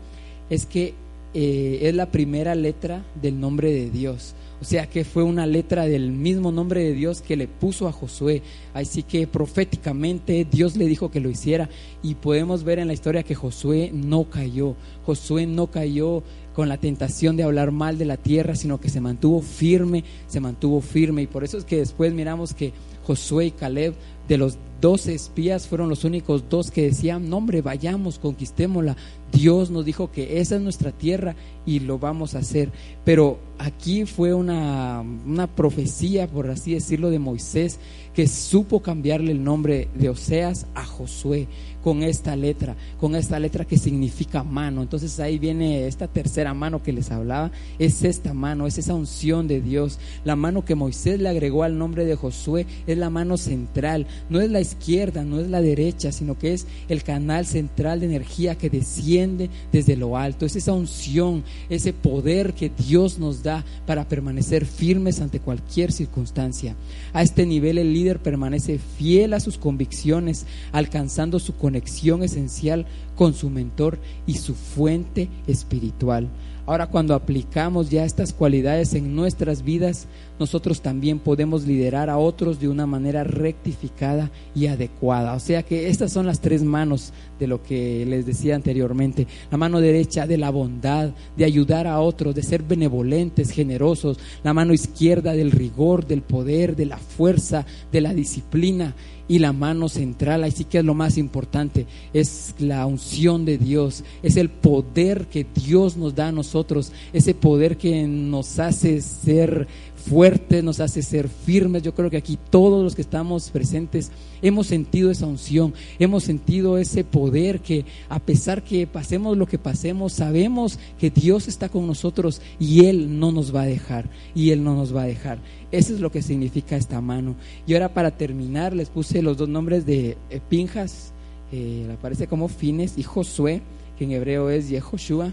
es 0.49 0.64
que 0.64 0.94
eh, 1.35 1.81
es 1.83 1.94
la 1.97 2.07
primera 2.07 2.55
letra 2.55 3.05
del 3.21 3.40
nombre 3.40 3.73
de 3.73 3.90
Dios. 3.90 4.37
O 4.61 4.64
sea 4.64 4.88
que 4.88 5.05
fue 5.05 5.23
una 5.23 5.47
letra 5.47 5.87
del 5.87 6.11
mismo 6.11 6.51
nombre 6.51 6.83
de 6.83 6.92
Dios 6.92 7.23
que 7.23 7.37
le 7.37 7.47
puso 7.47 7.87
a 7.87 7.92
Josué. 7.92 8.42
Así 8.75 9.03
que 9.03 9.27
proféticamente 9.27 10.47
Dios 10.51 10.77
le 10.77 10.87
dijo 10.87 11.11
que 11.11 11.21
lo 11.21 11.31
hiciera. 11.31 11.68
Y 12.03 12.16
podemos 12.16 12.64
ver 12.64 12.79
en 12.79 12.88
la 12.88 12.94
historia 12.94 13.23
que 13.23 13.35
Josué 13.35 13.90
no 13.92 14.29
cayó. 14.29 14.75
Josué 15.05 15.47
no 15.47 15.68
cayó 15.68 16.23
con 16.55 16.68
la 16.68 16.77
tentación 16.77 17.37
de 17.37 17.44
hablar 17.44 17.71
mal 17.71 17.99
de 17.99 18.05
la 18.05 18.16
tierra, 18.16 18.57
sino 18.57 18.81
que 18.81 18.88
se 18.88 19.01
mantuvo 19.01 19.42
firme, 19.42 20.03
se 20.27 20.40
mantuvo 20.40 20.81
firme. 20.81 21.23
Y 21.23 21.27
por 21.29 21.44
eso 21.44 21.57
es 21.57 21.64
que 21.64 21.77
después 21.77 22.12
miramos 22.12 22.53
que 22.53 22.73
Josué 23.07 23.47
y 23.47 23.51
Caleb, 23.53 23.94
de 24.28 24.38
los 24.38 24.58
doce 24.80 25.14
espías, 25.14 25.66
fueron 25.66 25.88
los 25.88 26.04
únicos 26.04 26.44
dos 26.48 26.70
que 26.70 26.82
decían, 26.82 27.28
no 27.28 27.38
hombre, 27.38 27.62
vayamos, 27.62 28.18
conquistémosla. 28.18 28.96
Dios 29.32 29.70
nos 29.70 29.84
dijo 29.84 30.10
que 30.10 30.40
esa 30.40 30.56
es 30.56 30.62
nuestra 30.62 30.92
tierra 30.92 31.34
y 31.66 31.80
lo 31.80 31.98
vamos 31.98 32.34
a 32.34 32.38
hacer. 32.38 32.70
Pero 33.04 33.38
aquí 33.58 34.04
fue 34.04 34.34
una, 34.34 35.00
una 35.00 35.46
profecía, 35.46 36.28
por 36.28 36.48
así 36.50 36.74
decirlo, 36.74 37.10
de 37.10 37.18
Moisés, 37.18 37.78
que 38.14 38.26
supo 38.26 38.80
cambiarle 38.80 39.32
el 39.32 39.44
nombre 39.44 39.88
de 39.94 40.08
Oseas 40.08 40.66
a 40.74 40.84
Josué 40.84 41.46
con 41.82 42.02
esta 42.02 42.36
letra, 42.36 42.76
con 43.00 43.14
esta 43.14 43.38
letra 43.38 43.64
que 43.64 43.78
significa 43.78 44.42
mano. 44.42 44.82
Entonces 44.82 45.18
ahí 45.20 45.38
viene 45.38 45.86
esta 45.86 46.08
tercera 46.08 46.52
mano 46.52 46.82
que 46.82 46.92
les 46.92 47.10
hablaba, 47.10 47.50
es 47.78 48.02
esta 48.02 48.34
mano, 48.34 48.66
es 48.66 48.78
esa 48.78 48.94
unción 48.94 49.46
de 49.48 49.60
Dios. 49.60 49.98
La 50.24 50.36
mano 50.36 50.64
que 50.64 50.74
Moisés 50.74 51.20
le 51.20 51.28
agregó 51.28 51.62
al 51.62 51.78
nombre 51.78 52.04
de 52.04 52.16
Josué 52.16 52.66
es 52.86 52.98
la 52.98 53.10
mano 53.10 53.36
central, 53.36 54.06
no 54.28 54.40
es 54.40 54.50
la 54.50 54.61
izquierda, 54.61 55.24
no 55.24 55.40
es 55.40 55.48
la 55.48 55.61
derecha, 55.61 56.12
sino 56.12 56.38
que 56.38 56.52
es 56.52 56.66
el 56.88 57.02
canal 57.02 57.46
central 57.46 58.00
de 58.00 58.07
energía 58.07 58.57
que 58.57 58.70
desciende 58.70 59.50
desde 59.72 59.96
lo 59.96 60.16
alto. 60.16 60.46
Es 60.46 60.57
esa 60.57 60.72
unción, 60.72 61.44
ese 61.68 61.92
poder 61.92 62.54
que 62.54 62.70
Dios 62.70 63.18
nos 63.18 63.42
da 63.42 63.64
para 63.87 64.09
permanecer 64.09 64.66
firmes 64.66 65.20
ante 65.20 65.40
cualquier 65.40 65.92
circunstancia. 65.92 66.74
A 67.12 67.22
este 67.22 67.46
nivel 67.46 67.78
el 67.78 67.92
líder 67.92 68.18
permanece 68.20 68.78
fiel 68.78 69.35
a 69.35 69.40
sus 69.40 69.59
convicciones, 69.59 70.46
alcanzando 70.72 71.38
su 71.38 71.57
conexión 71.57 72.22
esencial 72.22 72.87
con 73.16 73.35
su 73.35 73.50
mentor 73.50 73.98
y 74.26 74.35
su 74.35 74.54
fuente 74.54 75.28
espiritual. 75.46 76.28
Ahora 76.68 76.87
cuando 76.87 77.14
aplicamos 77.14 77.88
ya 77.88 78.04
estas 78.04 78.35
cualidades 78.35 78.92
en 78.92 79.16
nuestras 79.16 79.62
vidas, 79.62 80.07
nosotros 80.38 80.83
también 80.83 81.18
podemos 81.18 81.66
liderar 81.66 82.11
a 82.11 82.18
otros 82.18 82.61
de 82.61 82.68
una 82.68 82.87
manera 82.87 83.24
rectificada 83.24 84.31
y 84.54 84.66
adecuada. 84.66 85.33
O 85.33 85.40
sea 85.40 85.62
que 85.62 85.88
estas 85.88 86.12
son 86.12 86.26
las 86.26 86.42
tres 86.42 86.62
manos 86.62 87.14
de 87.40 87.46
lo 87.46 87.62
que 87.62 88.04
les 88.04 88.26
decía 88.26 88.54
anteriormente. 88.54 89.26
La 89.50 89.57
mano 89.57 89.81
derecha 89.81 90.26
de 90.26 90.37
la 90.37 90.50
bondad, 90.50 91.12
de 91.38 91.46
ayudar 91.46 91.87
a 91.87 92.00
otros, 92.00 92.35
de 92.35 92.42
ser 92.42 92.62
benevolentes, 92.62 93.50
generosos. 93.50 94.18
La 94.42 94.52
mano 94.52 94.74
izquierda 94.74 95.33
del 95.33 95.52
rigor, 95.52 96.07
del 96.07 96.20
poder, 96.20 96.76
de 96.76 96.85
la 96.85 96.98
fuerza, 96.98 97.64
de 97.90 98.02
la 98.02 98.12
disciplina 98.12 98.94
y 99.28 99.38
la 99.38 99.52
mano 99.52 99.88
central, 99.88 100.42
así 100.42 100.64
que 100.64 100.78
es 100.78 100.84
lo 100.84 100.94
más 100.94 101.18
importante, 101.18 101.86
es 102.12 102.54
la 102.58 102.86
unción 102.86 103.44
de 103.44 103.58
Dios, 103.58 104.02
es 104.22 104.36
el 104.36 104.48
poder 104.48 105.26
que 105.26 105.46
Dios 105.54 105.96
nos 105.96 106.14
da 106.14 106.28
a 106.28 106.32
nosotros, 106.32 106.92
ese 107.12 107.34
poder 107.34 107.76
que 107.76 108.06
nos 108.06 108.58
hace 108.58 109.02
ser 109.02 109.68
fuertes, 110.09 110.64
nos 110.64 110.81
hace 110.81 111.03
ser 111.03 111.29
firmes. 111.29 111.83
Yo 111.83 111.94
creo 111.94 112.11
que 112.11 112.16
aquí 112.16 112.38
todos 112.51 112.83
los 112.83 112.94
que 112.94 113.03
estamos 113.03 113.51
presentes 113.51 114.11
hemos 114.42 114.66
sentido 114.66 115.11
esa 115.11 115.27
unción, 115.27 115.75
hemos 115.99 116.25
sentido 116.25 116.79
ese 116.79 117.05
poder 117.05 117.61
que 117.61 117.85
a 118.09 118.18
pesar 118.18 118.62
que 118.62 118.87
pasemos 118.87 119.37
lo 119.37 119.47
que 119.47 119.59
pasemos, 119.59 120.12
sabemos 120.12 120.79
que 120.99 121.11
Dios 121.11 121.49
está 121.49 121.68
con 121.68 121.87
nosotros 121.87 122.40
y 122.59 122.87
Él 122.87 123.18
no 123.18 123.33
nos 123.33 123.55
va 123.55 123.62
a 123.62 123.66
dejar, 123.66 124.09
y 124.35 124.51
Él 124.51 124.64
no 124.64 124.75
nos 124.75 124.94
va 124.94 125.03
a 125.03 125.07
dejar. 125.07 125.38
Eso 125.71 125.94
es 125.94 126.01
lo 126.01 126.11
que 126.11 126.23
significa 126.23 126.77
esta 126.77 127.01
mano. 127.01 127.37
Y 127.66 127.75
ahora 127.75 127.92
para 127.92 128.16
terminar 128.16 128.75
les 128.75 128.88
puse 128.88 129.23
los 129.23 129.37
dos 129.37 129.49
nombres 129.49 129.85
de 129.85 130.16
Pinjas, 130.49 131.12
eh, 131.53 131.87
aparece 131.92 132.27
como 132.27 132.49
Fines 132.49 132.97
y 132.97 133.03
Josué, 133.03 133.62
que 133.99 134.05
en 134.05 134.12
hebreo 134.12 134.51
es 134.51 134.68
Yehoshua. 134.68 135.33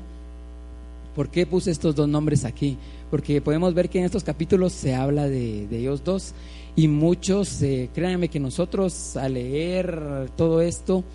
¿Por 1.16 1.30
qué 1.30 1.46
puse 1.46 1.72
estos 1.72 1.96
dos 1.96 2.10
nombres 2.10 2.44
aquí? 2.44 2.78
Porque 3.10 3.42
podemos 3.42 3.74
ver 3.74 3.90
que 3.90 4.00
en 4.00 4.06
estos 4.06 4.24
capítulos 4.24 4.74
se 4.74 4.94
habla 4.94 5.28
de, 5.28 5.68
ellos 5.72 6.04
dos 6.04 6.34
y 6.76 6.90
muchos, 6.90 7.62
eh, 7.62 7.90
créanme 7.94 8.28
que 8.28 8.40
nosotros 8.40 9.16
al 9.16 9.36
leer 9.36 10.30
todo 10.36 10.62
esto, 10.62 11.06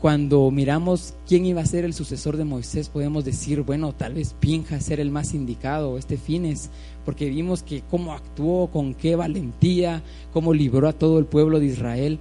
cuando 0.00 0.50
miramos 0.50 1.14
quién 1.26 1.44
iba 1.44 1.60
a 1.60 1.66
ser 1.66 1.84
el 1.84 1.92
sucesor 1.92 2.36
de 2.36 2.44
Moisés, 2.44 2.88
podemos 2.88 3.24
decir, 3.24 3.62
bueno, 3.62 3.92
tal 3.92 4.14
vez 4.14 4.34
Pinja 4.38 4.80
ser 4.80 5.00
el 5.00 5.10
más 5.10 5.34
indicado, 5.34 5.98
este 5.98 6.16
Fines, 6.16 6.70
porque 7.04 7.28
vimos 7.28 7.62
que 7.62 7.82
cómo 7.90 8.14
actuó, 8.14 8.68
con 8.68 8.94
qué 8.94 9.16
valentía, 9.16 10.02
cómo 10.32 10.54
libró 10.54 10.88
a 10.88 10.92
todo 10.92 11.18
el 11.18 11.26
pueblo 11.26 11.58
de 11.58 11.66
Israel, 11.66 12.18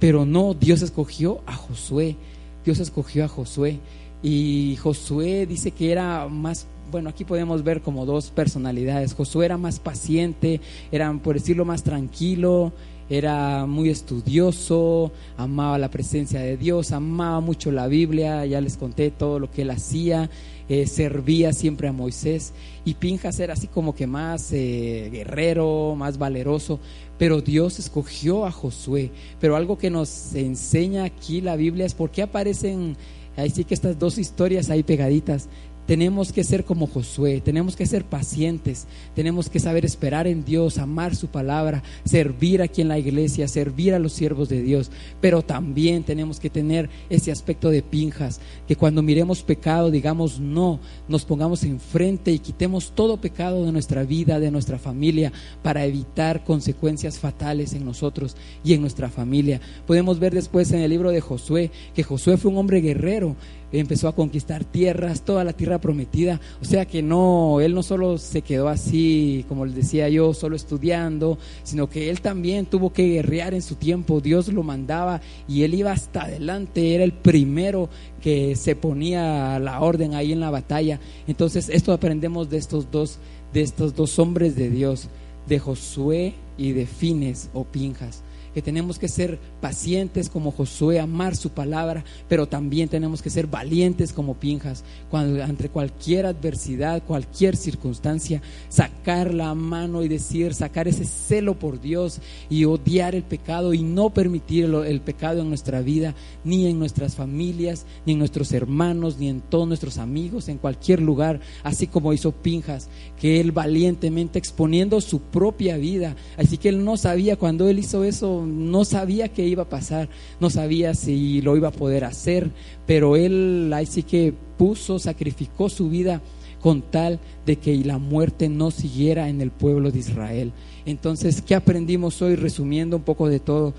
pero 0.00 0.24
no, 0.24 0.54
Dios 0.54 0.82
escogió 0.82 1.40
a 1.46 1.54
Josué, 1.54 2.16
Dios 2.64 2.78
escogió 2.80 3.24
a 3.24 3.28
Josué. 3.28 3.78
Y 4.22 4.76
Josué 4.82 5.46
dice 5.46 5.70
que 5.70 5.92
era 5.92 6.26
más, 6.28 6.66
bueno, 6.90 7.10
aquí 7.10 7.24
podemos 7.24 7.62
ver 7.62 7.82
como 7.82 8.06
dos 8.06 8.30
personalidades. 8.30 9.14
Josué 9.14 9.46
era 9.46 9.58
más 9.58 9.78
paciente, 9.78 10.60
era, 10.90 11.12
por 11.12 11.34
decirlo, 11.34 11.64
más 11.64 11.82
tranquilo, 11.82 12.72
era 13.10 13.64
muy 13.66 13.88
estudioso, 13.88 15.12
amaba 15.36 15.78
la 15.78 15.90
presencia 15.90 16.40
de 16.40 16.56
Dios, 16.56 16.92
amaba 16.92 17.40
mucho 17.40 17.70
la 17.70 17.86
Biblia, 17.86 18.44
ya 18.44 18.60
les 18.60 18.76
conté 18.76 19.10
todo 19.10 19.38
lo 19.38 19.50
que 19.50 19.62
él 19.62 19.70
hacía, 19.70 20.28
eh, 20.68 20.86
servía 20.86 21.52
siempre 21.52 21.88
a 21.88 21.92
Moisés. 21.92 22.52
Y 22.84 22.94
Pinjas 22.94 23.40
era 23.40 23.54
así 23.54 23.66
como 23.66 23.94
que 23.94 24.06
más 24.06 24.52
eh, 24.52 25.08
guerrero, 25.10 25.94
más 25.96 26.18
valeroso, 26.18 26.80
pero 27.16 27.40
Dios 27.40 27.78
escogió 27.78 28.44
a 28.44 28.52
Josué. 28.52 29.10
Pero 29.40 29.56
algo 29.56 29.78
que 29.78 29.88
nos 29.88 30.34
enseña 30.34 31.04
aquí 31.04 31.40
la 31.40 31.56
Biblia 31.56 31.86
es 31.86 31.94
por 31.94 32.10
qué 32.10 32.22
aparecen 32.22 32.96
Ahí 33.38 33.50
sí 33.50 33.64
que 33.64 33.74
estas 33.74 33.98
dos 33.98 34.18
historias 34.18 34.68
ahí 34.68 34.82
pegaditas 34.82 35.48
tenemos 35.88 36.34
que 36.34 36.44
ser 36.44 36.66
como 36.66 36.86
Josué, 36.86 37.40
tenemos 37.42 37.74
que 37.74 37.86
ser 37.86 38.04
pacientes, 38.04 38.86
tenemos 39.14 39.48
que 39.48 39.58
saber 39.58 39.86
esperar 39.86 40.26
en 40.26 40.44
Dios, 40.44 40.76
amar 40.76 41.16
su 41.16 41.28
palabra, 41.28 41.82
servir 42.04 42.60
aquí 42.60 42.82
en 42.82 42.88
la 42.88 42.98
iglesia, 42.98 43.48
servir 43.48 43.94
a 43.94 43.98
los 43.98 44.12
siervos 44.12 44.50
de 44.50 44.60
Dios, 44.60 44.90
pero 45.22 45.40
también 45.40 46.02
tenemos 46.02 46.40
que 46.40 46.50
tener 46.50 46.90
ese 47.08 47.32
aspecto 47.32 47.70
de 47.70 47.80
pinjas, 47.80 48.38
que 48.66 48.76
cuando 48.76 49.00
miremos 49.00 49.42
pecado 49.42 49.90
digamos 49.90 50.38
no, 50.38 50.78
nos 51.08 51.24
pongamos 51.24 51.64
enfrente 51.64 52.32
y 52.32 52.38
quitemos 52.38 52.92
todo 52.94 53.16
pecado 53.16 53.64
de 53.64 53.72
nuestra 53.72 54.04
vida, 54.04 54.38
de 54.38 54.50
nuestra 54.50 54.78
familia, 54.78 55.32
para 55.62 55.86
evitar 55.86 56.44
consecuencias 56.44 57.18
fatales 57.18 57.72
en 57.72 57.86
nosotros 57.86 58.36
y 58.62 58.74
en 58.74 58.82
nuestra 58.82 59.08
familia. 59.08 59.62
Podemos 59.86 60.18
ver 60.18 60.34
después 60.34 60.70
en 60.72 60.80
el 60.80 60.90
libro 60.90 61.12
de 61.12 61.22
Josué 61.22 61.70
que 61.94 62.02
Josué 62.02 62.36
fue 62.36 62.50
un 62.50 62.58
hombre 62.58 62.82
guerrero, 62.82 63.36
empezó 63.72 64.08
a 64.08 64.14
conquistar 64.14 64.64
tierras, 64.64 65.22
toda 65.22 65.44
la 65.44 65.52
tierra 65.52 65.78
prometida. 65.78 66.40
O 66.60 66.64
sea 66.64 66.86
que 66.86 67.02
no, 67.02 67.60
él 67.60 67.74
no 67.74 67.82
solo 67.82 68.18
se 68.18 68.42
quedó 68.42 68.68
así, 68.68 69.44
como 69.48 69.66
les 69.66 69.74
decía 69.74 70.08
yo, 70.08 70.34
solo 70.34 70.56
estudiando, 70.56 71.38
sino 71.62 71.88
que 71.88 72.10
él 72.10 72.20
también 72.20 72.66
tuvo 72.66 72.92
que 72.92 73.06
guerrear 73.08 73.54
en 73.54 73.62
su 73.62 73.74
tiempo. 73.74 74.20
Dios 74.20 74.48
lo 74.48 74.62
mandaba 74.62 75.20
y 75.46 75.62
él 75.62 75.74
iba 75.74 75.92
hasta 75.92 76.22
adelante, 76.22 76.94
era 76.94 77.04
el 77.04 77.12
primero 77.12 77.88
que 78.20 78.56
se 78.56 78.74
ponía 78.74 79.58
la 79.58 79.80
orden 79.80 80.14
ahí 80.14 80.32
en 80.32 80.40
la 80.40 80.50
batalla. 80.50 81.00
Entonces, 81.26 81.68
esto 81.68 81.92
aprendemos 81.92 82.50
de 82.50 82.58
estos 82.58 82.90
dos, 82.90 83.18
de 83.52 83.62
estos 83.62 83.94
dos 83.94 84.18
hombres 84.18 84.56
de 84.56 84.70
Dios 84.70 85.08
de 85.46 85.58
Josué 85.58 86.34
y 86.58 86.72
de 86.72 86.86
Fines 86.86 87.48
o 87.54 87.64
Pinjas 87.64 88.22
que 88.58 88.62
tenemos 88.62 88.98
que 88.98 89.06
ser 89.06 89.38
pacientes 89.60 90.28
como 90.28 90.50
Josué, 90.50 90.98
amar 90.98 91.36
su 91.36 91.50
palabra, 91.50 92.02
pero 92.28 92.48
también 92.48 92.88
tenemos 92.88 93.22
que 93.22 93.30
ser 93.30 93.46
valientes 93.46 94.12
como 94.12 94.34
Pinjas, 94.34 94.82
cuando 95.12 95.44
ante 95.44 95.68
cualquier 95.68 96.26
adversidad, 96.26 97.04
cualquier 97.04 97.56
circunstancia, 97.56 98.42
sacar 98.68 99.32
la 99.32 99.54
mano 99.54 100.02
y 100.02 100.08
decir, 100.08 100.54
sacar 100.54 100.88
ese 100.88 101.04
celo 101.04 101.56
por 101.56 101.80
Dios 101.80 102.20
y 102.50 102.64
odiar 102.64 103.14
el 103.14 103.22
pecado 103.22 103.74
y 103.74 103.84
no 103.84 104.10
permitir 104.10 104.64
el 104.64 105.00
pecado 105.02 105.42
en 105.42 105.50
nuestra 105.50 105.80
vida, 105.80 106.16
ni 106.42 106.66
en 106.66 106.80
nuestras 106.80 107.14
familias, 107.14 107.86
ni 108.06 108.14
en 108.14 108.18
nuestros 108.18 108.50
hermanos, 108.50 109.18
ni 109.18 109.28
en 109.28 109.40
todos 109.40 109.68
nuestros 109.68 109.98
amigos, 109.98 110.48
en 110.48 110.58
cualquier 110.58 111.00
lugar, 111.00 111.38
así 111.62 111.86
como 111.86 112.12
hizo 112.12 112.32
Pinjas, 112.32 112.88
que 113.20 113.38
él 113.40 113.52
valientemente 113.52 114.40
exponiendo 114.40 115.00
su 115.00 115.20
propia 115.20 115.76
vida, 115.76 116.16
así 116.36 116.58
que 116.58 116.70
él 116.70 116.84
no 116.84 116.96
sabía 116.96 117.36
cuando 117.36 117.68
él 117.68 117.78
hizo 117.78 118.02
eso 118.02 118.47
no 118.48 118.84
sabía 118.84 119.28
qué 119.28 119.46
iba 119.46 119.64
a 119.64 119.68
pasar, 119.68 120.08
no 120.40 120.50
sabía 120.50 120.94
si 120.94 121.40
lo 121.42 121.56
iba 121.56 121.68
a 121.68 121.72
poder 121.72 122.04
hacer, 122.04 122.50
pero 122.86 123.16
él 123.16 123.70
ahí 123.74 123.86
sí 123.86 124.02
que 124.02 124.34
puso, 124.56 124.98
sacrificó 124.98 125.68
su 125.68 125.88
vida 125.88 126.20
con 126.60 126.82
tal 126.82 127.20
de 127.46 127.56
que 127.56 127.76
la 127.84 127.98
muerte 127.98 128.48
no 128.48 128.70
siguiera 128.70 129.28
en 129.28 129.40
el 129.40 129.50
pueblo 129.50 129.90
de 129.90 130.00
Israel. 130.00 130.52
Entonces, 130.86 131.42
¿qué 131.42 131.54
aprendimos 131.54 132.20
hoy 132.22 132.34
resumiendo 132.34 132.96
un 132.96 133.02
poco 133.02 133.28
de 133.28 133.40
todo? 133.40 133.74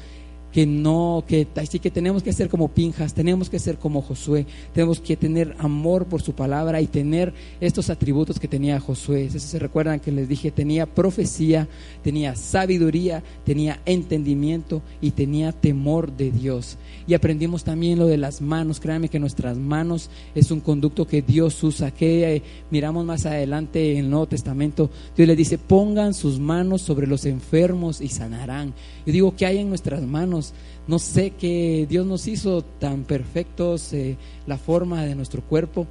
Que 0.52 0.66
no, 0.66 1.24
que 1.28 1.48
así 1.56 1.80
que 1.80 1.92
tenemos 1.92 2.24
que 2.24 2.34
ser 2.34 2.50
como 2.50 2.70
Pinjas, 2.70 3.14
tenemos 3.14 3.50
que 3.50 3.60
ser 3.60 3.78
como 3.78 4.02
Josué, 4.02 4.46
tenemos 4.74 5.00
que 5.00 5.16
tener 5.16 5.56
amor 5.60 6.06
por 6.06 6.22
su 6.22 6.34
palabra 6.34 6.82
y 6.82 6.88
tener 6.88 7.34
estos 7.62 7.90
atributos 7.90 8.40
que 8.40 8.48
tenía 8.48 8.80
Josué. 8.80 9.30
Se 9.30 9.60
recuerdan 9.60 10.00
que 10.00 10.12
les 10.12 10.28
dije, 10.28 10.52
tenía 10.52 10.86
profecía, 10.86 11.68
tenía 12.04 12.36
sabiduría, 12.36 13.24
tenía 13.46 13.80
entendimiento 13.86 14.82
y 15.02 15.12
tenía 15.12 15.52
temor 15.52 16.12
de 16.12 16.32
Dios. 16.32 16.78
Y 17.08 17.14
aprendimos 17.14 17.64
también 17.64 18.00
lo 18.00 18.08
de 18.08 18.18
las 18.18 18.42
manos, 18.42 18.80
créanme 18.80 19.10
que 19.10 19.20
nuestras 19.20 19.58
manos 19.58 20.10
es 20.36 20.52
un 20.52 20.60
conducto 20.60 21.06
que 21.08 21.22
Dios 21.22 21.64
usa, 21.64 21.92
que 21.92 22.36
eh, 22.36 22.44
miramos 22.72 23.06
más 23.06 23.26
adelante 23.26 23.94
en 23.94 24.06
el 24.06 24.10
Nuevo 24.10 24.28
Testamento, 24.28 24.90
Dios 25.16 25.28
le 25.28 25.36
dice, 25.36 25.58
pongan 25.58 26.14
sus 26.14 26.40
manos 26.40 26.82
sobre 26.82 27.08
los 27.08 27.26
enfermos 27.26 28.02
y 28.02 28.10
sanarán. 28.10 28.74
Yo 29.10 29.14
digo, 29.14 29.36
¿qué 29.36 29.48
hay 29.48 29.58
en 29.58 29.70
nuestras 29.70 30.04
manos? 30.04 30.54
No 30.88 31.00
sé 31.00 31.32
que 31.32 31.88
Dios 31.90 32.06
nos 32.06 32.28
hizo 32.28 32.62
tan 32.62 33.06
perfectos 33.06 33.92
eh, 33.92 34.18
la 34.46 34.60
forma 34.60 35.04
de 35.04 35.16
nuestro 35.16 35.42
cuerpo 35.42 35.88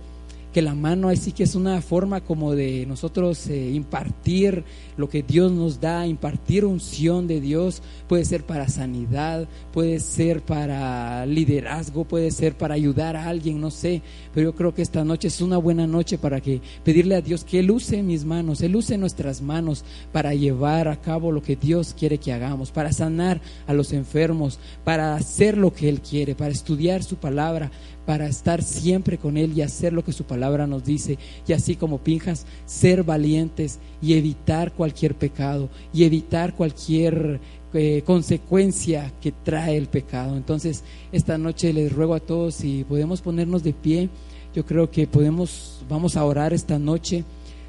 que 0.53 0.63
la 0.63 0.75
mano 0.75 1.09
así 1.09 1.33
que 1.33 1.45
es 1.45 1.55
una 1.55 1.81
forma 1.83 2.21
como 2.23 2.55
de 2.55 2.87
nosotros 2.87 3.47
eh, 3.49 3.71
impartir 3.71 4.65
lo 4.97 5.09
que 5.09 5.23
Dios 5.23 5.53
nos 5.53 5.81
da, 5.81 6.07
impartir 6.07 6.65
unción 6.65 7.27
de 7.27 7.41
Dios, 7.41 7.83
puede 8.09 8.25
ser 8.25 8.45
para 8.45 8.69
sanidad, 8.69 9.47
puede 9.73 10.01
ser 10.01 10.43
para 10.43 11.25
liderazgo, 11.27 12.05
puede 12.05 12.31
ser 12.31 12.57
para 12.57 12.75
ayudar 12.75 13.17
a 13.17 13.29
alguien, 13.29 13.61
no 13.61 13.71
sé, 13.71 14.03
pero 14.35 14.51
yo 14.51 14.57
creo 14.57 14.75
que 14.75 14.83
esta 14.83 15.05
noche 15.05 15.29
es 15.29 15.41
una 15.41 15.59
buena 15.59 15.87
noche 15.87 16.19
para 16.19 16.41
que 16.41 16.61
pedirle 16.83 17.15
a 17.15 17.21
Dios 17.21 17.45
que 17.45 17.61
Él 17.61 17.71
use 17.71 18.03
mis 18.03 18.25
manos, 18.25 18.61
Él 18.61 18.75
use 18.75 18.99
nuestras 18.99 19.41
manos 19.41 19.85
para 20.13 20.35
llevar 20.35 20.89
a 20.89 21.01
cabo 21.01 21.31
lo 21.31 21.43
que 21.43 21.57
Dios 21.57 21.95
quiere 21.97 22.19
que 22.19 22.33
hagamos, 22.33 22.71
para 22.71 22.93
sanar 22.93 23.41
a 23.67 23.73
los 23.73 23.93
enfermos, 23.93 24.59
para 24.85 25.15
hacer 25.15 25.57
lo 25.57 25.73
que 25.73 25.89
Él 25.89 26.01
quiere, 26.01 26.35
para 26.35 26.53
estudiar 26.53 27.03
su 27.03 27.17
palabra, 27.17 27.71
para 28.09 28.27
estar 28.27 28.63
siempre 28.63 29.19
con 29.19 29.37
Él 29.37 29.53
y 29.55 29.61
hacer 29.61 29.93
lo 29.93 30.03
que 30.03 30.15
su 30.15 30.25
palabra 30.25 30.67
nos 30.67 30.83
dice. 30.83 31.19
Y 31.47 31.53
así 31.53 31.77
como 31.77 31.99
Pinjas, 31.99 32.47
ser 32.65 33.03
valientes 33.03 33.81
y 34.01 34.15
evitar 34.15 34.73
cualquier 34.73 35.15
pecado 35.15 35.69
y 35.93 36.05
evitar 36.05 36.55
cualquier 36.55 37.39
eh, 37.75 38.03
consecuencia 38.07 39.13
que 39.21 39.31
trae 39.31 39.77
el 39.77 39.89
pecado. 39.89 40.39
Entonces, 40.39 40.85
esta 41.13 41.37
noche 41.37 41.71
les 41.75 41.93
ruego 41.93 42.15
a 42.15 42.21
todos 42.21 42.55
si 42.55 42.83
podemos 42.85 43.21
ponernos 43.21 43.63
de 43.63 43.75
pie. 43.75 44.09
Yo 44.55 44.65
creo 44.65 44.91
que 44.91 45.07
podemos, 45.07 45.85
vamos 45.87 46.17
a 46.17 46.25
orar 46.25 46.55
esta 46.55 46.79
noche. 46.79 47.25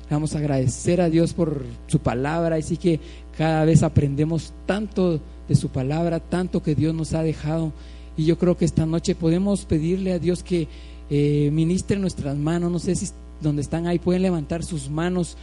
Vamos 0.10 0.36
a 0.36 0.40
agradecer 0.40 1.02
a 1.02 1.10
Dios 1.10 1.34
por 1.34 1.66
su 1.88 2.00
palabra. 2.00 2.58
Y 2.58 2.64
sí 2.64 2.78
que 2.78 3.02
cada 3.38 3.66
vez 3.66 3.84
aprendemos 3.84 4.54
tanto 4.66 5.20
de 5.50 5.56
su 5.56 5.68
palabra, 5.68 6.22
tanto 6.22 6.64
que 6.64 6.76
Dios 6.76 6.96
nos 6.96 7.14
ha 7.14 7.24
dejado 7.24 7.74
y 8.20 8.26
yo 8.26 8.38
creo 8.38 8.58
que 8.58 8.66
esta 8.66 8.86
noche 8.86 9.16
podemos 9.16 9.64
pedirle 9.64 10.12
a 10.12 10.20
Dios 10.20 10.44
que 10.44 10.68
eh, 11.10 11.50
ministre 11.54 11.98
nuestras 11.98 12.36
manos. 12.36 12.70
No 12.70 12.78
sé 12.78 12.94
si 12.94 13.08
donde 13.40 13.62
están 13.62 13.88
ahí 13.88 13.98
pueden 13.98 14.24
levantar 14.24 14.62
sus 14.62 14.90
manos. 14.90 15.38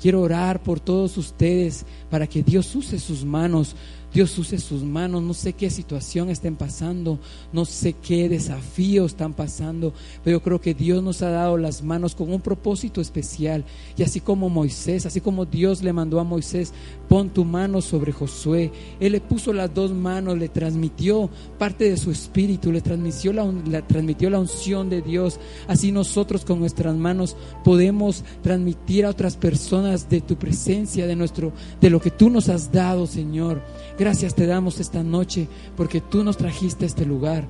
Quiero 0.00 0.20
orar 0.20 0.62
por 0.62 0.78
todos 0.78 1.16
ustedes 1.16 1.84
para 2.08 2.28
que 2.28 2.44
Dios 2.44 2.72
use 2.76 3.00
sus 3.00 3.24
manos 3.24 3.74
Dios 4.12 4.36
use 4.38 4.58
sus 4.58 4.82
manos, 4.82 5.22
no 5.22 5.34
sé 5.34 5.52
qué 5.52 5.70
situación 5.70 6.30
estén 6.30 6.56
pasando, 6.56 7.20
no 7.52 7.64
sé 7.64 7.92
qué 7.92 8.28
desafíos 8.28 9.12
están 9.12 9.34
pasando, 9.34 9.92
pero 10.24 10.38
yo 10.38 10.42
creo 10.42 10.60
que 10.60 10.74
Dios 10.74 11.02
nos 11.02 11.22
ha 11.22 11.30
dado 11.30 11.56
las 11.56 11.82
manos 11.82 12.16
con 12.16 12.32
un 12.32 12.40
propósito 12.40 13.00
especial. 13.00 13.64
Y 13.96 14.02
así 14.02 14.20
como 14.20 14.48
Moisés, 14.48 15.06
así 15.06 15.20
como 15.20 15.44
Dios 15.44 15.82
le 15.82 15.92
mandó 15.92 16.18
a 16.18 16.24
Moisés, 16.24 16.72
pon 17.10 17.28
tu 17.28 17.44
mano 17.44 17.80
sobre 17.80 18.12
Josué, 18.12 18.70
Él 19.00 19.10
le 19.10 19.20
puso 19.20 19.52
las 19.52 19.74
dos 19.74 19.90
manos, 19.90 20.38
le 20.38 20.48
transmitió 20.48 21.28
parte 21.58 21.90
de 21.90 21.96
su 21.96 22.12
espíritu, 22.12 22.70
le 22.70 22.82
transmitió 22.82 23.32
la, 23.32 23.82
transmitió 23.82 24.30
la 24.30 24.38
unción 24.38 24.88
de 24.88 25.02
Dios. 25.02 25.40
Así 25.66 25.90
nosotros 25.90 26.44
con 26.44 26.60
nuestras 26.60 26.94
manos 26.94 27.36
podemos 27.64 28.22
transmitir 28.44 29.04
a 29.04 29.10
otras 29.10 29.36
personas 29.36 30.08
de 30.08 30.20
tu 30.20 30.36
presencia, 30.36 31.08
de 31.08 31.16
nuestro, 31.16 31.52
de 31.80 31.90
lo 31.90 32.00
que 32.00 32.12
tú 32.12 32.30
nos 32.30 32.48
has 32.48 32.70
dado, 32.70 33.08
Señor. 33.08 33.60
Gracias 33.98 34.36
te 34.36 34.46
damos 34.46 34.78
esta 34.78 35.02
noche 35.02 35.48
porque 35.76 36.00
tú 36.00 36.22
nos 36.22 36.36
trajiste 36.36 36.84
a 36.84 36.86
este 36.86 37.04
lugar. 37.04 37.48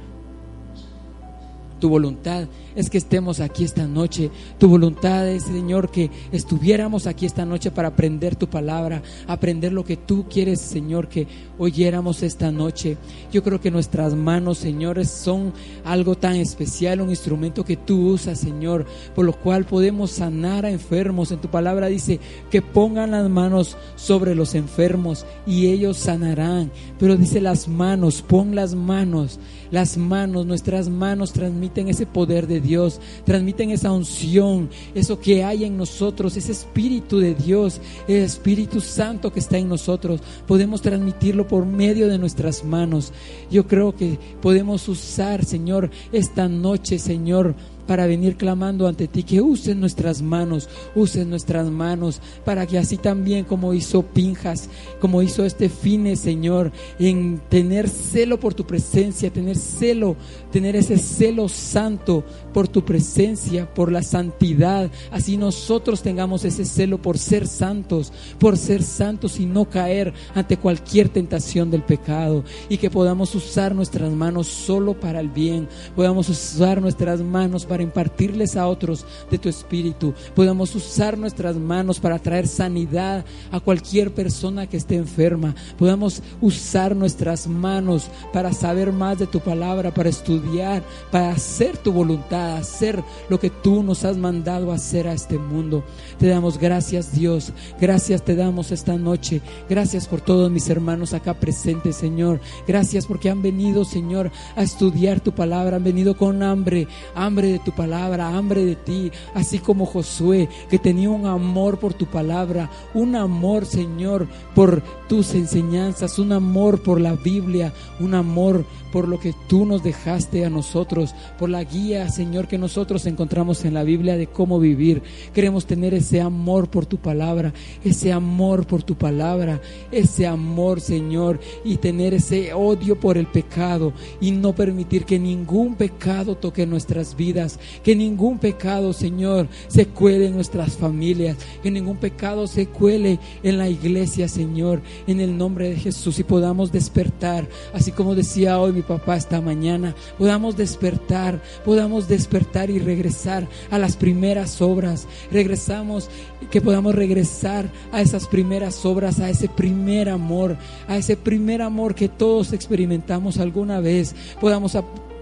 Tu 1.80 1.88
voluntad 1.90 2.48
es 2.74 2.90
que 2.90 2.98
estemos 2.98 3.40
aquí 3.40 3.64
esta 3.64 3.86
noche. 3.86 4.30
Tu 4.58 4.68
voluntad 4.68 5.28
es, 5.28 5.44
Señor, 5.44 5.90
que 5.90 6.10
estuviéramos 6.32 7.06
aquí 7.06 7.26
esta 7.26 7.44
noche 7.44 7.70
para 7.70 7.88
aprender 7.88 8.36
tu 8.36 8.48
palabra, 8.48 9.02
aprender 9.26 9.72
lo 9.72 9.84
que 9.84 9.96
tú 9.96 10.26
quieres, 10.28 10.60
Señor, 10.60 11.08
que 11.08 11.26
oyéramos 11.58 12.22
esta 12.22 12.50
noche. 12.50 12.96
Yo 13.32 13.42
creo 13.42 13.60
que 13.60 13.70
nuestras 13.70 14.14
manos, 14.14 14.58
señores, 14.58 15.10
son 15.10 15.52
algo 15.84 16.14
tan 16.14 16.36
especial, 16.36 17.00
un 17.00 17.10
instrumento 17.10 17.64
que 17.64 17.76
tú 17.76 18.10
usas, 18.10 18.38
Señor, 18.38 18.86
por 19.14 19.24
lo 19.24 19.32
cual 19.32 19.64
podemos 19.64 20.10
sanar 20.10 20.64
a 20.64 20.70
enfermos. 20.70 21.32
En 21.32 21.40
tu 21.40 21.48
palabra 21.48 21.88
dice 21.88 22.20
que 22.50 22.62
pongan 22.62 23.12
las 23.12 23.28
manos 23.28 23.76
sobre 23.96 24.34
los 24.34 24.54
enfermos 24.54 25.26
y 25.46 25.66
ellos 25.68 25.96
sanarán. 25.96 26.70
Pero 26.98 27.16
dice 27.16 27.40
las 27.40 27.68
manos, 27.68 28.22
pon 28.22 28.54
las 28.54 28.74
manos 28.74 29.38
las 29.70 29.96
manos, 29.96 30.46
nuestras 30.46 30.88
manos 30.88 31.32
transmiten 31.32 31.88
ese 31.88 32.06
poder 32.06 32.46
de 32.46 32.59
Dios, 32.60 33.00
transmiten 33.24 33.70
esa 33.70 33.92
unción, 33.92 34.68
eso 34.94 35.20
que 35.20 35.44
hay 35.44 35.64
en 35.64 35.76
nosotros, 35.76 36.36
ese 36.36 36.52
Espíritu 36.52 37.18
de 37.18 37.34
Dios, 37.34 37.80
el 38.08 38.22
Espíritu 38.22 38.80
Santo 38.80 39.32
que 39.32 39.40
está 39.40 39.58
en 39.58 39.68
nosotros. 39.68 40.20
Podemos 40.46 40.82
transmitirlo 40.82 41.46
por 41.46 41.66
medio 41.66 42.08
de 42.08 42.18
nuestras 42.18 42.64
manos. 42.64 43.12
Yo 43.50 43.66
creo 43.66 43.94
que 43.94 44.18
podemos 44.40 44.88
usar, 44.88 45.44
Señor, 45.44 45.90
esta 46.12 46.48
noche, 46.48 46.98
Señor, 46.98 47.54
para 47.90 48.06
venir 48.06 48.36
clamando 48.36 48.86
ante 48.86 49.08
ti, 49.08 49.24
que 49.24 49.40
usen 49.40 49.80
nuestras 49.80 50.22
manos, 50.22 50.68
usen 50.94 51.28
nuestras 51.28 51.68
manos, 51.68 52.20
para 52.44 52.64
que 52.64 52.78
así 52.78 52.96
también 52.96 53.44
como 53.44 53.74
hizo 53.74 54.02
Pinjas, 54.02 54.68
como 55.00 55.22
hizo 55.22 55.44
este 55.44 55.68
Fine, 55.68 56.14
Señor, 56.14 56.70
en 57.00 57.40
tener 57.48 57.88
celo 57.88 58.38
por 58.38 58.54
tu 58.54 58.64
presencia, 58.64 59.32
tener 59.32 59.56
celo, 59.56 60.14
tener 60.52 60.76
ese 60.76 60.98
celo 60.98 61.48
santo 61.48 62.22
por 62.54 62.68
tu 62.68 62.84
presencia, 62.84 63.74
por 63.74 63.90
la 63.90 64.04
santidad, 64.04 64.88
así 65.10 65.36
nosotros 65.36 66.00
tengamos 66.00 66.44
ese 66.44 66.66
celo 66.66 67.02
por 67.02 67.18
ser 67.18 67.48
santos, 67.48 68.12
por 68.38 68.56
ser 68.56 68.84
santos 68.84 69.40
y 69.40 69.46
no 69.46 69.68
caer 69.68 70.14
ante 70.36 70.56
cualquier 70.58 71.08
tentación 71.08 71.72
del 71.72 71.82
pecado, 71.82 72.44
y 72.68 72.78
que 72.78 72.88
podamos 72.88 73.34
usar 73.34 73.74
nuestras 73.74 74.12
manos 74.12 74.46
solo 74.46 74.94
para 74.94 75.18
el 75.18 75.28
bien, 75.28 75.66
podamos 75.96 76.28
usar 76.28 76.80
nuestras 76.80 77.20
manos 77.20 77.66
para 77.66 77.79
impartirles 77.82 78.56
a 78.56 78.66
otros 78.66 79.04
de 79.30 79.38
tu 79.38 79.48
espíritu. 79.48 80.14
Podamos 80.34 80.74
usar 80.74 81.18
nuestras 81.18 81.56
manos 81.56 82.00
para 82.00 82.18
traer 82.18 82.46
sanidad 82.46 83.24
a 83.50 83.60
cualquier 83.60 84.12
persona 84.12 84.66
que 84.66 84.76
esté 84.76 84.96
enferma. 84.96 85.54
Podamos 85.78 86.22
usar 86.40 86.96
nuestras 86.96 87.46
manos 87.46 88.08
para 88.32 88.52
saber 88.52 88.92
más 88.92 89.18
de 89.18 89.26
tu 89.26 89.40
palabra, 89.40 89.92
para 89.92 90.08
estudiar, 90.08 90.82
para 91.10 91.30
hacer 91.30 91.76
tu 91.76 91.92
voluntad, 91.92 92.56
hacer 92.56 93.02
lo 93.28 93.38
que 93.38 93.50
tú 93.50 93.82
nos 93.82 94.04
has 94.04 94.16
mandado 94.16 94.72
hacer 94.72 95.06
a 95.08 95.12
este 95.12 95.38
mundo. 95.38 95.84
Te 96.18 96.28
damos 96.28 96.58
gracias, 96.58 97.12
Dios. 97.12 97.52
Gracias 97.80 98.22
te 98.24 98.36
damos 98.36 98.72
esta 98.72 98.96
noche. 98.96 99.40
Gracias 99.68 100.06
por 100.06 100.20
todos 100.20 100.50
mis 100.50 100.68
hermanos 100.68 101.14
acá 101.14 101.34
presentes, 101.34 101.96
Señor. 101.96 102.40
Gracias 102.66 103.06
porque 103.06 103.30
han 103.30 103.42
venido, 103.42 103.84
Señor, 103.84 104.30
a 104.56 104.62
estudiar 104.62 105.20
tu 105.20 105.32
palabra. 105.32 105.76
Han 105.76 105.84
venido 105.84 106.16
con 106.16 106.42
hambre, 106.42 106.86
hambre 107.14 107.52
de 107.52 107.58
tu 107.58 107.69
palabra, 107.72 108.28
hambre 108.28 108.64
de 108.64 108.76
ti, 108.76 109.10
así 109.34 109.58
como 109.58 109.86
Josué, 109.86 110.48
que 110.68 110.78
tenía 110.78 111.10
un 111.10 111.26
amor 111.26 111.78
por 111.78 111.94
tu 111.94 112.06
palabra, 112.06 112.70
un 112.94 113.16
amor, 113.16 113.66
Señor, 113.66 114.28
por 114.54 114.82
tus 115.08 115.34
enseñanzas, 115.34 116.18
un 116.18 116.32
amor 116.32 116.82
por 116.82 117.00
la 117.00 117.14
Biblia, 117.14 117.72
un 117.98 118.14
amor 118.14 118.64
por 118.92 119.08
lo 119.08 119.20
que 119.20 119.34
tú 119.48 119.66
nos 119.66 119.82
dejaste 119.82 120.44
a 120.44 120.50
nosotros, 120.50 121.14
por 121.38 121.48
la 121.48 121.64
guía, 121.64 122.08
Señor, 122.08 122.48
que 122.48 122.58
nosotros 122.58 123.06
encontramos 123.06 123.64
en 123.64 123.74
la 123.74 123.84
Biblia 123.84 124.16
de 124.16 124.26
cómo 124.26 124.58
vivir. 124.58 125.02
Queremos 125.32 125.66
tener 125.66 125.94
ese 125.94 126.20
amor 126.20 126.70
por 126.70 126.86
tu 126.86 126.98
palabra, 126.98 127.52
ese 127.84 128.12
amor 128.12 128.66
por 128.66 128.82
tu 128.82 128.96
palabra, 128.96 129.60
ese 129.92 130.26
amor, 130.26 130.80
Señor, 130.80 131.40
y 131.64 131.76
tener 131.76 132.14
ese 132.14 132.52
odio 132.52 132.98
por 132.98 133.16
el 133.16 133.26
pecado 133.26 133.92
y 134.20 134.32
no 134.32 134.54
permitir 134.54 135.04
que 135.04 135.18
ningún 135.18 135.74
pecado 135.74 136.36
toque 136.36 136.66
nuestras 136.66 137.16
vidas, 137.16 137.49
que 137.82 137.96
ningún 137.96 138.38
pecado, 138.38 138.92
Señor, 138.92 139.48
se 139.68 139.86
cuele 139.86 140.26
en 140.26 140.34
nuestras 140.34 140.76
familias, 140.76 141.36
que 141.62 141.70
ningún 141.70 141.96
pecado 141.96 142.46
se 142.46 142.66
cuele 142.66 143.18
en 143.42 143.58
la 143.58 143.68
iglesia, 143.68 144.28
Señor, 144.28 144.80
en 145.06 145.20
el 145.20 145.36
nombre 145.36 145.70
de 145.70 145.76
Jesús 145.76 146.18
y 146.18 146.24
podamos 146.24 146.72
despertar, 146.72 147.48
así 147.72 147.92
como 147.92 148.14
decía 148.14 148.58
hoy 148.58 148.72
mi 148.72 148.82
papá 148.82 149.16
esta 149.16 149.40
mañana, 149.40 149.94
podamos 150.18 150.56
despertar, 150.56 151.42
podamos 151.64 152.08
despertar 152.08 152.70
y 152.70 152.78
regresar 152.78 153.48
a 153.70 153.78
las 153.78 153.96
primeras 153.96 154.60
obras, 154.60 155.06
regresamos, 155.30 156.08
que 156.50 156.60
podamos 156.60 156.94
regresar 156.94 157.70
a 157.92 158.00
esas 158.00 158.26
primeras 158.26 158.84
obras, 158.84 159.20
a 159.20 159.30
ese 159.30 159.48
primer 159.48 160.08
amor, 160.08 160.56
a 160.88 160.96
ese 160.96 161.16
primer 161.16 161.62
amor 161.62 161.94
que 161.94 162.08
todos 162.08 162.52
experimentamos 162.52 163.38
alguna 163.38 163.80
vez, 163.80 164.14
podamos 164.40 164.74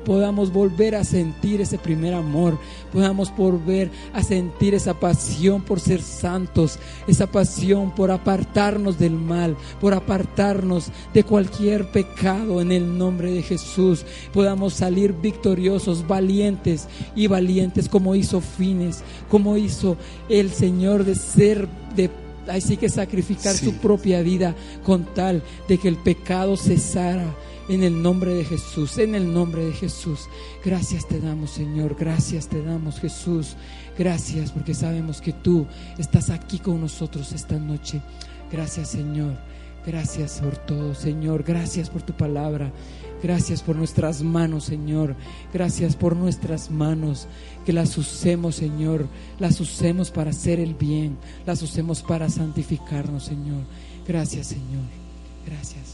podamos 0.05 0.53
volver 0.53 0.95
a 0.95 1.05
sentir 1.05 1.61
ese 1.61 1.79
primer 1.79 2.15
amor, 2.15 2.59
podamos 2.93 3.35
volver 3.37 3.91
a 4.13 4.23
sentir 4.23 4.75
esa 4.75 4.95
pasión 4.95 5.63
por 5.63 5.81
ser 5.81 6.01
santos, 6.03 6.79
esa 7.07 7.27
pasión 7.27 7.95
por 7.95 8.11
apartarnos 8.11 8.99
del 8.99 9.13
mal, 9.13 9.57
por 9.81 9.95
apartarnos 9.95 10.91
de 11.13 11.25
cualquier 11.25 11.91
pecado 11.91 12.61
en 12.61 12.73
el 12.73 12.97
nombre 12.97 13.33
de 13.33 13.43
Jesús, 13.43 14.05
podamos 14.33 14.75
salir 14.75 15.13
victoriosos, 15.13 16.07
valientes 16.07 16.89
y 17.15 17.27
valientes 17.27 17.89
como 17.89 18.15
hizo 18.15 18.41
Fines, 18.41 19.03
como 19.31 19.57
hizo 19.57 19.97
el 20.29 20.51
Señor 20.51 21.05
de 21.05 21.15
ser 21.15 21.69
de 21.95 22.11
así 22.49 22.77
que 22.77 22.89
sacrificar 22.89 23.55
su 23.55 23.75
propia 23.75 24.23
vida 24.23 24.55
con 24.85 25.05
tal 25.15 25.43
de 25.69 25.79
que 25.79 25.89
el 25.89 25.97
pecado 25.97 26.57
cesara 26.57 27.35
en 27.69 27.83
el 27.83 28.01
nombre 28.01 28.35
de 28.35 28.45
Jesús, 28.45 28.99
en 28.99 29.15
el 29.15 29.33
nombre 29.33 29.65
de 29.65 29.73
Jesús. 29.73 30.29
Gracias 30.65 31.07
te 31.07 31.21
damos, 31.21 31.51
Señor. 31.51 31.97
Gracias 31.99 32.49
te 32.49 32.63
damos, 32.63 32.99
Jesús. 32.99 33.57
Gracias 33.99 34.53
porque 34.53 34.75
sabemos 34.75 35.21
que 35.21 35.33
tú 35.33 35.67
estás 35.99 36.31
aquí 36.31 36.59
con 36.59 36.81
nosotros 36.81 37.33
esta 37.33 37.59
noche. 37.59 38.01
Gracias, 38.51 38.91
Señor. 38.91 39.37
Gracias 39.87 40.41
por 40.41 40.57
todo, 40.57 40.95
Señor. 40.95 41.45
Gracias 41.45 41.91
por 41.91 42.03
tu 42.03 42.13
palabra. 42.13 42.73
Gracias 43.23 43.63
por 43.63 43.77
nuestras 43.77 44.23
manos, 44.23 44.65
Señor. 44.65 45.17
Gracias 45.53 45.97
por 45.97 46.15
nuestras 46.15 46.71
manos. 46.71 47.27
Que 47.67 47.73
las 47.73 47.97
usemos, 47.99 48.57
Señor. 48.57 49.09
Las 49.39 49.61
usemos 49.61 50.11
para 50.11 50.31
hacer 50.31 50.61
el 50.61 50.75
bien. 50.75 51.17
Las 51.47 51.63
usemos 51.63 52.03
para 52.03 52.29
santificarnos, 52.29 53.25
Señor. 53.25 53.63
Gracias, 54.07 54.49
Señor. 54.49 54.85
Gracias. 55.47 55.88